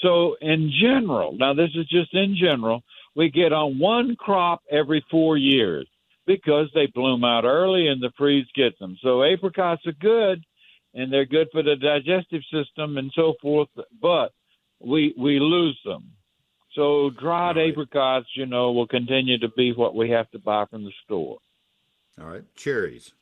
So 0.03 0.37
in 0.41 0.71
general, 0.81 1.33
now 1.37 1.55
this 1.55 1.71
is 1.75 1.87
just 1.87 2.15
in 2.15 2.37
general, 2.41 2.83
we 3.15 3.31
get 3.31 3.53
on 3.53 3.79
one 3.79 4.17
crop 4.17 4.63
every 4.71 5.05
4 5.11 5.37
years 5.37 5.87
because 6.27 6.69
they 6.75 6.87
bloom 6.87 7.25
out 7.25 7.45
early 7.45 7.89
and 7.89 8.03
the 8.03 8.11
freeze 8.17 8.47
gets 8.55 8.79
them. 8.79 8.97
So 9.03 9.23
apricots 9.23 9.87
are 9.87 9.93
good 9.93 10.43
and 10.95 11.13
they're 11.13 11.27
good 11.27 11.49
for 11.53 11.63
the 11.63 11.77
digestive 11.77 12.43
system 12.53 12.99
and 12.99 13.13
so 13.15 13.35
forth, 13.41 13.69
but 14.01 14.33
we 14.81 15.15
we 15.17 15.39
lose 15.39 15.79
them. 15.85 16.13
So 16.75 17.11
dried 17.11 17.57
right. 17.57 17.71
apricots, 17.71 18.27
you 18.35 18.47
know, 18.47 18.73
will 18.73 18.87
continue 18.87 19.39
to 19.39 19.49
be 19.57 19.73
what 19.73 19.95
we 19.95 20.11
have 20.11 20.31
to 20.33 20.39
buy 20.39 20.65
from 20.67 20.85
the 20.85 20.93
store. 21.05 21.39
All 22.21 22.27
right, 22.27 22.45
cherries. 22.57 23.13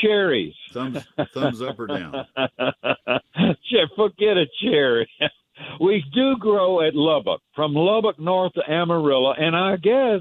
Cherries. 0.00 0.54
Thumbs 0.72 1.04
thumbs 1.34 1.62
up 1.62 1.78
or 1.78 1.86
down. 1.86 2.26
Forget 3.96 4.36
a 4.36 4.46
cherry. 4.62 5.08
we 5.80 6.04
do 6.14 6.36
grow 6.38 6.86
at 6.86 6.94
Lubbock, 6.94 7.40
from 7.54 7.74
Lubbock 7.74 8.18
north 8.18 8.52
to 8.54 8.70
Amarillo, 8.70 9.32
and 9.32 9.56
I 9.56 9.76
guess 9.76 10.20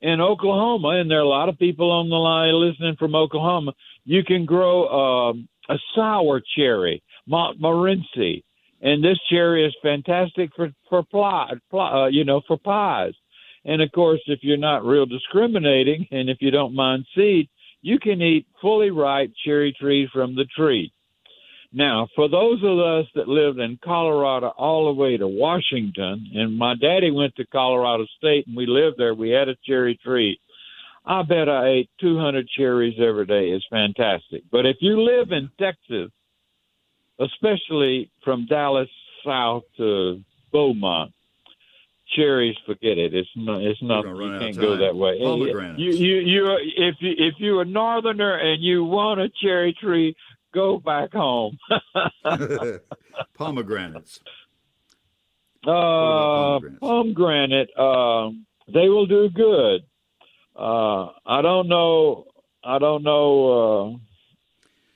in 0.00 0.20
Oklahoma, 0.20 1.00
and 1.00 1.10
there 1.10 1.18
are 1.18 1.22
a 1.22 1.28
lot 1.28 1.48
of 1.48 1.58
people 1.58 1.90
on 1.90 2.08
the 2.08 2.16
line 2.16 2.54
listening 2.54 2.96
from 2.98 3.14
Oklahoma. 3.14 3.72
You 4.04 4.24
can 4.24 4.44
grow 4.44 5.30
um, 5.30 5.48
a 5.68 5.76
sour 5.94 6.42
cherry, 6.56 7.02
Montmorency, 7.26 8.44
and 8.80 9.02
this 9.02 9.18
cherry 9.30 9.64
is 9.64 9.74
fantastic 9.80 10.50
for 10.56 10.70
for 10.88 11.04
pie, 11.04 11.52
uh, 11.72 12.06
you 12.06 12.24
know, 12.24 12.42
for 12.46 12.58
pies. 12.58 13.14
And 13.64 13.80
of 13.80 13.92
course, 13.92 14.20
if 14.26 14.40
you're 14.42 14.56
not 14.56 14.84
real 14.84 15.06
discriminating, 15.06 16.08
and 16.10 16.28
if 16.28 16.38
you 16.40 16.50
don't 16.50 16.74
mind 16.74 17.06
seed, 17.14 17.48
you 17.82 17.98
can 17.98 18.22
eat 18.22 18.46
fully 18.60 18.90
ripe 18.90 19.32
cherry 19.44 19.74
trees 19.78 20.08
from 20.12 20.34
the 20.34 20.46
tree. 20.56 20.92
Now, 21.72 22.06
for 22.14 22.28
those 22.28 22.60
of 22.62 22.78
us 22.78 23.06
that 23.14 23.28
lived 23.28 23.58
in 23.58 23.78
Colorado 23.82 24.48
all 24.58 24.86
the 24.86 25.00
way 25.00 25.16
to 25.16 25.26
Washington, 25.26 26.30
and 26.34 26.56
my 26.56 26.74
daddy 26.74 27.10
went 27.10 27.34
to 27.36 27.46
Colorado 27.46 28.06
State 28.18 28.46
and 28.46 28.56
we 28.56 28.66
lived 28.66 28.98
there, 28.98 29.14
we 29.14 29.30
had 29.30 29.48
a 29.48 29.56
cherry 29.66 29.98
tree. 30.04 30.38
I 31.04 31.22
bet 31.22 31.48
I 31.48 31.68
ate 31.68 31.90
200 32.00 32.46
cherries 32.56 32.98
every 33.00 33.26
day. 33.26 33.50
It's 33.50 33.64
fantastic. 33.70 34.42
But 34.52 34.66
if 34.66 34.76
you 34.80 35.02
live 35.02 35.32
in 35.32 35.50
Texas, 35.58 36.12
especially 37.18 38.10
from 38.22 38.46
Dallas 38.46 38.88
south 39.24 39.64
to 39.76 40.20
Beaumont. 40.52 41.12
Cherries, 42.14 42.56
forget 42.66 42.98
it. 42.98 43.14
It's 43.14 43.28
not. 43.36 43.62
It's 43.62 43.82
not. 43.82 44.04
You 44.04 44.38
can't 44.38 44.56
go 44.56 44.76
that 44.76 44.94
way. 44.94 45.18
You, 45.18 45.92
you, 45.92 46.16
you, 46.16 46.58
if 46.76 46.96
you, 47.00 47.14
if 47.16 47.34
you're 47.38 47.62
a 47.62 47.64
northerner 47.64 48.36
and 48.36 48.62
you 48.62 48.84
want 48.84 49.20
a 49.20 49.30
cherry 49.42 49.74
tree, 49.80 50.14
go 50.52 50.78
back 50.78 51.12
home. 51.12 51.58
pomegranates. 53.34 54.20
Uh, 55.66 55.70
pomegranates. 55.70 56.80
pomegranate. 56.80 57.70
Uh, 57.78 58.30
they 58.72 58.88
will 58.88 59.06
do 59.06 59.28
good. 59.30 59.82
Uh, 60.54 61.12
I 61.24 61.40
don't 61.42 61.68
know. 61.68 62.26
I 62.62 62.78
don't 62.78 63.02
know. 63.02 63.94
Uh, 63.94 63.98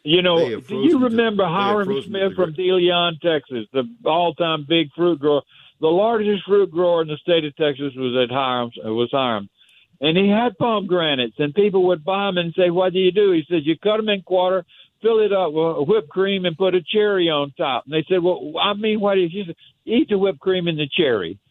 you 0.03 0.23
know, 0.23 0.61
do 0.61 0.83
you 0.83 1.01
remember 1.01 1.43
to, 1.43 1.49
Hiram 1.49 2.03
Smith 2.03 2.35
from 2.37 2.53
De 2.53 2.71
Leon, 2.71 3.19
Texas, 3.21 3.67
the 3.73 3.83
all-time 4.05 4.65
big 4.69 4.93
fruit 4.95 5.19
grower? 5.19 5.43
The 5.81 5.89
largest 5.89 6.45
fruit 6.47 6.71
grower 6.71 7.03
in 7.03 7.09
the 7.09 7.17
state 7.19 7.45
of 7.45 7.55
Texas 7.57 7.93
was 7.97 8.17
at 8.23 8.33
Hiram. 8.35 8.71
Uh, 8.85 8.93
was 8.95 9.11
Hiram. 9.13 9.49
and 10.01 10.17
he 10.17 10.29
had 10.29 10.57
pomegranates, 10.59 11.37
and 11.39 11.55
people 11.55 11.85
would 11.89 12.05
buy 12.05 12.27
them 12.27 12.39
and 12.39 12.55
say, 12.55 12.71
"What 12.71 12.93
do 12.93 12.99
you 12.99 13.13
do?" 13.13 13.33
He 13.33 13.45
said, 13.49 13.65
"You 13.67 13.77
cut 13.79 13.97
them 13.99 14.09
in 14.09 14.23
quarter, 14.23 14.65
fill 15.03 15.21
it 15.21 15.33
up 15.33 15.53
with 15.53 15.87
whipped 15.89 16.09
cream, 16.09 16.45
and 16.47 16.57
put 16.57 16.75
a 16.75 16.83
cherry 16.83 17.29
on 17.31 17.53
top." 17.57 17.85
And 17.85 17.95
they 17.95 18.05
said, 18.09 18.23
"Well, 18.23 18.53
I 18.61 18.73
mean, 18.75 19.01
what 19.01 19.19
is?" 19.19 19.31
He 19.33 19.45
said, 19.47 19.57
"Eat 19.85 20.09
the 20.09 20.19
whipped 20.19 20.41
cream 20.41 20.67
and 20.69 20.79
the 20.79 20.89
cherry." 20.89 21.39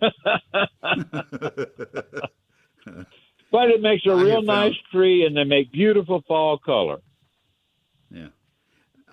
but 3.51 3.69
it 3.69 3.81
makes 3.81 4.05
a 4.05 4.11
I 4.11 4.21
real 4.21 4.41
nice 4.41 4.73
found- 4.73 4.91
tree, 4.91 5.25
and 5.25 5.35
they 5.37 5.43
make 5.43 5.71
beautiful 5.71 6.21
fall 6.27 6.57
color. 6.57 6.97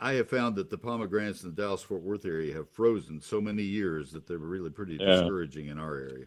I 0.03 0.15
have 0.15 0.29
found 0.29 0.57
that 0.57 0.69
the 0.69 0.77
pomegranates 0.77 1.45
in 1.45 1.55
the 1.55 1.63
Dallas 1.63 1.81
Fort 1.83 2.03
Worth 2.03 2.25
area 2.27 2.53
have 2.55 2.69
frozen 2.69 3.21
so 3.21 3.41
many 3.41 3.63
years 3.63 4.11
that 4.11 4.27
they're 4.27 4.37
really 4.39 4.69
pretty 4.71 4.97
Yeah. 5.01 5.13
discouraging 5.21 5.69
in 5.69 5.79
our 5.79 5.97
area. 5.97 6.27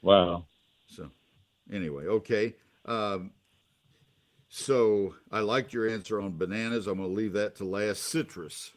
Wow. 0.00 0.46
So, 0.86 1.10
anyway, 1.70 2.06
okay. 2.06 2.54
Um, 2.86 3.32
so 4.48 5.14
I 5.30 5.40
liked 5.40 5.74
your 5.74 5.86
answer 5.88 6.20
on 6.20 6.38
bananas. 6.38 6.86
I'm 6.86 6.96
going 6.96 7.10
to 7.10 7.14
leave 7.14 7.34
that 7.34 7.54
to 7.56 7.64
last. 7.64 8.02
Citrus. 8.04 8.72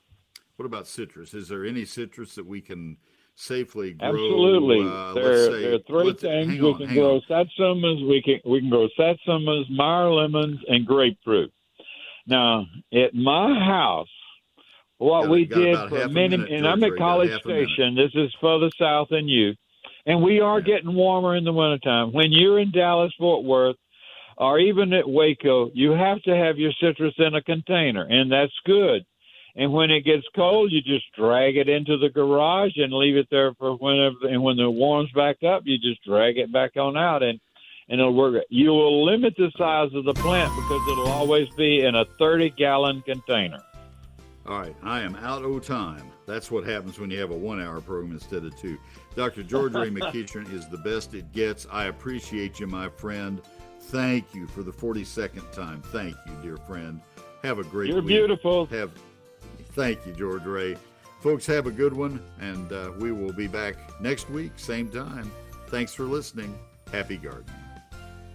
What 0.57 0.65
about 0.65 0.88
citrus? 0.88 1.34
Is 1.34 1.47
there 1.47 1.63
any 1.65 1.86
citrus 1.86 2.36
that 2.36 2.45
we 2.45 2.59
can 2.59 2.97
safely 3.36 3.93
grow? 3.93 4.09
Absolutely. 4.09 4.82
uh, 4.86 5.13
there, 5.13 5.45
say- 5.45 5.61
there 5.61 5.74
are 5.76 5.80
three 5.88 6.13
things 6.13 6.59
we 6.61 6.70
on, 6.72 6.78
can 6.78 6.93
grow: 6.93 7.15
on. 7.15 7.22
satsumas. 7.30 8.05
We 8.09 8.22
can 8.22 8.39
we 8.51 8.59
can 8.59 8.70
grow 8.70 8.89
satsumas, 8.99 9.70
Meyer 9.70 10.09
lemons, 10.11 10.59
and 10.67 10.86
grapefruit. 10.86 11.53
Now, 12.30 12.68
at 12.94 13.14
my 13.16 13.60
house, 13.60 14.08
what 15.00 15.24
Got 15.24 15.30
we 15.32 15.46
got 15.46 15.58
did 15.58 15.78
for 15.90 16.08
many, 16.10 16.38
minute, 16.38 16.52
and 16.52 16.68
I'm 16.68 16.84
at 16.84 16.96
College 16.98 17.32
half 17.32 17.44
a 17.44 17.48
minute. 17.48 17.70
Station. 17.70 17.96
This 17.96 18.12
is 18.14 18.36
further 18.40 18.70
south 18.80 19.08
than 19.10 19.28
you, 19.28 19.56
and 20.06 20.22
we 20.22 20.40
are 20.40 20.62
getting 20.62 20.94
warmer 20.94 21.36
in 21.36 21.44
the 21.44 21.54
wintertime. 21.54 22.14
When 22.14 22.32
you're 22.32 22.60
in 22.60 22.72
Dallas 22.72 23.14
Fort 23.18 23.44
Worth, 23.44 23.78
or 24.38 24.60
even 24.60 24.94
at 24.94 25.10
Waco, 25.10 25.72
you 25.74 25.92
have 25.92 26.22
to 26.24 26.36
have 26.36 26.58
your 26.58 26.72
citrus 26.80 27.16
in 27.18 27.36
a 27.36 27.42
container, 27.42 28.04
and 28.04 28.32
that's 28.32 28.54
good. 28.66 29.04
And 29.56 29.74
when 29.74 29.90
it 29.90 30.06
gets 30.06 30.26
cold, 30.36 30.72
you 30.72 30.82
just 30.82 31.12
drag 31.18 31.58
it 31.58 31.68
into 31.68 31.98
the 31.98 32.10
garage 32.10 32.78
and 32.78 32.94
leave 32.94 33.18
it 33.18 33.28
there 33.32 33.54
for 33.56 33.76
whenever. 33.76 34.28
And 34.30 34.44
when 34.44 34.60
it 34.60 34.72
warms 34.72 35.12
back 35.14 35.44
up, 35.44 35.64
you 35.66 35.78
just 35.78 36.04
drag 36.06 36.38
it 36.38 36.54
back 36.54 36.78
on 36.78 36.96
out, 36.96 37.24
and 37.24 37.40
and 37.90 38.00
it'll 38.00 38.14
work. 38.14 38.44
You 38.50 38.70
will 38.70 39.06
limit 39.06 39.36
the 39.38 39.52
size 39.58 39.94
of 39.94 40.06
the 40.06 40.14
plant 40.14 40.52
because 40.56 40.92
it'll 40.92 41.10
always 41.10 41.50
be 41.58 41.82
in 41.82 41.96
a 41.96 42.06
30 42.18 42.52
gallon 42.52 43.02
container. 43.02 43.60
All 44.46 44.60
right, 44.60 44.76
I 44.82 45.02
am 45.02 45.16
out 45.18 45.44
of 45.44 45.66
time. 45.66 46.12
That's 46.26 46.50
what 46.50 46.64
happens 46.64 47.00
when 47.00 47.12
you 47.12 47.20
have 47.20 47.32
a 47.32 47.38
one 47.38 47.62
hour 47.62 47.82
program 47.82 48.12
instead 48.14 48.46
of 48.46 48.56
two. 48.58 48.78
Dr. 49.16 49.44
George 49.44 49.74
Ray 49.74 49.90
McEachern 49.92 50.52
is 50.54 50.68
the 50.70 50.78
best 50.78 51.14
it 51.14 51.32
gets. 51.34 51.68
I 51.72 51.86
appreciate 51.86 52.60
you, 52.60 52.68
my 52.68 52.90
friend. 52.90 53.42
Thank 53.82 54.34
you 54.34 54.48
for 54.48 54.64
the 54.64 54.72
42nd 54.72 55.52
time. 55.52 55.82
Thank 55.82 56.16
you, 56.26 56.34
dear 56.42 56.58
friend. 56.58 57.02
Have 57.44 57.60
a 57.60 57.64
great 57.64 57.90
You're 57.90 57.98
week. 57.98 58.08
beautiful. 58.08 58.66
Have 58.68 58.92
Thank 59.74 60.06
you, 60.06 60.14
George 60.14 60.46
Ray. 60.46 60.78
Folks, 61.22 61.46
have 61.46 61.68
a 61.68 61.72
good 61.72 61.94
one, 61.94 62.22
and 62.40 62.72
uh, 62.72 62.92
we 62.98 63.12
will 63.12 63.34
be 63.34 63.48
back 63.48 63.76
next 64.02 64.30
week, 64.30 64.52
same 64.58 64.90
time. 64.90 65.32
Thanks 65.68 65.94
for 65.94 66.04
listening. 66.04 66.58
Happy 66.92 67.18
gardening. 67.18 67.68